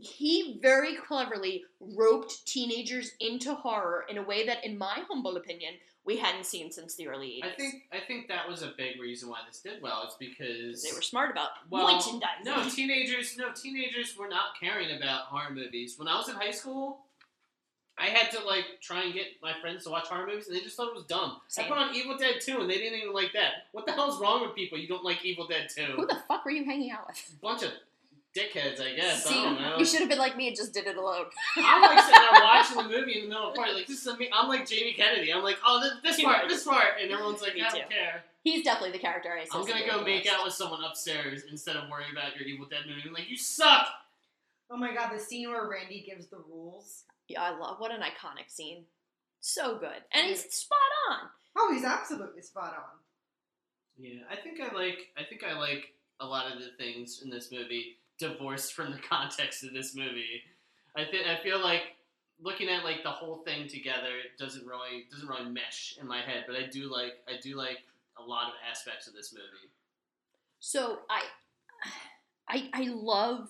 he 0.00 0.58
very 0.60 0.96
cleverly 0.96 1.64
roped 1.80 2.46
teenagers 2.46 3.12
into 3.20 3.54
horror 3.54 4.04
in 4.08 4.18
a 4.18 4.22
way 4.22 4.46
that, 4.46 4.64
in 4.64 4.76
my 4.76 5.02
humble 5.08 5.36
opinion, 5.36 5.74
we 6.06 6.16
hadn't 6.16 6.46
seen 6.46 6.70
since 6.70 6.94
the 6.94 7.08
early 7.08 7.42
80s. 7.42 7.44
I 7.44 7.56
think 7.56 7.74
I 7.92 7.98
think 8.06 8.28
that 8.28 8.48
was 8.48 8.62
a 8.62 8.72
big 8.76 9.00
reason 9.00 9.28
why 9.28 9.38
this 9.46 9.60
did 9.60 9.82
well. 9.82 10.02
It's 10.04 10.14
because 10.14 10.82
they 10.82 10.94
were 10.94 11.02
smart 11.02 11.32
about 11.32 11.50
well, 11.68 11.92
merchandising. 11.92 12.44
no 12.44 12.68
teenagers. 12.70 13.36
No 13.36 13.52
teenagers 13.52 14.16
were 14.16 14.28
not 14.28 14.58
caring 14.58 14.96
about 14.96 15.22
horror 15.24 15.50
movies. 15.52 15.98
When 15.98 16.08
I 16.08 16.16
was 16.16 16.28
in 16.28 16.36
high 16.36 16.52
school, 16.52 17.00
I 17.98 18.06
had 18.06 18.30
to 18.32 18.44
like 18.44 18.64
try 18.80 19.04
and 19.04 19.14
get 19.14 19.26
my 19.42 19.52
friends 19.60 19.84
to 19.84 19.90
watch 19.90 20.06
horror 20.06 20.26
movies, 20.26 20.46
and 20.46 20.56
they 20.56 20.60
just 20.60 20.76
thought 20.76 20.88
it 20.88 20.94
was 20.94 21.04
dumb. 21.04 21.38
Same. 21.48 21.64
I 21.64 21.68
put 21.68 21.78
on 21.78 21.94
Evil 21.94 22.16
Dead 22.16 22.36
2, 22.40 22.60
and 22.60 22.70
they 22.70 22.76
didn't 22.76 23.00
even 23.00 23.12
like 23.12 23.32
that. 23.32 23.66
What 23.72 23.86
the 23.86 23.92
hell's 23.92 24.20
wrong 24.20 24.42
with 24.42 24.54
people? 24.54 24.78
You 24.78 24.86
don't 24.86 25.04
like 25.04 25.24
Evil 25.24 25.46
Dead 25.46 25.68
2? 25.74 25.82
Who 25.96 26.06
the 26.06 26.18
fuck 26.28 26.44
were 26.44 26.50
you 26.50 26.64
hanging 26.64 26.92
out 26.92 27.06
with? 27.08 27.40
bunch 27.40 27.62
of 27.62 27.70
dickheads, 28.36 28.80
I 28.80 28.94
guess. 28.94 29.24
See, 29.24 29.38
I 29.38 29.42
don't 29.44 29.60
know. 29.60 29.78
you 29.78 29.84
should 29.86 30.00
have 30.00 30.08
been 30.08 30.18
like 30.18 30.36
me 30.36 30.48
and 30.48 30.56
just 30.56 30.74
did 30.74 30.86
it 30.86 30.96
alone. 30.96 31.24
I'm 31.56 31.80
like 31.80 31.98
sitting 32.04 32.20
there 32.30 32.42
watching 32.44 32.76
the 32.76 32.82
movie 32.84 33.18
in 33.18 33.22
the 33.22 33.28
middle 33.28 33.48
of 33.48 33.54
the 33.54 33.58
party, 33.58 33.72
like 33.74 33.86
this 33.86 34.04
is 34.06 34.18
me. 34.18 34.28
I'm 34.32 34.48
like 34.48 34.68
Jamie 34.68 34.92
Kennedy. 34.92 35.32
I'm 35.32 35.42
like, 35.42 35.58
oh, 35.64 35.80
this, 35.80 36.16
this 36.16 36.24
part, 36.24 36.48
this 36.48 36.64
part, 36.64 37.00
and 37.00 37.10
everyone's 37.10 37.40
like, 37.40 37.54
Me 37.54 37.62
I 37.64 37.68
too. 37.70 37.78
don't 37.78 37.90
care. 37.90 38.24
He's 38.44 38.62
definitely 38.62 38.92
the 38.92 38.98
character 38.98 39.30
I 39.32 39.44
I'm 39.52 39.66
gonna 39.66 39.86
go 39.86 39.98
with 39.98 40.06
make 40.06 40.26
out 40.28 40.44
with 40.44 40.52
someone 40.52 40.84
upstairs 40.84 41.42
instead 41.50 41.74
of 41.74 41.88
worrying 41.90 42.12
about 42.12 42.36
your 42.36 42.46
Evil 42.46 42.66
Dead 42.66 42.80
movie. 42.86 43.02
I'm 43.06 43.12
like, 43.12 43.28
you 43.28 43.36
suck. 43.36 43.88
Oh 44.70 44.76
my 44.76 44.94
god, 44.94 45.10
the 45.12 45.18
scene 45.18 45.48
where 45.48 45.68
Randy 45.68 46.04
gives 46.06 46.26
the 46.26 46.38
rules. 46.48 47.04
Yeah, 47.28 47.42
I 47.42 47.58
love 47.58 47.80
what 47.80 47.90
an 47.90 48.02
iconic 48.02 48.48
scene. 48.48 48.84
So 49.40 49.78
good. 49.78 50.02
And 50.12 50.26
he's 50.26 50.44
spot 50.52 50.78
on. 51.10 51.18
Oh, 51.56 51.72
he's 51.72 51.84
absolutely 51.84 52.42
spot 52.42 52.74
on. 52.76 52.98
Yeah, 53.98 54.20
I 54.30 54.36
think 54.36 54.60
I 54.60 54.74
like. 54.74 55.08
I 55.16 55.24
think 55.24 55.42
I 55.42 55.58
like 55.58 55.94
a 56.20 56.26
lot 56.26 56.52
of 56.52 56.58
the 56.58 56.70
things 56.78 57.22
in 57.24 57.30
this 57.30 57.50
movie 57.50 57.96
divorced 58.18 58.72
from 58.72 58.92
the 58.92 58.98
context 59.08 59.64
of 59.64 59.72
this 59.72 59.94
movie. 59.94 60.42
I 60.96 61.04
think 61.04 61.26
I 61.26 61.42
feel 61.42 61.62
like 61.62 61.82
looking 62.40 62.68
at 62.68 62.84
like 62.84 63.02
the 63.02 63.10
whole 63.10 63.38
thing 63.38 63.68
together 63.68 64.18
doesn't 64.38 64.66
really 64.66 65.04
doesn't 65.10 65.28
really 65.28 65.50
mesh 65.50 65.96
in 66.00 66.06
my 66.06 66.20
head. 66.20 66.44
But 66.46 66.56
I 66.56 66.66
do 66.66 66.92
like 66.92 67.14
I 67.28 67.40
do 67.42 67.56
like 67.56 67.78
a 68.18 68.22
lot 68.22 68.48
of 68.48 68.54
aspects 68.68 69.06
of 69.06 69.14
this 69.14 69.32
movie. 69.32 69.70
So 70.60 71.00
I 71.10 71.22
I 72.48 72.70
I 72.72 72.82
love 72.88 73.48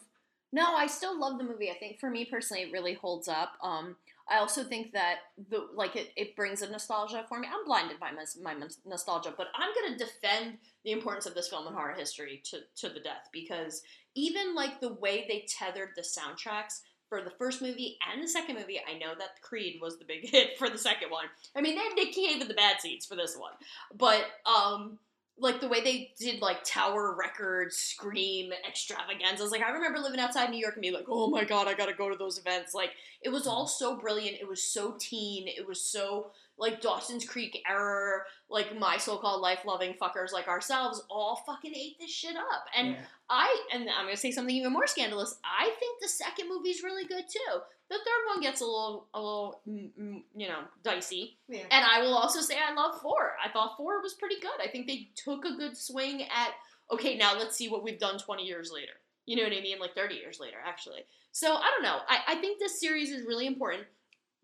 no, 0.53 0.75
I 0.75 0.87
still 0.87 1.19
love 1.19 1.39
the 1.39 1.45
movie. 1.45 1.71
I 1.71 1.75
think 1.75 1.99
for 1.99 2.11
me 2.11 2.25
personally 2.25 2.65
it 2.65 2.73
really 2.73 2.95
holds 2.95 3.29
up. 3.29 3.53
Um 3.63 3.97
I 4.29 4.39
also 4.39 4.65
think 4.65 4.93
that 4.93 5.19
the 5.51 5.69
like 5.75 5.95
it, 5.95 6.13
it 6.17 6.35
brings 6.35 6.63
a 6.63 6.71
nostalgia 6.71 7.25
for 7.29 7.39
me. 7.39 7.47
I'm 7.53 7.65
blinded 7.65 8.01
by 8.01 8.11
my, 8.11 8.25
my 8.43 8.67
nostalgia, 8.85 9.33
but 9.37 9.49
I'm 9.55 9.71
gonna 9.75 9.97
defend 9.97 10.59
the 10.85 10.91
importance 10.93 11.27
of 11.27 11.35
this 11.35 11.49
film 11.49 11.69
in 11.69 11.75
horror 11.75 11.95
history 11.97 12.43
to, 12.47 12.59
to 12.77 12.89
the 12.93 13.01
death 13.01 13.29
because 13.33 13.83
even 14.17 14.55
like 14.55 14.81
the 14.81 14.95
way 14.95 15.25
they 15.29 15.47
tethered 15.47 15.91
the 15.95 16.03
soundtracks 16.03 16.81
for 17.09 17.23
the 17.23 17.31
first 17.31 17.63
movie 17.63 17.99
and 18.13 18.23
the 18.23 18.29
second 18.29 18.57
movie, 18.57 18.81
I 18.81 18.99
know 18.99 19.15
that 19.17 19.41
Creed 19.43 19.79
was 19.81 19.99
the 19.99 20.05
big 20.05 20.29
hit 20.29 20.59
for 20.59 20.69
the 20.69 20.79
second 20.79 21.11
one. 21.11 21.27
I 21.55 21.61
mean, 21.61 21.77
they 21.77 21.83
had 21.83 21.95
Nick 21.95 22.13
Cave 22.13 22.41
in 22.41 22.49
the 22.49 22.55
Bad 22.55 22.81
Seeds 22.81 23.07
for 23.07 23.15
this 23.15 23.37
one, 23.37 23.53
but 23.97 24.25
um, 24.45 24.99
like 25.39 25.61
the 25.61 25.69
way 25.69 25.83
they 25.83 26.13
did 26.19 26.41
like 26.41 26.65
Tower 26.65 27.15
Records, 27.15 27.77
Scream, 27.77 28.53
extravaganzas. 28.67 29.51
Like 29.51 29.63
I 29.63 29.71
remember 29.71 29.99
living 29.99 30.21
outside 30.21 30.51
New 30.51 30.59
York 30.59 30.75
and 30.75 30.83
being 30.83 30.95
like, 30.95 31.07
oh 31.09 31.29
my 31.29 31.45
god, 31.45 31.69
I 31.69 31.75
gotta 31.75 31.93
go 31.93 32.09
to 32.09 32.17
those 32.17 32.39
events. 32.39 32.75
Like 32.75 32.91
it 33.23 33.29
was 33.29 33.47
all 33.47 33.67
so 33.67 33.97
brilliant. 33.97 34.39
It 34.41 34.49
was 34.49 34.63
so 34.63 34.97
teen. 34.99 35.47
It 35.47 35.67
was 35.67 35.81
so 35.81 36.31
like 36.59 36.81
Dawson's 36.81 37.25
Creek 37.25 37.63
error. 37.69 38.25
Like 38.49 38.79
my 38.79 38.97
so-called 38.97 39.41
life-loving 39.41 39.95
fuckers 39.95 40.33
like 40.33 40.49
ourselves 40.49 41.03
all 41.11 41.43
fucking 41.47 41.75
ate 41.75 41.99
this 41.99 42.11
shit 42.11 42.37
up. 42.37 42.67
And 42.77 42.93
Yeah. 42.93 43.05
I 43.29 43.67
and 43.73 43.89
I'm 43.91 44.05
gonna 44.07 44.17
say 44.17 44.31
something 44.31 44.55
even 44.55 44.73
more 44.73 44.87
scandalous. 44.87 45.39
I 45.45 45.71
think 45.79 46.01
the 46.01 46.09
second 46.09 46.49
movie's 46.49 46.83
really 46.83 47.05
good 47.05 47.25
too. 47.29 47.61
The 47.89 47.97
third 47.99 48.27
one 48.35 48.41
gets 48.41 48.61
a 48.63 48.65
little, 48.65 49.07
a 49.15 49.21
little, 49.21 49.61
mm, 49.69 49.91
mm, 49.99 50.23
you 50.35 50.49
know, 50.49 50.61
dicey. 50.83 51.39
Yeah. 51.49 51.63
And 51.71 51.85
I 51.85 52.01
will 52.01 52.15
also 52.15 52.41
say 52.41 52.57
I 52.59 52.75
love 52.75 53.01
four. 53.01 53.37
I 53.45 53.49
thought 53.49 53.77
four 53.77 54.01
was 54.03 54.15
pretty 54.15 54.41
good. 54.41 54.61
I 54.61 54.69
think 54.69 54.87
they 54.87 55.09
took 55.15 55.45
a 55.45 55.57
good 55.57 55.77
swing 55.77 56.23
at 56.23 56.55
okay, 56.91 57.17
now 57.17 57.37
let's 57.37 57.57
see 57.57 57.69
what 57.69 57.83
we've 57.83 57.99
done 57.99 58.17
20 58.19 58.45
years 58.45 58.71
later. 58.73 58.93
You 59.25 59.35
know 59.37 59.43
what 59.43 59.53
I 59.53 59.61
mean? 59.61 59.81
Like 59.81 59.95
30 59.97 60.15
years 60.15 60.39
later, 60.41 60.59
actually. 60.65 61.05
So 61.33 61.55
I 61.57 61.71
don't 61.75 61.83
know. 61.83 61.99
I, 62.09 62.21
I 62.29 62.35
think 62.37 62.59
this 62.61 62.79
series 62.81 63.11
is 63.11 63.27
really 63.27 63.47
important. 63.47 63.85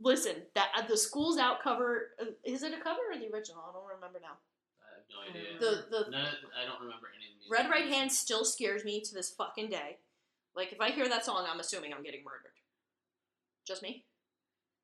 Listen, 0.00 0.34
that 0.54 0.70
uh, 0.76 0.82
the 0.86 0.96
school's 0.96 1.38
out 1.38 1.62
cover 1.62 2.08
uh, 2.20 2.26
is 2.44 2.62
it 2.62 2.72
a 2.72 2.80
cover 2.82 3.00
or 3.12 3.18
the 3.18 3.32
original? 3.32 3.62
I 3.68 3.72
don't 3.72 3.86
remember 3.94 4.18
now. 4.20 4.34
I 4.82 4.98
have 4.98 5.06
no 5.08 5.18
idea. 5.30 5.58
The 5.60 5.86
the 5.90 6.10
None 6.10 6.26
I 6.58 6.64
don't 6.66 6.80
remember 6.80 7.08
any 7.14 7.26
of 7.30 7.38
the 7.38 7.38
music. 7.38 7.52
Red 7.52 7.70
Right 7.70 7.92
Hand 7.92 8.10
still 8.10 8.44
scares 8.44 8.84
me 8.84 9.00
to 9.00 9.14
this 9.14 9.30
fucking 9.30 9.70
day. 9.70 9.98
Like 10.56 10.72
if 10.72 10.80
I 10.80 10.90
hear 10.90 11.08
that 11.08 11.24
song, 11.24 11.46
I'm 11.48 11.60
assuming 11.60 11.92
I'm 11.92 12.02
getting 12.02 12.24
murdered. 12.24 12.56
Just 13.66 13.82
me. 13.82 14.04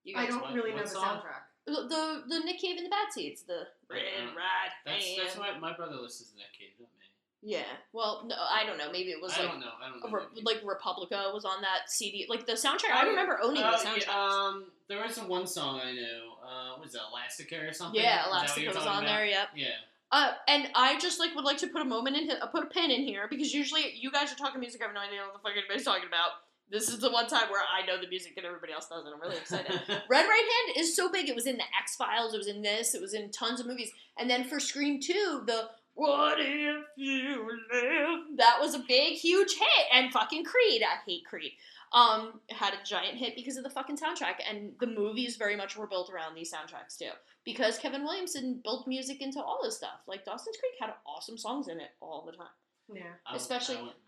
You 0.05 0.16
I 0.16 0.25
guys? 0.25 0.35
don't 0.35 0.42
what- 0.42 0.55
really 0.55 0.71
know 0.71 0.77
what 0.77 0.85
the 0.85 0.90
song? 0.90 1.16
soundtrack. 1.18 1.44
The, 1.66 1.85
the 1.85 2.23
the 2.29 2.44
Nick 2.44 2.59
Cave 2.61 2.77
and 2.79 2.87
the 2.87 2.90
Bad 2.90 3.13
Seeds. 3.13 3.42
The 3.42 3.67
Red 3.90 4.00
Uh, 4.23 4.33
Right 4.37 4.73
That's 4.87 5.04
Hand. 5.04 5.21
that's 5.23 5.37
why 5.37 5.59
my 5.59 5.75
brother 5.77 5.96
listens 5.96 6.31
to 6.31 6.37
that 6.37 6.52
kid, 6.56 6.73
not 6.81 6.88
me. 6.96 6.98
Yeah. 7.43 7.63
Well, 7.93 8.25
no, 8.27 8.35
I 8.37 8.67
don't 8.67 8.79
know. 8.79 8.91
Maybe 8.91 9.11
it 9.11 9.21
was 9.23 9.33
I 9.37 9.43
like 9.43 9.51
don't 9.53 9.61
know. 9.61 9.71
I 9.85 9.89
don't 9.89 10.13
know. 10.13 10.19
Re- 10.19 10.43
like 10.43 10.61
Republica 10.65 11.31
was 11.33 11.45
on 11.45 11.61
that 11.63 11.89
CD. 11.89 12.27
Like 12.29 12.47
the 12.47 12.53
soundtrack. 12.55 12.91
I 12.93 13.05
Oh, 13.07 13.11
remember 13.11 13.39
owning 13.43 13.63
Uh, 13.63 13.77
the 13.77 13.85
yeah, 13.85 13.95
soundtrack. 13.95 14.09
um, 14.15 14.65
there 14.89 15.03
was 15.03 15.19
one 15.21 15.47
song 15.47 15.81
I 15.85 15.93
knew. 15.93 16.33
Uh, 16.43 16.79
was 16.81 16.95
it 16.95 17.01
Elastica 17.13 17.61
or 17.61 17.73
something? 17.73 18.01
Yeah, 18.01 18.19
Is 18.21 18.25
that 18.25 18.31
what 18.31 18.37
Elastica 18.39 18.69
was 18.69 18.77
on 18.79 18.83
about? 18.83 19.05
there. 19.07 19.27
Yep. 19.27 19.49
Yeah. 19.55 19.67
Uh, 20.11 20.33
and 20.49 20.69
I 20.75 20.99
just 20.99 21.21
like 21.21 21.35
would 21.35 21.45
like 21.45 21.59
to 21.59 21.67
put 21.69 21.83
a 21.83 21.85
moment 21.85 22.17
in, 22.17 22.31
uh, 22.31 22.47
put 22.47 22.65
a 22.65 22.67
pin 22.67 22.91
in 22.91 23.03
here 23.03 23.27
because 23.29 23.53
usually 23.55 23.93
you 23.95 24.11
guys 24.11 24.33
are 24.33 24.37
talking 24.37 24.59
music. 24.59 24.81
I 24.83 24.87
have 24.87 24.95
no 24.95 25.01
idea 25.01 25.21
what 25.23 25.35
the 25.35 25.39
fuck 25.41 25.53
anybody's 25.57 25.85
talking 25.85 26.09
about. 26.09 26.31
This 26.71 26.89
is 26.89 26.99
the 26.99 27.11
one 27.11 27.27
time 27.29 27.49
where 27.51 27.63
I 27.63 27.87
know 27.87 27.99
the 28.01 28.09
music 28.09 28.35
and 28.37 28.45
everybody 28.45 28.73
else 28.75 28.89
doesn't. 28.89 29.11
I'm 29.11 29.21
really 29.21 29.37
excited. 29.37 29.71
Red 29.89 30.27
Right 30.27 30.49
Hand 30.67 30.77
is 30.77 30.95
so 30.97 31.11
big. 31.11 31.29
It 31.29 31.35
was 31.35 31.47
in 31.47 31.57
the 31.57 31.63
X 31.81 31.97
Files. 31.97 32.35
It 32.35 32.39
was 32.39 32.47
in 32.47 32.61
this. 32.63 32.95
It 32.95 33.01
was 33.01 33.15
in 33.15 33.31
tons 33.31 33.61
of 33.61 33.67
movies. 33.67 33.91
And 34.19 34.29
then 34.29 34.45
for 34.45 34.59
Scream 34.61 35.01
Two, 35.01 35.45
the 35.47 35.69
What 35.99 36.38
if 36.38 36.85
you 36.96 37.49
live? 37.73 38.21
That 38.37 38.59
was 38.61 38.75
a 38.75 38.79
big, 38.87 39.15
huge 39.15 39.55
hit, 39.55 39.87
and 39.92 40.13
fucking 40.13 40.44
Creed. 40.44 40.83
I 40.83 41.03
hate 41.05 41.25
Creed. 41.27 41.53
Um, 41.92 42.40
had 42.51 42.75
a 42.75 42.85
giant 42.87 43.17
hit 43.17 43.35
because 43.35 43.57
of 43.57 43.65
the 43.65 43.71
fucking 43.71 43.96
soundtrack, 43.96 44.37
and 44.49 44.73
the 44.79 44.87
movies 44.87 45.37
very 45.37 45.57
much 45.57 45.77
were 45.77 45.88
built 45.88 46.09
around 46.11 46.37
these 46.37 46.53
soundtracks 46.53 46.96
too. 46.96 47.11
Because 47.44 47.79
Kevin 47.79 48.05
Williamson 48.05 48.61
built 48.63 48.87
music 48.87 49.21
into 49.23 49.42
all 49.42 49.59
this 49.63 49.77
stuff. 49.77 50.01
Like 50.07 50.25
Dawson's 50.25 50.57
Creek 50.59 50.75
had 50.81 50.90
awesome 51.05 51.37
songs 51.37 51.67
in 51.67 51.81
it 51.81 51.90
all 52.01 52.25
the 52.25 52.33
time. 52.37 52.46
Yeah. 52.94 53.03
I- 53.27 53.35
Especially- 53.37 53.77
I 53.79 53.83
went- 53.83 53.94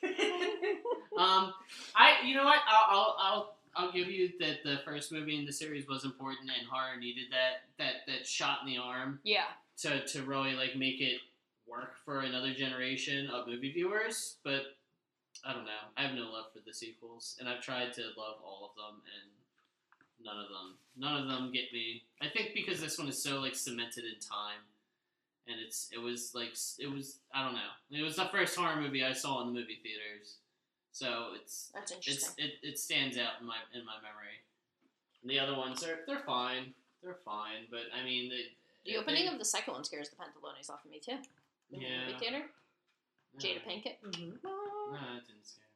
um, 1.18 1.52
I 1.96 2.16
you 2.24 2.34
know 2.34 2.44
what? 2.44 2.60
I'll 2.68 2.86
I'll 2.88 3.16
I'll, 3.18 3.57
I'll 3.76 3.92
give 3.92 4.08
you 4.08 4.30
that 4.40 4.62
the 4.64 4.78
first 4.84 5.12
movie 5.12 5.38
in 5.38 5.44
the 5.44 5.52
series 5.52 5.86
was 5.86 6.04
important 6.04 6.50
and 6.56 6.66
horror 6.68 6.96
needed 6.98 7.26
that 7.30 7.62
that 7.78 8.06
that 8.06 8.26
shot 8.26 8.58
in 8.64 8.68
the 8.68 8.78
arm 8.78 9.20
Yeah. 9.24 9.44
to 9.78 10.04
to 10.06 10.22
really 10.22 10.54
like 10.54 10.76
make 10.76 11.00
it 11.00 11.20
work 11.66 11.96
for 12.04 12.20
another 12.20 12.54
generation 12.54 13.28
of 13.30 13.46
movie 13.46 13.72
viewers. 13.72 14.36
But 14.44 14.62
I 15.44 15.52
don't 15.52 15.64
know. 15.66 15.86
I 15.96 16.02
have 16.02 16.14
no 16.14 16.30
love 16.30 16.46
for 16.52 16.60
the 16.66 16.72
sequels, 16.74 17.36
and 17.38 17.48
I've 17.48 17.60
tried 17.62 17.92
to 17.94 18.02
love 18.16 18.36
all 18.44 18.70
of 18.70 18.76
them, 18.76 19.02
and 19.14 19.30
none 20.24 20.38
of 20.42 20.48
them 20.48 20.78
none 20.96 21.22
of 21.22 21.28
them 21.28 21.52
get 21.52 21.72
me. 21.72 22.02
I 22.20 22.28
think 22.28 22.52
because 22.54 22.80
this 22.80 22.98
one 22.98 23.08
is 23.08 23.22
so 23.22 23.40
like 23.40 23.54
cemented 23.54 24.04
in 24.04 24.18
time. 24.20 24.60
And 25.50 25.56
it's 25.64 25.88
it 25.92 25.98
was 25.98 26.32
like 26.34 26.54
it 26.78 26.92
was 26.92 27.20
I 27.32 27.42
don't 27.44 27.54
know 27.54 27.70
it 27.90 28.02
was 28.02 28.16
the 28.16 28.26
first 28.26 28.54
horror 28.56 28.80
movie 28.80 29.02
I 29.04 29.12
saw 29.14 29.40
in 29.40 29.46
the 29.46 29.52
movie 29.60 29.78
theaters, 29.82 30.36
so 30.92 31.30
it's 31.34 31.70
That's 31.74 31.92
it's 31.92 32.34
it, 32.38 32.54
it 32.62 32.78
stands 32.78 33.16
out 33.18 33.40
in 33.40 33.46
my 33.46 33.56
in 33.74 33.84
my 33.84 33.96
memory. 34.02 34.40
And 35.22 35.30
the 35.30 35.38
other 35.38 35.56
ones 35.56 35.82
are 35.84 36.00
they're 36.06 36.20
fine, 36.26 36.74
they're 37.02 37.18
fine, 37.24 37.66
but 37.70 37.82
I 37.98 38.04
mean 38.04 38.30
the 38.30 38.42
the 38.84 38.96
opening 38.96 39.28
of 39.28 39.38
the 39.38 39.44
second 39.44 39.74
one 39.74 39.84
scares 39.84 40.08
the 40.08 40.16
pantalones 40.16 40.70
off 40.70 40.84
of 40.84 40.90
me 40.90 40.98
too. 41.00 41.18
The 41.70 41.78
Yeah. 41.78 42.06
movie 42.06 42.18
theater. 42.18 42.42
Jada 43.38 43.62
Pinkett. 43.64 44.00
Mhm. 44.02 44.42
No, 44.42 45.16
it 45.16 45.26
didn't 45.26 45.44
scare. 45.46 45.67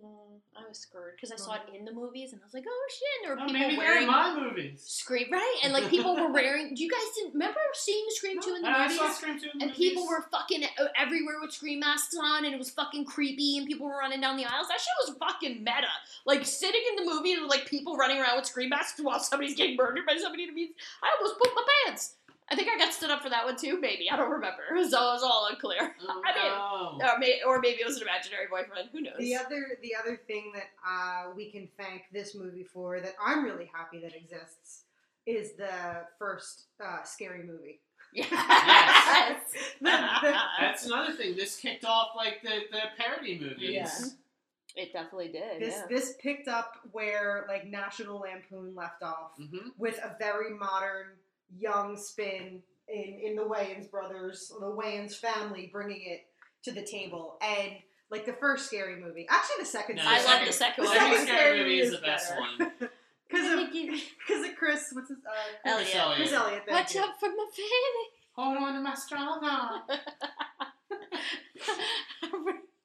Mm, 0.00 0.38
I 0.56 0.68
was 0.68 0.78
scared 0.78 1.14
because 1.16 1.32
I 1.32 1.36
saw 1.36 1.54
it 1.54 1.62
in 1.76 1.84
the 1.84 1.92
movies 1.92 2.32
and 2.32 2.40
I 2.40 2.44
was 2.44 2.54
like, 2.54 2.64
oh 2.68 2.86
shit! 2.88 3.02
And 3.18 3.24
there 3.24 3.34
were 3.36 3.42
Oh, 3.42 3.46
people 3.46 3.60
maybe 3.68 3.76
wearing 3.78 4.06
my 4.06 4.32
movies. 4.32 4.84
Scream, 4.86 5.26
right? 5.32 5.56
And 5.64 5.72
like 5.72 5.88
people 5.90 6.14
were 6.14 6.30
wearing. 6.32 6.72
Do 6.74 6.84
you 6.84 6.88
guys 6.90 7.00
didn't 7.16 7.32
remember 7.32 7.58
seeing 7.72 8.04
Scream 8.10 8.40
two 8.40 8.54
in 8.54 8.62
the 8.62 8.68
I 8.68 8.82
movies? 8.84 8.96
saw 8.98 9.10
Scream 9.10 9.40
two 9.40 9.48
in 9.52 9.58
the 9.58 9.64
and 9.66 9.74
people 9.74 10.06
were 10.06 10.24
fucking 10.30 10.62
everywhere 10.96 11.36
with 11.42 11.52
scream 11.52 11.80
masks 11.80 12.14
on, 12.22 12.44
and 12.44 12.54
it 12.54 12.58
was 12.58 12.70
fucking 12.70 13.06
creepy, 13.06 13.58
and 13.58 13.66
people 13.66 13.86
were 13.86 13.98
running 13.98 14.20
down 14.20 14.36
the 14.36 14.44
aisles. 14.44 14.68
That 14.68 14.78
shit 14.80 14.94
was 15.08 15.16
fucking 15.18 15.64
meta. 15.64 15.88
Like 16.26 16.46
sitting 16.46 16.82
in 16.90 17.04
the 17.04 17.10
movie 17.12 17.36
with 17.40 17.50
like 17.50 17.66
people 17.66 17.96
running 17.96 18.18
around 18.20 18.36
with 18.36 18.46
scream 18.46 18.68
masks 18.68 19.00
while 19.02 19.18
somebody's 19.18 19.56
getting 19.56 19.74
murdered 19.74 20.06
by 20.06 20.16
somebody 20.16 20.44
in 20.44 20.50
the 20.50 20.54
means. 20.54 20.74
I 21.02 21.10
almost 21.18 21.40
pooped 21.42 21.56
my 21.56 21.64
pants. 21.86 22.14
I 22.50 22.56
think 22.56 22.68
I 22.68 22.78
got 22.78 22.94
stood 22.94 23.10
up 23.10 23.22
for 23.22 23.28
that 23.28 23.44
one 23.44 23.56
too. 23.56 23.78
Maybe 23.80 24.10
I 24.10 24.16
don't 24.16 24.30
remember. 24.30 24.62
So 24.88 24.98
it 25.10 25.12
was 25.12 25.22
all 25.22 25.48
unclear. 25.50 25.94
Oh, 26.08 26.22
I 26.26 26.34
mean, 26.34 26.98
no. 26.98 27.06
or, 27.06 27.18
may, 27.18 27.40
or 27.46 27.60
maybe 27.60 27.80
it 27.80 27.86
was 27.86 27.96
an 27.96 28.02
imaginary 28.02 28.46
boyfriend. 28.50 28.88
Who 28.92 29.02
knows? 29.02 29.18
The 29.18 29.36
other, 29.36 29.78
the 29.82 29.92
other 30.00 30.16
thing 30.16 30.52
that 30.54 30.68
uh, 30.86 31.30
we 31.36 31.50
can 31.50 31.68
thank 31.76 32.04
this 32.12 32.34
movie 32.34 32.64
for 32.64 33.00
that 33.00 33.14
I'm 33.22 33.44
really 33.44 33.70
happy 33.72 34.00
that 34.00 34.14
exists 34.14 34.84
is 35.26 35.52
the 35.56 36.06
first 36.18 36.66
uh, 36.84 37.02
scary 37.02 37.44
movie. 37.44 37.80
Yes. 38.14 39.40
That's 39.82 40.86
another 40.86 41.12
thing. 41.12 41.36
This 41.36 41.56
kicked 41.56 41.84
off 41.84 42.12
like 42.16 42.40
the, 42.42 42.60
the 42.72 42.80
parody 42.96 43.38
movies. 43.38 43.70
Yeah. 43.70 43.88
It 44.76 44.92
definitely 44.92 45.28
did. 45.28 45.60
This 45.60 45.74
yeah. 45.74 45.86
this 45.88 46.14
picked 46.22 46.46
up 46.46 46.76
where 46.92 47.44
like 47.48 47.66
National 47.66 48.20
Lampoon 48.20 48.74
left 48.74 49.02
off 49.02 49.32
hmm 49.36 49.68
with 49.76 49.98
a 49.98 50.16
very 50.18 50.56
modern, 50.56 51.06
young 51.56 51.96
spin 51.96 52.62
in 52.88 53.20
in 53.22 53.36
the 53.36 53.42
Wayans 53.44 53.90
brothers, 53.90 54.52
the 54.60 54.66
Wayans 54.66 55.14
family 55.14 55.68
bringing 55.72 56.02
it 56.10 56.26
to 56.64 56.72
the 56.72 56.82
table, 56.82 57.38
and 57.42 57.72
like 58.10 58.24
the 58.26 58.32
first 58.34 58.66
scary 58.66 59.00
movie. 59.00 59.26
Actually, 59.28 59.56
the 59.60 59.66
second. 59.66 59.96
No, 59.96 60.02
I 60.06 60.20
the 60.20 60.24
love 60.26 60.32
second- 60.34 60.46
the 60.46 60.52
second 60.52 60.84
one. 60.84 60.92
second 60.94 61.12
second 61.18 61.26
scary 61.26 61.58
movie 61.62 61.80
is 61.80 61.90
the 61.92 61.98
best 61.98 62.30
better. 62.30 62.40
one. 62.40 62.72
Because 63.30 63.58
of 63.62 63.70
because 63.70 64.48
of 64.48 64.56
Chris, 64.56 64.88
what's 64.92 65.10
his 65.10 65.18
uh, 65.18 65.68
Elliott. 65.68 65.94
Elliott. 65.94 66.16
Chris 66.16 66.32
Elliott. 66.32 66.62
thank 66.66 66.78
Watch 66.80 66.94
you. 66.94 67.02
out 67.02 67.20
for 67.20 67.28
my 67.28 67.46
fanny. 67.54 68.08
Hold 68.32 68.56
on 68.56 68.72
to 68.72 68.80
my 68.80 68.94
strong 68.94 69.44
arm. 69.44 69.82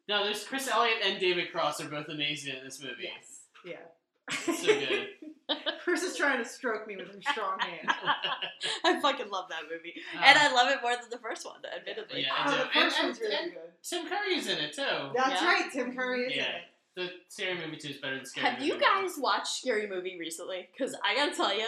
No, 0.10 0.26
there's 0.26 0.44
Chris 0.44 0.68
Elliott 0.68 0.98
and 1.06 1.18
David 1.20 1.50
Cross 1.52 1.80
are 1.80 1.88
both 1.88 2.10
amazing 2.10 2.56
in 2.58 2.64
this 2.66 2.82
movie. 2.82 3.04
Yes. 3.04 3.44
Yeah. 3.66 3.78
It's 4.52 4.60
so 4.60 4.68
good. 4.68 5.08
Chris 5.84 6.04
is 6.04 6.16
trying 6.16 6.42
to 6.42 6.46
stroke 6.50 6.88
me 6.88 6.96
with 6.96 7.08
her 7.08 7.22
strong 7.32 7.60
hand. 7.60 7.90
I 8.86 9.00
fucking 9.02 9.30
love 9.30 9.46
that 9.50 9.64
movie, 9.72 9.94
uh, 10.18 10.24
and 10.24 10.38
I 10.40 10.54
love 10.54 10.70
it 10.72 10.78
more 10.82 10.92
than 10.96 11.10
the 11.10 11.18
first 11.18 11.46
one, 11.46 11.58
admittedly. 11.76 12.22
Yeah, 12.22 12.30
oh, 12.32 12.42
I 12.42 12.48
Oh, 12.48 12.52
do. 12.52 12.58
the 12.64 12.70
first 12.82 12.98
And- 13.00 13.08
one's 13.08 13.20
really 13.20 13.36
and- 13.36 13.52
good. 13.54 13.62
Tim 13.84 14.08
Curry's 14.08 14.48
in 14.48 14.58
it 14.60 14.74
too. 14.74 15.12
That's 15.16 15.42
Yeah. 15.42 15.48
right. 15.48 15.72
Tim 15.72 15.96
Curry 15.96 16.22
is 16.28 16.34
in 16.34 16.40
Yeah. 16.40 16.46
it. 16.56 16.62
The 16.96 17.10
scary 17.28 17.56
movie 17.56 17.78
two 17.78 17.88
is 17.90 17.98
better 17.98 18.16
than 18.18 18.26
scary. 18.26 18.44
Movie. 18.46 18.56
Have 18.56 18.64
you 18.68 18.74
movie 18.76 18.86
one. 18.86 19.04
guys 19.06 19.18
watched 19.18 19.48
Scary 19.48 19.88
Movie 19.88 20.16
recently? 20.20 20.70
Because 20.72 20.96
I 21.04 21.16
gotta 21.16 21.36
tell 21.36 21.52
you, 21.58 21.66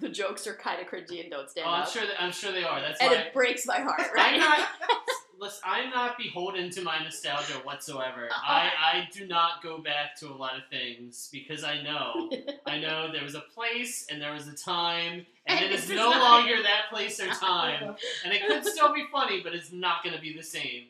the 0.00 0.08
jokes 0.08 0.44
are 0.48 0.54
kind 0.54 0.80
of 0.80 0.88
cringy 0.88 1.20
and 1.20 1.30
don't 1.30 1.48
stand 1.48 1.68
Oh, 1.68 1.70
I'm 1.70 1.82
out, 1.82 1.88
sure. 1.88 2.04
That, 2.04 2.20
I'm 2.20 2.32
sure 2.32 2.50
they 2.50 2.64
are. 2.64 2.80
That's 2.80 3.00
and 3.00 3.10
why. 3.12 3.16
it 3.18 3.32
breaks 3.32 3.64
my 3.64 3.78
heart. 3.78 4.00
I'm 4.10 4.12
Right? 4.14 4.40
not. 4.40 4.68
Listen, 5.38 5.60
I'm 5.64 5.90
not 5.90 6.16
beholden 6.16 6.70
to 6.70 6.82
my 6.82 7.02
nostalgia 7.02 7.54
whatsoever. 7.62 8.28
I, 8.46 8.70
I 8.92 9.08
do 9.12 9.26
not 9.26 9.62
go 9.62 9.78
back 9.78 10.16
to 10.20 10.28
a 10.28 10.34
lot 10.34 10.56
of 10.56 10.62
things 10.70 11.28
because 11.30 11.62
I 11.62 11.82
know 11.82 12.30
I 12.66 12.78
know 12.78 13.12
there 13.12 13.24
was 13.24 13.34
a 13.34 13.40
place 13.40 14.06
and 14.10 14.20
there 14.20 14.32
was 14.32 14.48
a 14.48 14.54
time 14.54 15.26
and 15.46 15.60
it 15.64 15.72
is 15.72 15.90
no 15.90 16.10
longer 16.10 16.62
that 16.62 16.90
place 16.90 17.20
or 17.20 17.28
time 17.28 17.94
and 18.24 18.32
it 18.32 18.46
could 18.46 18.64
still 18.64 18.92
be 18.94 19.04
funny 19.12 19.40
but 19.42 19.54
it's 19.54 19.72
not 19.72 20.02
going 20.02 20.14
to 20.14 20.22
be 20.22 20.34
the 20.34 20.42
same. 20.42 20.84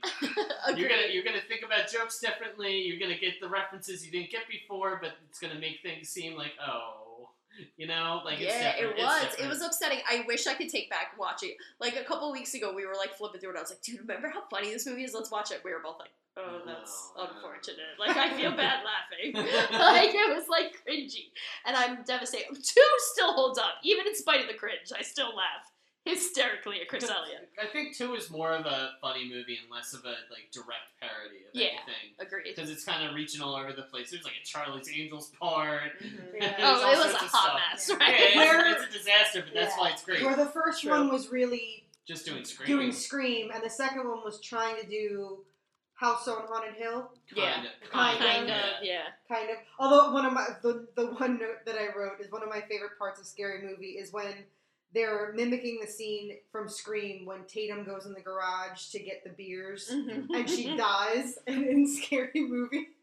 You're 0.76 0.88
gonna 0.88 1.08
you're 1.12 1.24
gonna 1.24 1.40
think 1.48 1.62
about 1.64 1.90
jokes 1.90 2.20
differently. 2.20 2.82
You're 2.82 2.98
gonna 2.98 3.18
get 3.18 3.40
the 3.40 3.48
references 3.48 4.04
you 4.04 4.12
didn't 4.12 4.30
get 4.30 4.48
before, 4.48 4.98
but 5.00 5.12
it's 5.28 5.38
gonna 5.38 5.58
make 5.58 5.80
things 5.82 6.08
seem 6.08 6.36
like 6.36 6.52
oh, 6.66 7.05
you 7.76 7.86
know, 7.86 8.22
like 8.24 8.40
yeah, 8.40 8.74
it 8.78 8.96
was. 8.96 9.26
It 9.38 9.48
was 9.48 9.62
upsetting. 9.62 9.98
I 10.08 10.24
wish 10.26 10.46
I 10.46 10.54
could 10.54 10.68
take 10.68 10.90
back 10.90 11.18
watching. 11.18 11.52
Like 11.80 11.96
a 11.96 12.04
couple 12.04 12.30
weeks 12.32 12.54
ago, 12.54 12.72
we 12.74 12.86
were 12.86 12.94
like 12.94 13.14
flipping 13.14 13.40
through 13.40 13.50
it. 13.50 13.56
I 13.56 13.60
was 13.60 13.70
like, 13.70 13.82
"Dude, 13.82 14.00
remember 14.00 14.28
how 14.28 14.42
funny 14.50 14.72
this 14.72 14.86
movie 14.86 15.04
is? 15.04 15.14
Let's 15.14 15.30
watch 15.30 15.50
it." 15.50 15.62
We 15.64 15.72
were 15.72 15.80
both 15.82 15.98
like, 15.98 16.10
"Oh, 16.36 16.62
that's 16.66 17.12
oh, 17.16 17.24
No. 17.24 17.30
unfortunate." 17.34 17.96
Like 17.98 18.16
I 18.16 18.36
feel 18.36 18.50
bad 18.56 18.80
laughing. 18.84 19.34
like 19.78 20.10
it 20.14 20.34
was 20.34 20.48
like 20.48 20.76
cringy, 20.86 21.30
and 21.66 21.76
I'm 21.76 22.02
devastated. 22.04 22.46
Two 22.54 22.90
still 23.12 23.32
holds 23.32 23.58
up, 23.58 23.74
even 23.82 24.06
in 24.06 24.14
spite 24.14 24.40
of 24.40 24.48
the 24.48 24.54
cringe. 24.54 24.92
I 24.96 25.02
still 25.02 25.34
laugh 25.34 25.70
hysterically 26.06 26.80
at 26.80 26.88
Chris 26.88 27.04
Elliott. 27.10 27.50
I 27.60 27.66
think 27.66 27.96
two 27.96 28.14
is 28.14 28.30
more 28.30 28.52
of 28.52 28.64
a 28.64 28.92
funny 29.00 29.28
movie 29.28 29.58
and 29.60 29.70
less 29.70 29.92
of 29.92 30.04
a 30.04 30.14
like 30.30 30.50
direct 30.52 30.94
parody 31.00 31.38
of 31.44 31.50
Yeah. 31.52 31.66
anything. 31.66 32.14
Agreed. 32.20 32.44
Because 32.54 32.70
it's 32.70 32.84
kind 32.84 33.06
of 33.06 33.14
reaching 33.14 33.42
all 33.42 33.56
over 33.56 33.72
the 33.72 33.82
place. 33.82 34.10
There's 34.12 34.24
like 34.24 34.34
a 34.40 34.46
Charlie's 34.46 34.88
Angels 34.88 35.30
part. 35.40 35.92
Mhm. 36.02 36.40
There's 36.40 36.54
Oh, 36.58 36.92
it 36.92 36.98
was 36.98 37.14
a 37.14 37.18
hot 37.18 37.28
stuff. 37.28 37.60
mess, 37.72 37.88
Yeah, 37.90 37.96
right? 38.06 38.20
it's, 38.20 38.36
Where- 38.36 38.72
it's 38.72 38.84
a 38.94 38.98
disaster, 38.98 39.42
but 39.42 39.54
that's 39.54 39.74
Yeah. 39.76 39.80
why 39.80 39.90
it's 39.90 40.04
great. 40.04 40.22
Where 40.22 40.36
the 40.36 40.46
first 40.46 40.82
True. 40.82 40.90
one 40.92 41.10
was 41.10 41.28
really 41.28 41.88
Just 42.06 42.24
doing 42.26 42.44
screaming. 42.44 42.76
doing 42.76 42.92
Scream, 42.92 43.50
and 43.52 43.62
the 43.64 43.70
second 43.70 44.08
one 44.08 44.22
was 44.24 44.40
trying 44.40 44.80
to 44.80 44.86
do 44.86 45.44
House 45.94 46.28
on 46.28 46.46
Haunted 46.46 46.74
Hill, 46.74 47.10
Yeah. 47.34 47.54
Kinda. 47.54 47.70
Kind 47.90 48.18
Kind 48.18 48.50
of, 48.50 48.56
of, 48.78 48.82
yeah. 48.84 49.06
kind 49.28 49.48
of. 49.50 49.56
Although 49.78 50.12
one 50.12 50.26
of 50.26 50.32
my 50.34 50.46
the 50.62 50.86
the 50.94 51.06
one 51.06 51.38
note 51.38 51.64
that 51.64 51.76
I 51.78 51.88
wrote 51.96 52.20
is 52.20 52.30
one 52.30 52.42
of 52.42 52.48
my 52.50 52.60
favorite 52.60 52.98
parts 52.98 53.18
of 53.18 53.26
Scary 53.26 53.62
Movie 53.62 53.92
is 53.98 54.12
when 54.12 54.44
they're 54.94 55.32
mimicking 55.34 55.78
the 55.80 55.86
scene 55.90 56.36
from 56.50 56.68
Scream 56.68 57.26
when 57.26 57.44
Tatum 57.46 57.84
goes 57.84 58.06
in 58.06 58.12
the 58.14 58.20
garage 58.20 58.88
to 58.90 58.98
get 58.98 59.22
the 59.24 59.30
beers 59.30 59.90
Mhm. 59.92 60.26
and 60.34 60.48
she 60.48 60.76
dies, 60.76 61.38
and 61.46 61.64
in 61.66 61.86
Scary 61.86 62.30
Movie. 62.34 62.88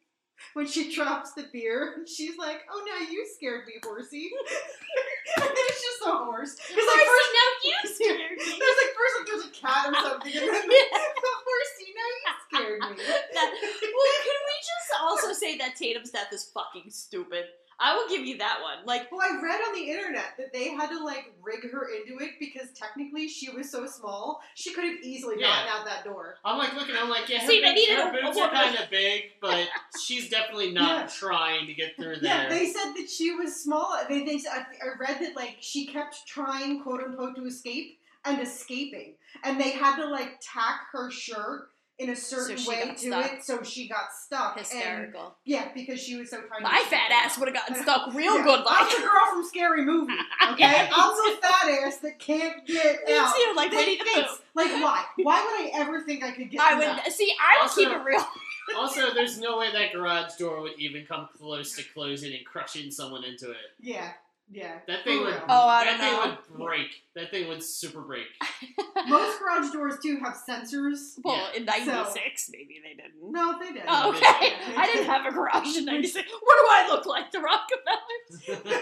When 0.56 0.68
she 0.68 0.94
drops 0.94 1.32
the 1.34 1.46
beer, 1.54 2.04
she's 2.06 2.38
like, 2.38 2.62
"Oh 2.70 2.84
no, 2.84 3.08
you 3.08 3.26
scared 3.38 3.66
me, 3.68 3.76
horsey!" 3.82 4.30
and 5.38 5.46
then 5.46 5.52
it's 5.56 5.82
just 5.82 6.02
a 6.06 6.12
horse. 6.12 6.56
Because 6.58 6.84
like 6.84 7.06
first, 7.06 7.32
now 7.32 7.50
you 7.64 7.78
scared 7.96 8.32
me. 8.32 8.38
there's 8.60 8.80
like 8.82 8.94
first 8.98 9.14
like 9.20 9.28
there's 9.30 9.46
a 9.46 9.54
cat 9.56 9.86
or 9.88 9.96
something, 9.96 10.34
and 10.36 10.50
then 10.52 10.68
the 10.68 11.34
horsey. 11.48 11.88
Now 11.96 12.10
you 12.12 12.22
scared 12.50 12.82
me. 12.82 13.04
That- 13.06 13.54
well, 13.54 14.18
can 14.26 14.40
we 14.50 14.56
just 14.60 14.90
also 15.00 15.34
say 15.34 15.58
that 15.60 15.76
Tatum's 15.78 16.12
death 16.12 16.34
is 16.34 16.44
fucking 16.52 16.90
stupid? 16.92 17.46
I 17.80 17.96
will 17.96 18.08
give 18.08 18.26
you 18.26 18.38
that 18.38 18.60
one. 18.62 18.86
Like, 18.86 19.12
Well, 19.12 19.22
I 19.22 19.42
read 19.42 19.60
on 19.68 19.74
the 19.76 19.90
internet 19.90 20.36
that 20.38 20.54
they 20.54 20.70
had 20.70 20.90
to 20.90 21.04
like 21.04 21.34
rig 21.42 21.70
her 21.72 21.90
into 21.90 22.24
it 22.24 22.32
because 22.40 22.70
technically 22.76 23.28
she 23.28 23.50
was 23.50 23.70
so 23.70 23.86
small, 23.86 24.42
she 24.56 24.74
could 24.74 24.84
have 24.84 24.98
easily 25.04 25.36
Yeah. 25.40 25.48
gotten 25.48 25.72
out 25.80 25.86
that 25.86 26.04
door. 26.04 26.36
I'm 26.46 26.58
like 26.58 26.74
looking. 26.76 26.96
I'm 26.98 27.10
like, 27.10 27.28
yeah, 27.30 27.40
her, 27.40 27.48
See, 27.48 27.62
they 27.62 27.68
boobs, 27.70 27.76
needed 27.76 27.96
her 27.98 28.04
a- 28.04 28.20
a 28.20 28.22
boobs 28.24 28.38
are 28.38 28.50
kind 28.52 28.78
of 28.78 28.90
big, 28.92 29.24
but 29.42 29.68
she's 30.02 30.30
definitely 30.30 30.72
not 30.72 31.02
Yeah. 31.02 31.08
trying 31.08 31.66
to 31.68 31.74
get 31.74 31.96
through 31.96 32.18
there. 32.18 32.44
Yeah, 32.44 32.50
they 32.50 32.68
said 32.68 32.94
that 32.96 33.10
she 33.10 33.32
was 33.32 33.56
small. 33.62 33.98
They, 34.08 34.24
they 34.24 34.40
I 34.50 34.60
I 34.60 34.98
read 35.00 35.20
that 35.22 35.36
like 35.36 35.58
she 35.60 35.86
kept 35.88 36.28
trying 36.28 36.82
quote 36.84 37.02
unquote 37.02 37.36
to 37.36 37.46
escape 37.46 38.00
and 38.26 38.40
escaping, 38.42 39.16
and 39.44 39.60
they 39.60 39.72
had 39.72 39.98
to 39.98 40.06
like 40.08 40.40
tack 40.42 40.82
her 40.94 41.12
shirt 41.12 41.70
in 42.00 42.10
a 42.10 42.16
certain 42.16 42.58
she 42.58 42.68
way 42.70 42.86
got 42.86 42.98
to 42.98 43.08
stuck. 43.08 43.34
it, 43.34 43.44
so 43.44 43.62
she 43.64 43.88
got 43.88 44.12
stuck. 44.20 44.58
And, 44.58 44.66
Hysterical. 44.66 45.36
yeah, 45.46 45.70
because 45.74 46.00
she 46.02 46.16
was 46.18 46.30
so 46.32 46.38
tiny. 46.38 46.64
My 46.64 46.84
fat 46.90 47.08
couldn't 47.10 47.12
ass 47.26 47.38
would 47.38 47.48
have 47.48 47.56
gotten 47.56 47.76
stuck 47.84 48.14
real 48.14 48.38
Yeah, 48.38 48.44
good. 48.44 48.60
I'm 48.60 48.66
Like 48.88 48.96
the 48.96 49.02
girl 49.02 49.12
from 49.32 49.44
Scary 49.46 49.86
Movie. 49.86 50.14
Okay, 50.54 50.90
I'm 50.94 51.10
the 51.16 51.38
fat 51.42 51.70
ass 51.84 51.98
that 52.00 52.20
can't 52.20 52.66
get 52.68 53.06
Me 53.08 53.16
out. 53.18 53.34
too, 53.34 53.54
like 53.56 53.72
That 53.72 53.78
Winnie 53.78 53.98
the 53.98 54.04
thinks- 54.04 54.30
Pooh. 54.32 54.44
Like 54.56 54.72
why? 54.84 55.04
Why 55.18 55.42
would 55.44 55.66
I 55.76 55.82
ever 55.82 56.02
think 56.02 56.24
I 56.24 56.32
could 56.32 56.50
get? 56.52 56.60
Out 56.62 56.74
i 56.74 56.76
would 56.78 56.88
that? 56.88 57.12
see. 57.14 57.34
I 57.42 57.58
would 57.60 57.64
Also- 57.70 57.82
keep 57.82 57.90
it 57.90 58.04
real. 58.04 58.26
Also, 58.78 59.14
there's 59.14 59.38
no 59.40 59.58
way 59.58 59.72
that 59.74 59.92
garage 59.92 60.36
door 60.40 60.62
would 60.62 60.80
even 60.80 61.06
come 61.06 61.28
close 61.38 61.76
to 61.76 61.84
closing 61.94 62.34
and 62.34 62.46
crushing 62.46 62.90
someone 62.92 63.26
into 63.26 63.52
it. 63.52 63.58
Yeah, 63.82 64.10
yeah. 64.54 64.76
That 64.88 65.04
thing 65.04 65.20
would. 65.22 65.34
real. 65.34 65.44
Oh, 65.50 65.68
I 65.68 65.84
that 65.86 65.98
don't 65.98 66.00
thing 66.00 66.14
know. 66.14 66.38
would 66.52 66.66
break. 66.66 66.88
That 67.16 67.32
thing 67.32 67.48
would 67.50 67.64
super 67.64 68.02
break. 68.02 68.26
Most 69.08 69.40
garage 69.40 69.72
doors 69.74 69.96
do 70.02 70.18
have 70.24 70.36
sensors. 70.48 71.16
Well, 71.24 71.36
Yeah. 71.54 71.58
in 71.60 71.66
'96, 71.66 72.50
maybe 72.52 72.80
they 72.84 72.96
didn't. 72.96 73.32
No, 73.32 73.58
they 73.60 73.72
did. 73.74 73.84
Oh, 73.88 74.10
okay. 74.12 74.54
I 74.78 74.86
didn't 74.92 75.08
have 75.08 75.26
a 75.26 75.32
garage 75.32 75.76
in 75.78 75.86
'96. 75.86 76.30
What 76.42 76.56
do 76.62 76.68
I 76.72 76.88
look 76.90 77.06
like, 77.06 77.32
the 77.32 77.40
Rockefellers? 77.40 78.64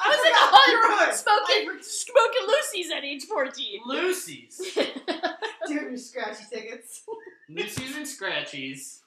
I 0.00 0.08
was 0.08 0.20
in 0.24 0.32
a 0.32 0.46
forgot 0.46 0.68
your 0.68 0.82
hood 0.86 1.08
hood. 1.08 1.14
smoking, 1.14 1.82
smoking 1.82 2.46
loosies 2.48 2.96
at 2.96 3.04
age 3.04 3.24
14. 3.24 3.80
loosies. 3.88 4.74
Doing 5.66 5.88
your 5.90 5.96
scratchy 5.96 6.44
tickets. 6.50 7.02
loosies 7.50 7.96
and 7.96 8.06
Scratchies. 8.06 9.00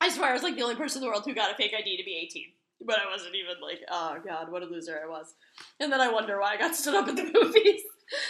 I 0.00 0.08
swear, 0.08 0.30
I 0.30 0.32
was 0.32 0.42
like 0.42 0.56
the 0.56 0.62
only 0.62 0.74
person 0.74 0.98
in 1.00 1.06
the 1.06 1.10
world 1.10 1.24
who 1.24 1.34
got 1.34 1.52
a 1.52 1.54
fake 1.54 1.72
ID 1.78 1.96
to 1.96 2.04
be 2.04 2.16
18. 2.26 2.44
But 2.84 2.98
I 2.98 3.10
wasn't 3.10 3.34
even 3.34 3.60
like, 3.62 3.80
oh 3.90 4.18
god, 4.26 4.50
what 4.50 4.62
a 4.62 4.66
loser 4.66 5.00
I 5.04 5.08
was. 5.08 5.34
And 5.80 5.92
then 5.92 6.00
I 6.00 6.10
wonder 6.10 6.40
why 6.40 6.54
I 6.54 6.56
got 6.58 6.74
stood 6.76 6.94
up 6.94 7.08
at 7.08 7.16
the 7.16 7.24
movies. 7.32 7.82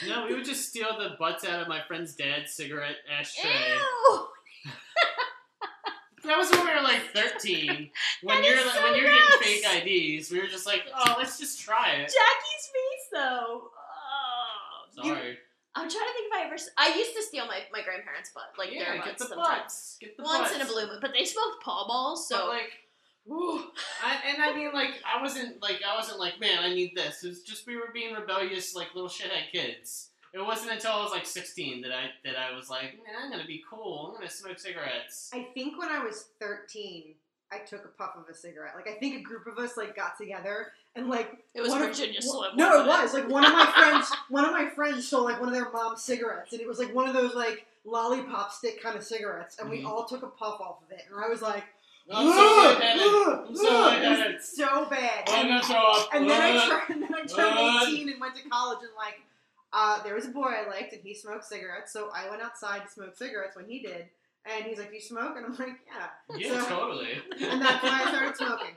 No, 0.07 0.27
we 0.27 0.35
would 0.35 0.45
just 0.45 0.69
steal 0.69 0.97
the 0.99 1.17
butts 1.19 1.45
out 1.45 1.61
of 1.63 1.69
my 1.69 1.81
friend's 1.89 2.15
dad's 2.15 2.53
cigarette 2.53 2.97
ashtray. 3.11 3.51
Ew! 3.51 4.27
That 6.25 6.39
was 6.39 6.51
when 6.53 6.65
we 6.65 6.73
were 6.73 6.83
like 6.83 7.03
13. 7.13 7.91
When 8.23 8.45
you're 8.45 8.55
like, 8.65 8.75
so 8.77 8.83
when 8.85 8.95
you're 8.95 9.09
gross. 9.09 9.39
getting 9.41 9.63
fake 9.63 9.87
IDs, 10.21 10.31
we 10.31 10.39
were 10.41 10.47
just 10.47 10.67
like, 10.67 10.85
oh, 10.95 11.17
let's 11.19 11.37
just 11.37 11.61
try 11.61 11.95
it. 11.95 12.07
Jackie's 12.07 12.67
face, 12.71 13.09
though. 13.13 13.71
Oh. 13.75 15.03
Sorry. 15.03 15.37
I'm 15.75 15.89
trying 15.91 16.07
to 16.07 16.13
think 16.13 16.31
if 16.31 16.39
I 16.39 16.45
ever. 16.47 16.57
I 16.79 16.97
used 16.97 17.17
to 17.17 17.23
steal 17.23 17.47
my, 17.47 17.61
my 17.73 17.83
grandparents' 17.83 18.31
butt, 18.33 18.53
like 18.59 18.71
yeah, 18.73 18.85
their 18.93 19.03
get 19.03 19.19
the 19.19 19.25
sometimes. 19.27 19.49
butts. 19.49 19.97
Get 20.01 20.17
the 20.17 20.23
Once 20.23 20.51
butts. 20.51 20.55
in 20.55 20.61
a 20.61 20.67
blue 20.67 20.87
moon, 20.87 20.99
but 21.01 21.13
they 21.13 21.25
smoked 21.25 21.63
Pall 21.65 21.87
Malls, 21.89 22.29
so 22.29 22.37
But 22.37 22.49
like. 22.51 22.71
I, 23.31 24.17
and 24.29 24.43
I 24.43 24.55
mean, 24.55 24.71
like, 24.73 24.95
I 25.07 25.21
wasn't 25.23 25.63
like, 25.63 25.81
I 25.89 25.97
wasn't 25.97 26.19
like, 26.19 26.41
man, 26.41 26.59
I 26.61 26.69
need 26.75 26.93
this. 26.97 27.23
It 27.25 27.29
was 27.29 27.43
just 27.43 27.67
we 27.67 27.77
were 27.77 27.91
being 27.95 28.15
rebellious, 28.15 28.75
like 28.75 28.89
little 28.95 29.09
shithead 29.11 29.51
kids. 29.53 30.09
It 30.35 30.45
wasn't 30.45 30.73
until 30.73 30.93
I 30.93 31.03
was 31.03 31.11
like 31.13 31.27
16 31.27 31.83
that 31.83 31.93
I 31.93 32.07
that 32.25 32.37
I 32.37 32.57
was 32.57 32.71
like, 32.71 32.95
man, 33.05 33.15
I'm 33.23 33.31
gonna 33.31 33.47
be 33.47 33.63
cool. 33.69 34.09
I'm 34.13 34.15
gonna 34.17 34.31
smoke 34.31 34.59
cigarettes. 34.59 35.31
I 35.35 35.47
think 35.55 35.79
when 35.79 35.91
I 35.91 36.03
was 36.03 36.29
13, 36.41 37.15
I 37.53 37.59
took 37.59 37.85
a 37.85 37.89
puff 37.89 38.13
of 38.17 38.27
a 38.31 38.35
cigarette. 38.35 38.73
Like 38.75 38.89
I 38.89 38.95
think 38.99 39.21
a 39.21 39.23
group 39.23 39.47
of 39.47 39.59
us 39.59 39.77
like 39.77 39.95
got 39.95 40.17
together 40.17 40.69
and 40.97 41.09
like 41.11 41.45
it 41.55 41.61
was 41.61 41.69
one 41.71 41.83
of- 41.83 41.89
Virginia 41.89 42.19
one- 42.25 42.49
Slim. 42.51 42.57
No, 42.57 42.83
it 42.83 42.87
wasn't 42.89 43.25
like 43.25 43.33
one 43.33 43.45
of 43.45 43.53
my 43.53 43.67
friends. 43.77 44.11
One 44.31 44.45
of 44.47 44.53
my 44.53 44.71
friends 44.71 45.07
stole 45.07 45.23
like 45.25 45.39
one 45.39 45.51
of 45.51 45.55
their 45.55 45.71
mom's 45.71 46.03
cigarettes, 46.03 46.53
and 46.53 46.63
it 46.63 46.67
was 46.67 46.79
like 46.79 46.95
one 46.95 47.07
of 47.07 47.15
those 47.15 47.35
like 47.35 47.67
lollipop 47.85 48.53
stick 48.53 48.83
kind 48.83 48.97
of 48.97 49.05
cigarettes, 49.05 49.59
and 49.59 49.69
we 49.69 49.83
Mhm. 49.83 49.87
all 49.87 50.07
took 50.07 50.23
a 50.23 50.29
puff 50.29 50.61
off 50.63 50.79
of 50.83 50.91
it, 50.93 51.05
and 51.13 51.23
I 51.23 51.29
was 51.29 51.43
like, 51.43 51.65
I'm 52.11 52.33
so 52.33 52.57
lightheaded. 52.57 53.03
I'm 53.49 53.57
so 53.57 53.67
it 53.67 53.81
lightheaded. 53.81 54.35
was 54.37 54.49
so 54.57 54.87
bad. 54.91 55.25
I'm 55.29 55.41
And, 55.41 55.49
gonna 55.49 55.63
throw 55.63 55.93
up. 55.93 56.09
and 56.15 56.29
then 56.31 56.41
I 56.43 56.69
turned, 56.69 56.91
and 56.91 57.03
then 57.03 57.15
I 57.15 57.27
turned 57.27 57.59
uh. 57.59 57.87
18 57.89 58.09
and 58.11 58.21
went 58.21 58.37
to 58.37 58.49
college, 58.49 58.79
and 58.81 58.91
like 58.97 59.21
uh, 59.73 60.03
there 60.03 60.15
was 60.15 60.27
a 60.27 60.31
boy 60.31 60.49
I 60.49 60.69
liked, 60.69 60.93
and 60.93 61.03
he 61.03 61.15
smoked 61.15 61.45
cigarettes, 61.47 61.93
so 61.93 62.11
I 62.15 62.29
went 62.29 62.43
outside 62.43 62.83
to 62.85 62.91
smoke 62.91 63.17
cigarettes 63.17 63.57
when 63.57 63.67
he 63.67 63.81
did. 63.81 64.07
And 64.45 64.65
he's 64.65 64.79
like, 64.79 64.93
you 64.93 65.01
smoke?" 65.01 65.37
And 65.37 65.47
I'm 65.47 65.57
like, 65.57 65.79
"Yeah." 65.87 66.37
Yeah, 66.37 66.61
So- 66.63 66.69
totally. 66.69 67.11
And 67.41 67.63
that's 67.63 67.83
why 67.83 68.03
I 68.05 68.09
started 68.11 68.37
smoking. 68.37 68.75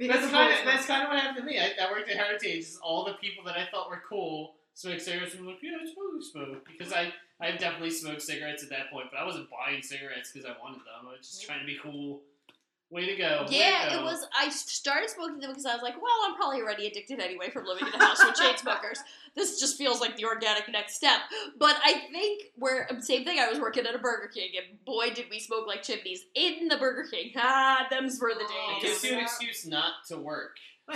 That's 0.00 0.30
kind 0.30 0.52
of 0.56 0.64
that's 0.64 0.86
kind 0.86 1.02
of 1.02 1.08
what 1.08 1.18
happened 1.18 1.38
to 1.38 1.42
me. 1.42 1.58
I, 1.58 1.72
I 1.84 1.90
worked 1.90 2.08
at 2.08 2.16
Heritage. 2.16 2.66
All 2.80 3.04
the 3.04 3.14
people 3.14 3.42
that 3.46 3.56
I 3.58 3.66
thought 3.72 3.90
were 3.90 4.00
cool 4.08 4.54
smoked 4.78 5.02
cigarettes. 5.02 5.32
And 5.34 5.42
I'm 5.42 5.46
like, 5.48 5.58
yeah, 5.62 5.76
I 5.82 5.94
totally 5.94 6.22
smoke 6.22 6.66
because 6.66 6.92
I 6.92 7.12
I 7.40 7.52
definitely 7.52 7.90
smoked 7.90 8.22
cigarettes 8.22 8.62
at 8.62 8.70
that 8.70 8.90
point, 8.90 9.06
but 9.10 9.18
I 9.20 9.24
wasn't 9.26 9.48
buying 9.50 9.82
cigarettes 9.82 10.30
because 10.32 10.46
I 10.48 10.54
wanted 10.60 10.78
them. 10.80 11.06
I 11.08 11.16
was 11.18 11.20
just 11.28 11.44
trying 11.44 11.60
to 11.60 11.66
be 11.66 11.78
cool. 11.82 12.20
Way 12.90 13.04
to 13.04 13.16
go! 13.16 13.42
way 13.42 13.46
to 13.48 13.54
Yeah, 13.54 13.90
go. 13.90 13.98
it 14.00 14.02
was. 14.02 14.26
I 14.34 14.48
started 14.48 15.10
smoking 15.10 15.40
them 15.40 15.50
because 15.50 15.66
I 15.66 15.74
was 15.74 15.82
like, 15.82 16.00
well, 16.00 16.10
I'm 16.26 16.36
probably 16.36 16.62
already 16.62 16.86
addicted 16.86 17.20
anyway 17.20 17.50
from 17.50 17.66
living 17.66 17.86
in 17.86 17.92
a 17.92 18.02
house 18.02 18.24
with 18.24 18.34
chain 18.34 18.56
smokers. 18.56 18.98
This 19.36 19.60
just 19.60 19.76
feels 19.76 20.00
like 20.00 20.16
the 20.16 20.24
organic 20.24 20.70
next 20.70 20.94
step. 20.94 21.20
But 21.58 21.76
I 21.84 22.04
think 22.10 22.44
where 22.56 22.88
same 23.00 23.24
thing. 23.26 23.38
I 23.38 23.46
was 23.50 23.60
working 23.60 23.84
at 23.86 23.94
a 23.94 23.98
Burger 23.98 24.28
King, 24.32 24.52
and 24.56 24.82
boy, 24.86 25.10
did 25.10 25.26
we 25.30 25.38
smoke 25.38 25.66
like 25.66 25.82
chimneys 25.82 26.24
in 26.34 26.68
the 26.68 26.78
Burger 26.78 27.06
King. 27.10 27.32
Ah, 27.36 27.86
them's 27.90 28.18
were 28.18 28.32
the 28.34 28.40
It 28.40 28.80
days. 28.80 28.82
gives 28.82 29.04
you 29.04 29.12
an 29.18 29.20
excuse 29.20 29.66
not 29.66 30.06
to 30.08 30.16
work. 30.16 30.56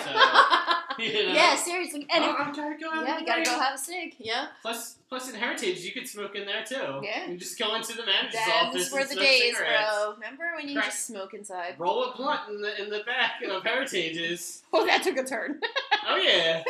So, 0.96 1.02
you 1.02 1.12
know? 1.26 1.32
yeah, 1.32 1.56
seriously. 1.56 2.06
And 2.12 2.24
oh, 2.24 2.36
to 2.52 2.52
go 2.80 2.90
have 2.90 3.06
yeah, 3.08 3.18
you 3.20 3.26
gotta 3.26 3.42
go 3.44 3.58
have 3.58 3.74
a 3.74 3.78
cig. 3.78 4.14
Yeah, 4.18 4.46
Plus, 4.60 4.96
plus 5.08 5.28
in 5.30 5.34
Heritage, 5.34 5.80
you 5.80 5.92
could 5.92 6.06
smoke 6.08 6.34
in 6.34 6.44
there 6.46 6.64
too. 6.64 7.00
Yeah. 7.02 7.28
You 7.28 7.36
just 7.38 7.58
go 7.58 7.74
into 7.74 7.94
the 7.96 8.04
manager's 8.04 8.34
them's 8.34 8.74
office 8.76 8.92
were 8.92 8.98
and 9.00 9.08
the 9.10 9.14
days, 9.16 9.54
cigarettes. 9.56 9.90
bro. 9.90 10.12
Remember 10.14 10.44
when 10.56 10.68
you 10.68 10.74
Crack- 10.74 10.86
just 10.90 11.06
smoke 11.06 11.32
inside? 11.34 11.76
Roll 11.78 12.04
a 12.04 12.16
blunt 12.16 12.40
in 12.50 12.60
the 12.60 12.82
in 12.82 12.90
the 12.90 13.00
back 13.06 13.42
of 13.48 13.62
Heritage's. 13.64 14.62
Oh, 14.74 14.86
that 14.86 15.02
took 15.02 15.16
a 15.18 15.24
turn. 15.24 15.60
Oh 16.08 16.16
yeah. 16.16 16.62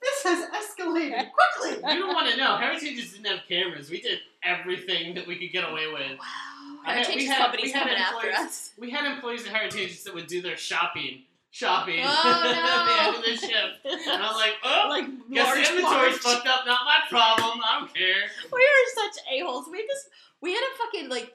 This 0.00 0.22
has 0.24 0.48
escalated 0.48 1.30
quickly. 1.32 1.76
You 1.92 2.00
don't 2.00 2.14
want 2.14 2.30
to 2.30 2.36
know. 2.38 2.56
Heritage's 2.56 3.12
didn't 3.12 3.26
have 3.26 3.40
cameras. 3.48 3.90
We 3.90 4.00
did 4.00 4.20
everything 4.42 5.14
that 5.14 5.26
we 5.26 5.36
could 5.36 5.52
get 5.52 5.68
away 5.68 5.86
with. 5.92 6.18
Wow, 6.18 6.78
I 6.86 6.94
had- 6.94 7.06
Heritage 7.06 7.16
we 7.16 7.26
had- 7.26 7.38
company's 7.38 7.64
we 7.66 7.72
had 7.72 7.82
coming 7.82 7.96
after 7.96 8.26
employees- 8.28 8.46
us. 8.48 8.70
We 8.78 8.90
had 8.90 9.04
employees 9.12 9.46
at 9.46 9.52
Heritage 9.52 10.02
that 10.04 10.14
would 10.14 10.26
do 10.26 10.40
their 10.42 10.56
shopping, 10.56 11.22
shopping 11.54 12.00
Oh, 12.04 12.08
at 12.44 12.84
the 12.84 13.02
end 13.06 13.16
of 13.16 13.22
the 13.22 13.36
shift, 13.46 14.04
and 14.10 14.22
I'm 14.22 14.34
like, 14.34 14.54
oh, 14.64 14.86
like 14.88 15.06
guess 15.32 15.54
the 15.54 15.60
inventory's 15.76 15.84
large. 15.84 16.14
fucked 16.16 16.48
up. 16.48 16.66
Not 16.66 16.80
my 16.84 16.98
problem. 17.08 17.60
I 17.62 17.78
don't 17.78 17.94
care. 17.94 18.24
We 18.52 18.58
were 18.58 19.02
such 19.02 19.22
a 19.32 19.44
holes. 19.44 19.68
We 19.70 19.78
had 19.78 19.86
this. 19.88 20.08
We 20.40 20.52
had 20.52 20.62
a 20.62 20.76
fucking 20.78 21.08
like 21.08 21.32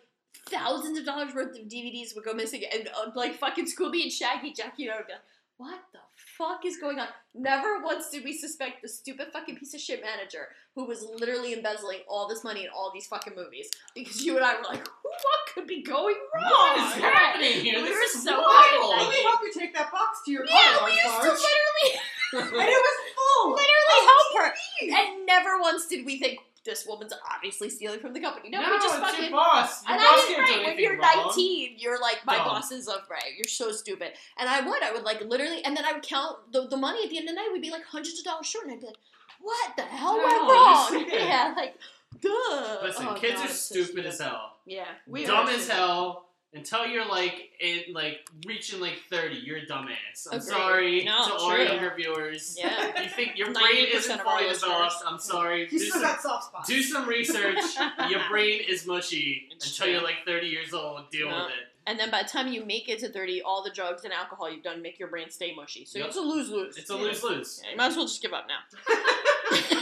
thousands 0.50 1.00
of 1.00 1.06
dollars 1.06 1.34
worth 1.34 1.58
of 1.58 1.68
DVDs 1.68 2.14
would 2.16 2.26
go 2.26 2.34
missing, 2.34 2.64
and 2.74 2.90
uh, 2.90 3.12
like 3.16 3.36
fucking 3.36 3.66
Scooby 3.66 4.04
and 4.04 4.12
Shaggy, 4.12 4.52
Jackie 4.52 4.84
and 4.88 4.94
I 4.94 4.98
would 4.98 5.08
be 5.08 5.14
like, 5.14 5.22
"What 5.60 5.82
the 5.91 5.99
fuck 6.38 6.64
is 6.66 6.78
going 6.78 6.99
on?" 6.99 7.10
Never 7.36 7.82
once 7.84 8.10
did 8.10 8.24
we 8.24 8.34
suspect 8.38 8.82
the 8.82 8.88
stupid 8.88 9.28
fucking 9.34 9.57
piece 9.57 9.74
of 9.76 9.82
shit 9.82 10.01
manager 10.01 10.47
who 10.74 10.86
was 10.86 11.03
literally 11.20 11.51
embezzling 11.53 11.99
all 12.07 12.28
this 12.28 12.43
money 12.43 12.64
in 12.64 12.70
all 12.74 12.91
these 12.93 13.07
fucking 13.07 13.36
movies. 13.36 13.70
Because 13.93 14.24
you 14.26 14.36
and 14.38 14.45
I 14.45 14.55
were 14.55 14.64
like, 14.64 14.88
"What 15.03 15.39
could 15.53 15.68
be 15.68 15.84
going 15.84 16.16
wrong?" 16.34 16.49
What 16.49 16.78
is 16.97 17.03
happening 17.03 17.53
here? 17.60 17.82
We 17.82 17.89
This 17.89 17.95
were 17.97 18.03
is 18.20 18.24
so 18.24 18.39
wild. 18.41 18.89
Let 18.97 19.10
me 19.10 19.22
help 19.24 19.41
you 19.43 19.51
take 19.53 19.74
that 19.76 19.91
box 19.91 20.20
to 20.26 20.32
your 20.32 20.45
car. 20.47 20.57
Yeah, 20.57 20.86
we 20.86 20.91
Large 21.05 21.26
used 21.26 21.43
to 21.43 21.47
literally, 21.51 21.91
and 22.64 22.70
it 22.70 22.84
was 22.88 22.97
full. 23.18 23.51
literally 23.51 24.01
help 24.07 24.28
her. 24.39 24.55
And 24.97 25.26
never 25.26 25.60
once 25.60 25.88
did 25.88 26.05
we 26.05 26.18
think 26.20 26.39
this 26.70 26.86
woman's 26.86 27.14
obviously 27.34 27.70
stealing 27.70 28.00
from 28.00 28.14
the 28.14 28.20
company. 28.20 28.50
No, 28.50 28.62
No, 28.62 28.70
we 28.72 28.78
just 28.78 28.96
it's 28.98 29.04
fucking. 29.04 29.24
your 29.24 29.32
boss. 29.32 29.84
Your 29.88 29.92
And 29.96 30.00
boss 30.04 30.14
I 30.14 30.28
didn't 30.28 30.36
can't 30.46 30.48
do 30.48 30.54
right 30.60 30.66
when 30.68 30.80
you're 30.84 31.00
wrong. 31.00 31.26
19, 31.28 31.76
you're 31.78 32.00
like 32.00 32.26
my 32.26 32.36
Dumb. 32.38 32.46
boss 32.48 32.72
is 32.72 32.88
of 32.88 33.02
right. 33.10 33.32
You're 33.36 33.48
so 33.48 33.72
stupid. 33.72 34.12
And 34.38 34.48
I 34.48 34.62
would, 34.62 34.84
I 34.84 34.92
would 34.94 35.04
like 35.04 35.22
literally, 35.22 35.64
and 35.66 35.76
then 35.76 35.84
I 35.86 35.94
would 35.94 36.04
count 36.04 36.38
the, 36.54 36.68
the 36.68 36.78
money 36.78 37.04
at 37.04 37.10
the 37.10 37.18
end 37.18 37.28
of 37.28 37.36
the 37.36 37.42
night. 37.42 37.50
We'd 37.52 37.62
be 37.62 37.72
like 37.72 37.84
hundreds 37.86 38.20
of 38.20 38.26
dollars 38.26 38.46
short, 38.48 38.66
and 38.66 38.74
I'd 38.74 38.80
be 38.82 38.86
like, 38.88 38.98
"What 39.42 39.76
the 39.76 39.84
hell 39.84 40.18
No, 40.18 40.24
went 40.24 40.42
wrong?" 40.42 41.06
yeah, 41.12 41.54
like, 41.58 41.76
duh. 42.22 42.78
Listen, 42.84 43.08
Oh, 43.10 43.14
kids 43.16 43.36
God, 43.36 43.42
are 43.42 43.46
it's 43.52 43.60
so 43.60 43.76
stupid 43.84 44.06
as 44.06 44.20
hell. 44.20 44.58
Yeah, 44.66 44.86
we 45.08 45.26
dumb 45.26 45.48
are 45.48 45.52
as 45.52 45.68
hell 45.68 46.29
until 46.54 46.88
you're 46.88 47.08
like 47.08 47.50
in 47.60 47.93
like 47.93 48.28
reaching 48.47 48.80
like 48.80 49.00
30 49.12 49.36
you're 49.36 49.58
a 49.58 49.66
dumbass 49.68 50.26
i'm 50.32 50.39
Agreed. 50.39 50.41
sorry 50.50 51.04
No, 51.04 51.26
to 51.28 51.34
all 51.36 51.52
true. 51.56 51.64
younger 51.64 51.93
viewers 51.95 52.56
Yeah. 52.60 53.02
you 53.04 53.10
think 53.10 53.38
your 53.38 53.54
brain 53.54 53.86
isn't 53.93 54.20
fully 54.22 54.45
listeners. 54.45 54.62
developed 54.62 54.95
i'm 55.06 55.20
sorry 55.20 55.68
do 55.68 55.78
still 55.78 55.91
some, 55.93 56.02
got 56.02 56.22
soft 56.22 56.45
spots. 56.45 56.68
do 56.70 56.82
some 56.82 57.08
research 57.08 57.60
your 58.10 58.22
brain 58.30 58.62
is 58.68 58.88
mushy 58.88 59.47
It's 59.52 59.68
until 59.68 59.86
true. 59.86 59.93
you're 59.93 60.04
like 60.04 60.26
30 60.26 60.47
years 60.47 60.74
old 60.74 61.10
deal 61.12 61.30
No. 61.30 61.36
with 61.43 61.50
it 61.54 61.66
And 61.88 62.00
then 62.00 62.10
by 62.12 62.24
the 62.24 62.30
time 62.30 62.47
you 62.52 62.66
make 62.66 62.88
it 62.89 63.00
to 63.00 63.10
30, 63.10 63.41
all 63.43 63.64
the 63.64 63.72
drugs 63.72 64.04
and 64.04 64.14
alcohol 64.14 64.52
you've 64.52 64.64
done 64.64 64.82
make 64.82 65.00
your 65.00 65.08
brain 65.10 65.30
stay 65.32 65.54
mushy. 65.56 65.86
So 65.86 65.97
Yep. 66.00 66.08
it's 66.08 66.18
a 66.18 66.22
lose 66.22 66.50
lose. 66.50 66.78
it's 66.78 66.89
a 66.89 66.95
lose-lose 66.95 67.62
Yeah, 67.64 67.72
you 67.72 67.78
might 67.78 67.88
as 67.88 67.95
well 67.95 68.06
just 68.06 68.22
give 68.22 68.34
up 68.34 68.45
now. 68.47 68.62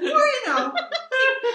Or 0.00 0.04
you 0.04 0.42
know, 0.46 0.72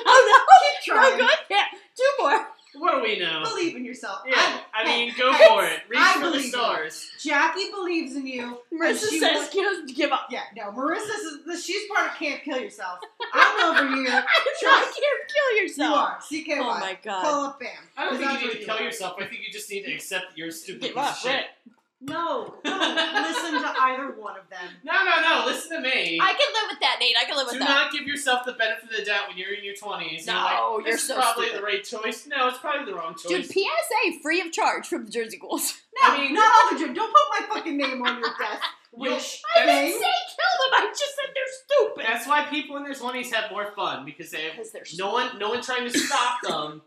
oh 0.06 0.39
keep 0.84 0.93
no! 0.93 0.95
No 0.95 1.01
trying. 1.01 1.14
Oh, 1.14 1.18
good? 1.18 1.38
Yeah, 1.49 1.64
two 1.95 2.12
more. 2.20 2.47
What 2.76 2.96
do 2.96 3.02
we 3.04 3.20
know 3.20 3.44
Believe 3.44 3.76
in 3.76 3.86
yourself. 3.86 4.22
yeah 4.26 4.60
i, 4.74 4.84
hey, 4.84 5.06
mean 5.06 5.14
go 5.18 5.32
hey, 5.34 5.48
for 5.48 5.64
it 5.66 5.80
reach 5.90 6.00
I 6.00 6.14
for 6.14 6.20
the 6.22 6.26
believe 6.32 6.42
in 6.42 6.48
it. 6.48 6.52
stars 6.52 7.10
Jackie 7.20 7.70
believes 7.72 8.16
in 8.16 8.26
you. 8.28 8.58
Marissa 8.74 9.10
she 9.10 9.20
says 9.20 9.36
wants- 9.36 9.54
give, 9.54 9.96
give 9.96 10.12
up. 10.12 10.28
Yeah, 10.32 10.42
no, 10.56 10.72
Marissa 10.72 11.48
is 11.50 11.64
she's 11.64 11.88
part 11.94 12.12
of 12.12 12.18
Camp 12.18 12.42
Kill 12.44 12.60
Yourself. 12.60 13.00
I'm 13.34 13.76
over 13.76 13.88
here. 13.96 14.08
I'm 14.08 14.24
not 14.64 14.84
can't 14.84 14.96
kill 14.96 15.58
Yourself. 15.58 15.58
You 15.58 15.62
yourself. 15.62 15.96
are. 15.96 16.18
CKY. 16.20 16.58
Oh 16.60 16.80
my 16.80 16.98
God. 17.04 17.24
Call 17.24 17.46
up 17.46 17.60
Bam. 17.60 17.70
i 17.98 18.06
don't 18.06 18.18
think 18.18 18.32
you 18.42 18.48
what 18.48 18.54
need 18.56 18.60
to 18.60 18.66
kill 18.66 18.80
yourself 18.82 19.16
i 19.20 19.26
think 19.26 19.42
you 19.46 19.52
just 19.54 19.70
need 19.70 19.84
to 19.84 19.94
accept 19.94 20.26
that 20.30 20.38
you're 20.38 20.52
stupid 20.52 20.82
Give 20.82 20.98
up, 20.98 21.16
shit 21.16 21.32
right. 21.32 21.46
No, 22.06 22.56
don't 22.66 23.14
listen 23.24 23.54
to 23.62 23.74
either 23.82 24.12
one 24.20 24.36
of 24.38 24.49
them. 24.49 24.70
No, 24.84 24.91
no, 25.06 25.22
no. 25.22 25.45
Listen 25.45 25.78
to 25.78 25.80
me. 25.82 26.20
I 26.22 26.34
can 26.34 26.49
live 26.54 26.70
with 26.72 26.80
that, 26.82 26.97
Nate. 26.99 27.16
I 27.20 27.24
can 27.26 27.38
live 27.38 27.45
with 27.45 27.54
that. 27.60 27.66
Do 27.66 27.72
that. 27.74 27.84
not 27.86 27.91
give 27.93 28.06
yourself 28.06 28.45
the 28.45 28.51
benefit 28.54 28.84
of 28.91 28.97
the 28.97 29.06
doubt 29.06 29.30
when 29.30 29.38
you're 29.38 29.54
in 29.54 29.64
your 29.64 29.76
twenties. 29.76 30.28
No, 30.28 30.34
like, 30.34 30.86
you're 30.86 30.93
this 30.95 31.08
so 31.08 31.18
is 31.18 31.24
probably 31.24 31.45
stupid. 31.47 31.62
the 31.62 31.66
right 31.66 31.84
choice. 31.84 32.28
No, 32.28 32.49
it's 32.49 32.58
probably 32.58 32.86
the 32.91 32.97
wrong 32.97 33.14
choice. 33.16 33.30
Dude. 33.32 33.45
PSA 33.45 34.20
free 34.22 34.41
of 34.41 34.51
charge 34.51 34.88
from 34.88 35.06
the 35.06 35.12
Jersey 35.12 35.38
Ghouls. 35.38 35.74
No, 36.01 36.12
I 36.12 36.18
mean- 36.18 36.34
not 36.34 36.51
all 36.51 36.74
the 36.74 36.80
Jersey. 36.80 36.93
Don't 36.95 37.14
put 37.14 37.39
my 37.49 37.56
fucking 37.56 37.78
name 37.78 38.01
on 38.01 38.20
your 38.20 38.30
desk. 38.39 38.64
You'll- 38.97 39.14
Which 39.16 39.41
I 39.56 39.60
that's- 39.66 39.86
didn't 39.86 40.01
say 40.01 40.08
kill 40.36 40.72
them. 40.72 40.82
I 40.82 40.88
just 40.89 41.16
said 41.16 41.34
they're 41.36 41.54
stupid. 41.66 42.06
That's 42.06 42.28
why 42.28 42.45
people 42.49 42.78
in 42.78 42.84
their 42.84 42.95
twenties 42.95 43.32
have 43.32 43.49
more 43.51 43.72
fun 43.76 44.04
because 44.04 44.32
they 44.32 44.41
have 44.41 44.58
no 44.97 45.12
one, 45.14 45.38
no 45.39 45.49
one 45.49 45.62
trying 45.62 45.89
to 45.89 45.97
stop 45.97 46.41
them, 46.47 46.82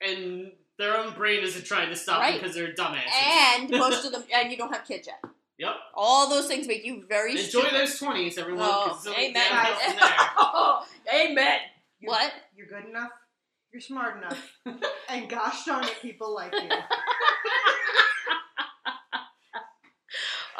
and 0.00 0.52
their 0.78 0.96
own 0.96 1.12
brain 1.14 1.42
isn't 1.42 1.64
trying 1.66 1.88
to 1.90 1.96
stop 1.96 2.20
Right. 2.20 2.32
them 2.34 2.40
because 2.40 2.54
they're 2.54 2.72
dumbasses. 2.72 3.12
And 3.12 3.70
most 3.84 4.04
of 4.06 4.12
them, 4.12 4.24
and 4.34 4.50
you 4.50 4.56
don't 4.56 4.72
have 4.72 4.86
kids 4.86 5.06
yet. 5.08 5.20
yep. 5.58 5.74
All 5.94 6.28
those 6.30 6.46
things 6.46 6.66
make 6.66 6.84
you 6.84 7.04
very 7.08 7.32
Enjoy 7.32 7.44
stupid. 7.44 7.72
those 7.74 7.98
twenties, 7.98 8.38
everyone. 8.38 8.68
Oh, 8.70 8.84
'cause 8.88 9.06
it's 9.06 9.14
only 9.14 9.26
oh, 9.26 9.30
amen. 9.30 9.50
downhill 9.50 10.82
from 10.82 10.98
there. 11.06 11.26
amen. 11.30 11.58
What? 12.02 12.32
You're 12.56 12.68
good 12.68 12.88
enough. 12.88 13.10
You're 13.72 13.80
smart 13.82 14.16
enough. 14.18 14.52
and 15.08 15.28
gosh 15.28 15.64
darn 15.66 15.84
it, 15.84 15.96
people 16.00 16.34
like 16.34 16.52
you. 16.54 16.68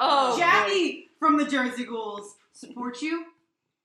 Oh, 0.01 0.33
boy. 0.35 0.39
Jackie 0.39 1.09
from 1.19 1.37
the 1.39 1.45
Jersey 1.47 1.85
Ghouls 1.85 2.37
supports 2.53 3.03
you 3.03 3.25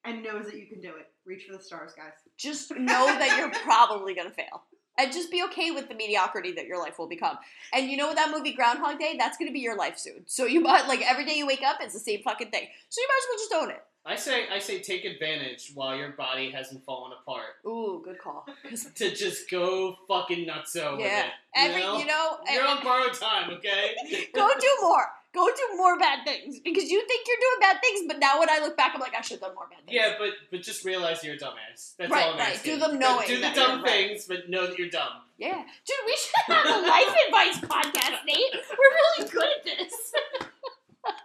and 0.04 0.22
knows 0.24 0.46
that 0.46 0.56
you 0.56 0.68
can 0.68 0.82
do 0.82 0.90
it. 0.90 1.08
Reach 1.26 1.46
for 1.50 1.58
the 1.58 1.64
stars, 1.64 1.94
guys. 1.96 2.12
just 2.38 2.72
know 2.72 3.06
that 3.06 3.38
you're 3.38 3.50
probably 3.62 4.14
gonna 4.14 4.30
fail. 4.32 4.64
And 4.98 5.12
just 5.12 5.32
be 5.32 5.44
okay 5.46 5.72
with 5.72 5.90
the 5.90 5.96
mediocrity 5.96 6.52
that 6.54 6.66
your 6.68 6.78
life 6.80 7.00
will 7.00 7.08
become. 7.08 7.38
And 7.74 7.90
you 7.90 7.98
know 7.98 8.08
what 8.08 8.16
that 8.16 8.30
movie 8.32 8.54
Groundhog 8.54 9.00
Day? 9.00 9.16
That's 9.18 9.38
gonna 9.38 9.52
be 9.52 9.60
your 9.60 9.76
life 9.76 9.98
soon. 9.98 10.24
So 10.28 10.46
you 10.46 10.60
might 10.62 10.88
like 10.88 11.02
every 11.02 11.26
day 11.26 11.36
you 11.36 11.48
wake 11.48 11.64
up, 11.64 11.78
it's 11.82 11.94
the 11.94 12.00
same 12.00 12.22
fucking 12.24 12.52
thing. 12.52 12.68
So 12.90 13.02
you 13.02 13.08
might 13.08 13.18
as 13.18 13.28
well 13.30 13.38
just 13.38 13.54
own 13.64 13.70
it. 13.72 13.84
I 14.06 14.18
say, 14.18 14.50
I 14.50 14.60
say, 14.60 14.82
take 14.82 15.06
advantage 15.06 15.72
while 15.76 15.96
your 15.96 16.10
body 16.10 16.52
hasn't 16.52 16.84
fallen 16.84 17.14
apart 17.22 17.56
Ooh, 17.66 18.02
good 18.04 18.20
call. 18.20 18.46
to 18.96 19.16
just 19.16 19.50
go 19.50 19.96
fucking 20.10 20.46
nutso 20.46 20.98
with 20.98 21.06
Yeah. 21.06 21.28
it. 21.28 21.32
Every 21.56 21.82
you 21.82 21.88
know, 21.88 21.98
you 22.00 22.06
know, 22.06 22.38
you're 22.52 22.62
and- 22.68 22.80
on 22.80 22.84
borrowed 22.84 23.14
time, 23.14 23.50
okay? 23.52 23.96
go 24.36 24.50
do 24.60 24.68
more. 24.82 25.06
Go 25.34 25.48
do 25.48 25.78
more 25.78 25.98
bad 25.98 26.24
things 26.26 26.60
because 26.60 26.90
you 26.92 27.06
think 27.08 27.26
you're 27.28 27.38
doing 27.38 27.60
bad 27.60 27.78
things, 27.82 28.02
but 28.08 28.20
now 28.20 28.40
when 28.40 28.50
I 28.52 28.60
look 28.60 28.78
back, 28.78 28.92
I'm 28.94 29.02
like, 29.02 29.16
I 29.18 29.22
should 29.22 29.40
have 29.40 29.42
done 29.42 29.56
more 29.56 29.68
bad 29.68 29.80
things. 29.86 29.96
Yeah, 29.96 30.16
but 30.20 30.30
but 30.52 30.62
just 30.62 30.86
realize 30.86 31.24
you're 31.24 31.34
a 31.36 31.38
dumbass. 31.40 31.96
That's 31.98 32.12
Right, 32.12 32.26
all 32.26 32.34
I'm 32.34 32.38
right. 32.40 32.54
asking. 32.56 32.74
Do 32.76 32.80
them 32.80 33.00
knowing 33.00 33.28
Do 33.28 33.38
the 33.42 33.50
dumb 33.50 33.78
you're 33.80 33.84
right. 33.84 34.08
things, 34.10 34.26
but 34.26 34.48
know 34.50 34.68
that 34.68 34.78
you're 34.78 34.90
dumb. 34.90 35.22
Yeah. 35.40 35.64
Dude, 35.86 35.96
we 36.06 36.16
should 36.18 36.56
have 36.56 36.66
a 36.66 36.88
life 36.88 37.16
advice 37.28 37.58
podcast, 37.62 38.26
Nate. 38.28 38.54
We're 38.54 39.24
really 39.24 39.30
good 39.32 39.44
at 39.44 39.64
this. 39.66 40.14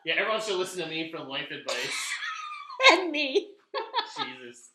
Yeah, 0.05 0.15
everyone 0.19 0.41
should 0.41 0.57
listen 0.57 0.83
to 0.83 0.89
me 0.89 1.09
for 1.11 1.21
life 1.21 1.51
advice. 1.53 1.93
and 2.93 3.13
me. 3.13 3.51
Jesus, 4.17 4.71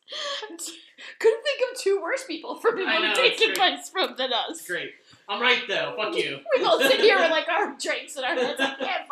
Couldn't 1.19 1.43
think 1.43 1.61
of 1.73 1.79
two 1.79 1.99
worse 2.01 2.23
people 2.25 2.55
for 2.55 2.71
people 2.71 2.85
know, 3.01 3.13
to 3.13 3.21
take 3.21 3.41
advice 3.49 3.89
from 3.89 4.15
than 4.17 4.31
us. 4.31 4.51
it's 4.59 4.67
great. 4.67 4.91
I'm 5.27 5.41
right 5.41 5.61
though. 5.67 5.95
Fuck 5.97 6.15
you. 6.15 6.39
We 6.57 6.63
all 6.63 6.79
sit 6.79 6.99
here 7.01 7.17
with 7.19 7.31
like 7.31 7.49
our 7.49 7.75
drinks 7.81 8.15
and 8.15 8.25
our 8.25 8.35
heads 8.35 8.59
like, 8.59 8.77
yeah. 8.79 9.02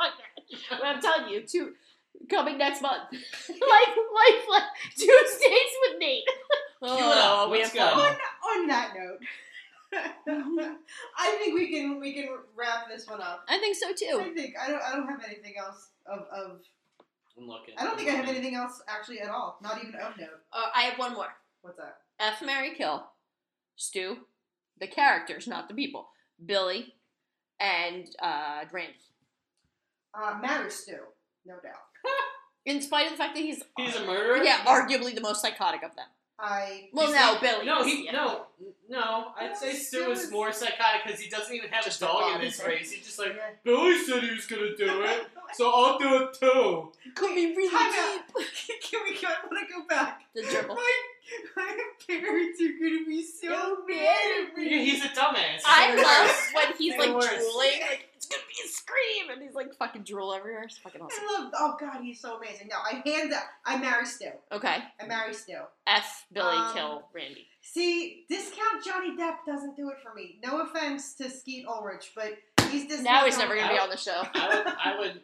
But 0.80 0.86
I'm 0.86 1.02
telling 1.02 1.32
you, 1.32 1.42
two 1.42 1.74
coming 2.30 2.58
next 2.58 2.82
month. 2.82 3.04
life, 3.12 3.20
life, 3.50 4.44
life, 4.50 4.64
Tuesdays 4.96 5.74
with 5.82 6.00
Nate. 6.00 6.24
Cue 6.84 6.90
it 6.90 7.18
up. 7.18 7.50
we 7.52 7.62
have 7.62 7.74
go. 7.74 7.90
fun. 7.92 8.00
On, 8.00 8.62
on 8.62 8.68
that 8.68 8.94
note, 8.96 9.20
I 11.18 11.38
think 11.38 11.54
we 11.54 11.70
can 11.70 12.00
we 12.00 12.14
can 12.14 12.30
wrap 12.56 12.88
this 12.90 13.08
one 13.08 13.22
up. 13.22 13.46
I 13.50 13.60
think 13.60 13.76
so 13.76 13.94
too. 13.94 14.20
I 14.22 14.34
think 14.34 14.56
I 14.60 14.70
don't 14.70 14.82
I 14.82 14.96
don't 14.96 15.08
have 15.08 15.22
anything 15.26 15.56
else 15.60 15.90
of, 16.06 16.20
of 16.32 16.62
I'm 17.38 17.48
looking. 17.48 17.76
I 17.78 17.84
don't 17.84 17.98
think 17.98 18.10
I 18.10 18.14
I'm 18.14 18.26
have 18.26 18.30
anything 18.30 18.56
else 18.56 18.82
actually 18.88 19.20
at 19.20 19.30
all. 19.30 19.60
Not 19.62 19.78
even 19.78 19.96
of 19.96 20.18
note. 20.18 20.30
Uh, 20.54 20.68
I 20.76 20.84
have 20.84 20.98
one 20.98 21.14
more. 21.14 21.34
What's 21.62 21.78
that? 21.78 21.98
F 22.20 22.42
Mary 22.46 22.74
Kill, 22.76 23.06
Stu, 23.76 24.18
the 24.80 24.88
characters, 24.88 25.48
not 25.48 25.68
the 25.68 25.74
people. 25.74 26.10
Billy 26.44 26.96
and 27.60 28.08
uh, 28.22 28.64
Randy. 28.72 28.96
Uh, 30.14 30.38
matters 30.42 30.74
still, 30.76 31.08
no 31.46 31.56
doubt. 31.64 31.76
In 32.66 32.82
spite 32.82 33.06
of 33.08 33.12
the 33.14 33.18
fact 33.18 33.36
that 33.36 33.42
he's 33.42 33.64
He's 33.78 33.96
a 33.96 34.06
murderer. 34.06 34.44
yeah, 34.44 34.60
arguably 34.66 35.16
the 35.16 35.22
most 35.22 35.42
psychotic 35.42 35.84
of 35.84 35.96
them. 35.96 36.06
I 36.44 36.90
Well, 36.92 37.06
He's 37.08 37.16
no, 37.16 37.22
not- 37.34 37.42
Billy. 37.42 37.66
No, 37.66 37.80
is, 37.82 37.86
he 37.88 38.06
yeah. 38.06 38.12
no 38.14 38.46
no. 38.90 39.28
I'd 39.40 39.56
say 39.56 39.74
Stu 39.74 40.10
is 40.12 40.24
is- 40.24 40.32
more 40.32 40.52
psychotic 40.52 41.04
because 41.06 41.20
he 41.20 41.30
doesn't 41.30 41.54
even 41.56 41.70
have 41.70 41.84
Just 41.86 42.02
a 42.02 42.06
dog 42.06 42.32
a 42.32 42.36
in 42.36 42.42
his 42.42 42.58
monster. 42.58 42.68
race. 42.76 42.92
He's 42.92 43.06
just 43.06 43.20
like 43.20 43.36
Yeah. 43.36 43.50
Billy 43.64 43.98
said 44.04 44.24
he 44.24 44.32
was 44.32 44.46
gonna 44.48 44.76
do 44.76 45.02
it, 45.04 45.28
so 45.54 45.70
I'll 45.72 46.00
do 46.00 46.24
it 46.24 46.34
too. 46.40 46.92
Could 47.16 47.36
be 47.36 47.56
really 47.56 47.70
Time 47.70 47.92
deep. 47.92 48.48
can 48.84 49.00
we? 49.06 49.18
I 49.28 49.36
want 49.46 49.68
to 49.68 49.74
go 49.74 49.86
back. 49.88 50.22
The 50.34 50.42
dribble. 50.42 50.76
My, 50.76 51.02
my 51.56 51.78
parents 52.08 52.62
are 52.62 52.80
gonna 52.80 53.06
be 53.06 53.24
so 53.24 53.78
mad 53.88 53.98
at 53.98 54.58
Yeah, 54.58 54.70
me. 54.78 54.86
he's 54.90 55.04
a 55.06 55.10
dumbass. 55.10 55.62
I 55.66 55.96
love 55.96 56.36
when 56.56 56.78
he's 56.78 56.98
like 56.98 57.14
worse. 57.14 57.26
drooling, 57.28 57.80
like 57.82 58.10
it's 58.16 58.26
gonna 58.28 58.42
be 58.48 58.56
a 58.66 58.68
scream, 58.68 59.30
and 59.32 59.42
he's 59.42 59.54
like 59.56 59.74
fucking 59.76 60.04
drool 60.04 60.34
everywhere. 60.34 60.64
It's 60.64 60.78
fucking 60.78 61.02
awesome. 61.02 61.24
I 61.30 61.42
love. 61.42 61.52
Oh 61.58 61.76
God, 61.80 62.02
he's 62.02 62.20
so 62.22 62.38
amazing. 62.38 62.68
No, 62.70 62.78
I 62.78 63.02
hands 63.08 63.34
up. 63.34 63.44
I 63.66 63.78
marry 63.78 64.06
still. 64.06 64.34
Okay, 64.52 64.78
I 65.00 65.06
marry 65.08 65.34
still. 65.34 65.68
F 65.88 66.26
Billy 66.32 66.56
Um, 66.56 66.74
kill 66.74 67.04
Randy. 67.14 67.48
See, 67.62 68.26
discount 68.30 68.84
Johnny 68.84 69.16
Depp 69.16 69.38
doesn't 69.46 69.76
do 69.76 69.90
it 69.90 69.98
for 70.04 70.14
me. 70.16 70.40
No 70.44 70.62
offense 70.62 71.14
to 71.16 71.30
Skeet 71.30 71.66
Ulrich, 71.68 72.12
but 72.16 72.34
he's 72.72 72.84
discount. 72.88 73.04
Now 73.04 73.26
he's 73.26 73.38
never 73.38 73.56
gonna 73.56 73.68
Depp. 73.68 73.74
be 73.76 73.80
on 73.80 73.90
the 73.90 73.98
show. 73.98 74.24
I 74.34 74.48
would, 74.48 74.74
I 74.84 75.00
would 75.00 75.22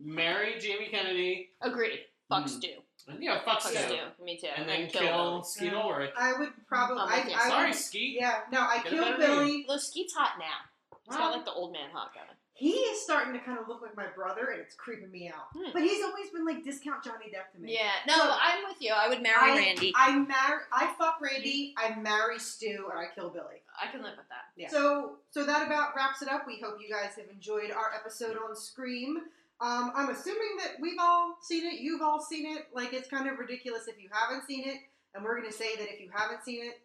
marry 0.00 0.58
Jamie 0.60 0.88
Kennedy. 0.90 1.50
Agreed. 1.60 2.00
Fuck 2.28 2.42
Hmm. 2.44 2.48
Stu. 2.48 2.68
And, 3.06 3.22
yeah, 3.22 3.38
fuck 3.44 3.60
Fuck 3.60 3.72
Stu. 3.72 3.78
Stu. 3.78 4.24
Me 4.24 4.36
too. 4.38 4.48
And 4.56 4.68
then 4.68 4.82
And 4.82 4.92
kill, 4.92 5.02
Billy. 5.32 5.42
Skeet 5.44 5.72
Yeah. 5.72 5.82
Ulrich. 5.82 6.10
I 6.18 6.32
would 6.38 6.50
probably. 6.66 7.02
I'm 7.02 7.28
I. 7.28 7.34
I 7.34 7.48
Sorry, 7.48 7.68
would, 7.70 7.76
Skeet. 7.76 8.16
Yeah, 8.20 8.40
no, 8.50 8.60
I 8.60 8.80
Get 8.82 8.92
killed. 8.92 9.16
Billy. 9.18 9.64
Look, 9.68 9.80
Skeet's 9.80 10.14
hot 10.14 10.32
now. 10.38 10.98
He's 11.06 11.16
got 11.16 11.32
like 11.36 11.44
the 11.44 11.52
old 11.52 11.72
man 11.72 11.90
hot 11.92 12.12
guy. 12.14 12.20
He 12.56 12.70
is 12.70 13.02
starting 13.02 13.32
to 13.34 13.40
kind 13.40 13.58
of 13.58 13.66
look 13.66 13.82
like 13.82 13.96
my 13.96 14.06
brother, 14.14 14.46
and 14.52 14.60
it's 14.60 14.76
creeping 14.76 15.10
me 15.10 15.28
out. 15.28 15.48
Hmm. 15.54 15.70
But 15.72 15.82
he's 15.82 16.02
always 16.04 16.30
been 16.30 16.46
like 16.46 16.62
discount 16.62 17.02
Johnny 17.02 17.26
Depp 17.26 17.50
to 17.54 17.60
me. 17.60 17.74
Yeah. 17.74 17.90
No, 18.06 18.14
So- 18.14 18.30
I'm 18.40 18.62
with 18.68 18.80
you. 18.80 18.92
I 18.94 19.08
would 19.08 19.20
marry 19.22 19.50
I, 19.52 19.56
Randy. 19.56 19.92
I 19.96 20.16
marry. 20.16 20.62
I 20.72 20.94
fuck 20.96 21.20
Randy. 21.20 21.74
I 21.76 21.96
marry 21.96 22.38
Stu, 22.38 22.88
and 22.90 22.98
I 22.98 23.06
kill 23.12 23.28
Billy. 23.30 23.60
I 23.78 23.90
can 23.90 24.02
live 24.04 24.16
with 24.16 24.28
that. 24.28 24.44
Yeah. 24.56 24.68
So, 24.70 25.16
so 25.30 25.44
that 25.44 25.66
about 25.66 25.96
wraps 25.96 26.22
it 26.22 26.28
up. 26.28 26.46
We 26.46 26.60
hope 26.60 26.78
you 26.80 26.88
guys 26.94 27.16
have 27.16 27.26
enjoyed 27.28 27.72
our 27.72 27.90
episode 27.92 28.36
on 28.36 28.54
Scream. 28.54 29.18
Um, 29.60 29.92
I'm 29.94 30.10
assuming 30.10 30.56
that 30.58 30.72
we've 30.80 30.98
all 31.00 31.36
seen 31.42 31.64
it. 31.64 31.80
You've 31.80 32.02
all 32.02 32.20
seen 32.20 32.46
it. 32.46 32.66
Like 32.74 32.92
it's 32.92 33.08
kind 33.08 33.28
of 33.28 33.38
ridiculous 33.38 33.86
if 33.88 34.00
you 34.02 34.08
haven't 34.12 34.46
seen 34.46 34.68
it, 34.68 34.78
and 35.14 35.24
we're 35.24 35.36
gonna 35.40 35.52
say 35.52 35.76
that 35.76 35.92
if 35.92 36.00
you 36.00 36.10
haven't 36.12 36.42
seen 36.44 36.64
it, 36.64 36.80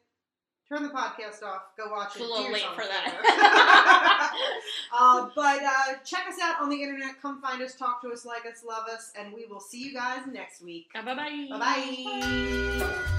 turn 0.69 0.83
the 0.83 0.89
podcast 0.89 1.41
off. 1.43 1.63
Go 1.77 1.91
watch 1.91 2.09
It's 2.15 2.17
it. 2.17 2.21
a 2.21 2.27
little 2.27 2.51
late 2.51 2.61
for 2.75 2.83
that. 2.83 4.31
uh, 4.99 5.29
but 5.35 5.63
uh, 5.63 5.97
check 6.05 6.27
us 6.29 6.35
out 6.41 6.61
on 6.61 6.69
the 6.69 6.81
internet. 6.81 7.19
Come 7.21 7.41
find 7.41 7.61
us, 7.61 7.75
talk 7.75 8.01
to 8.03 8.09
us, 8.11 8.23
like 8.25 8.45
us, 8.45 8.63
love 8.65 8.87
us, 8.87 9.11
and 9.19 9.33
we 9.33 9.45
will 9.47 9.59
see 9.59 9.83
you 9.83 9.93
guys 9.93 10.21
next 10.31 10.61
week. 10.61 10.87
Bye 10.93 11.01
bye. 11.01 11.47
Bye 11.49 11.57
bye. 11.59 13.18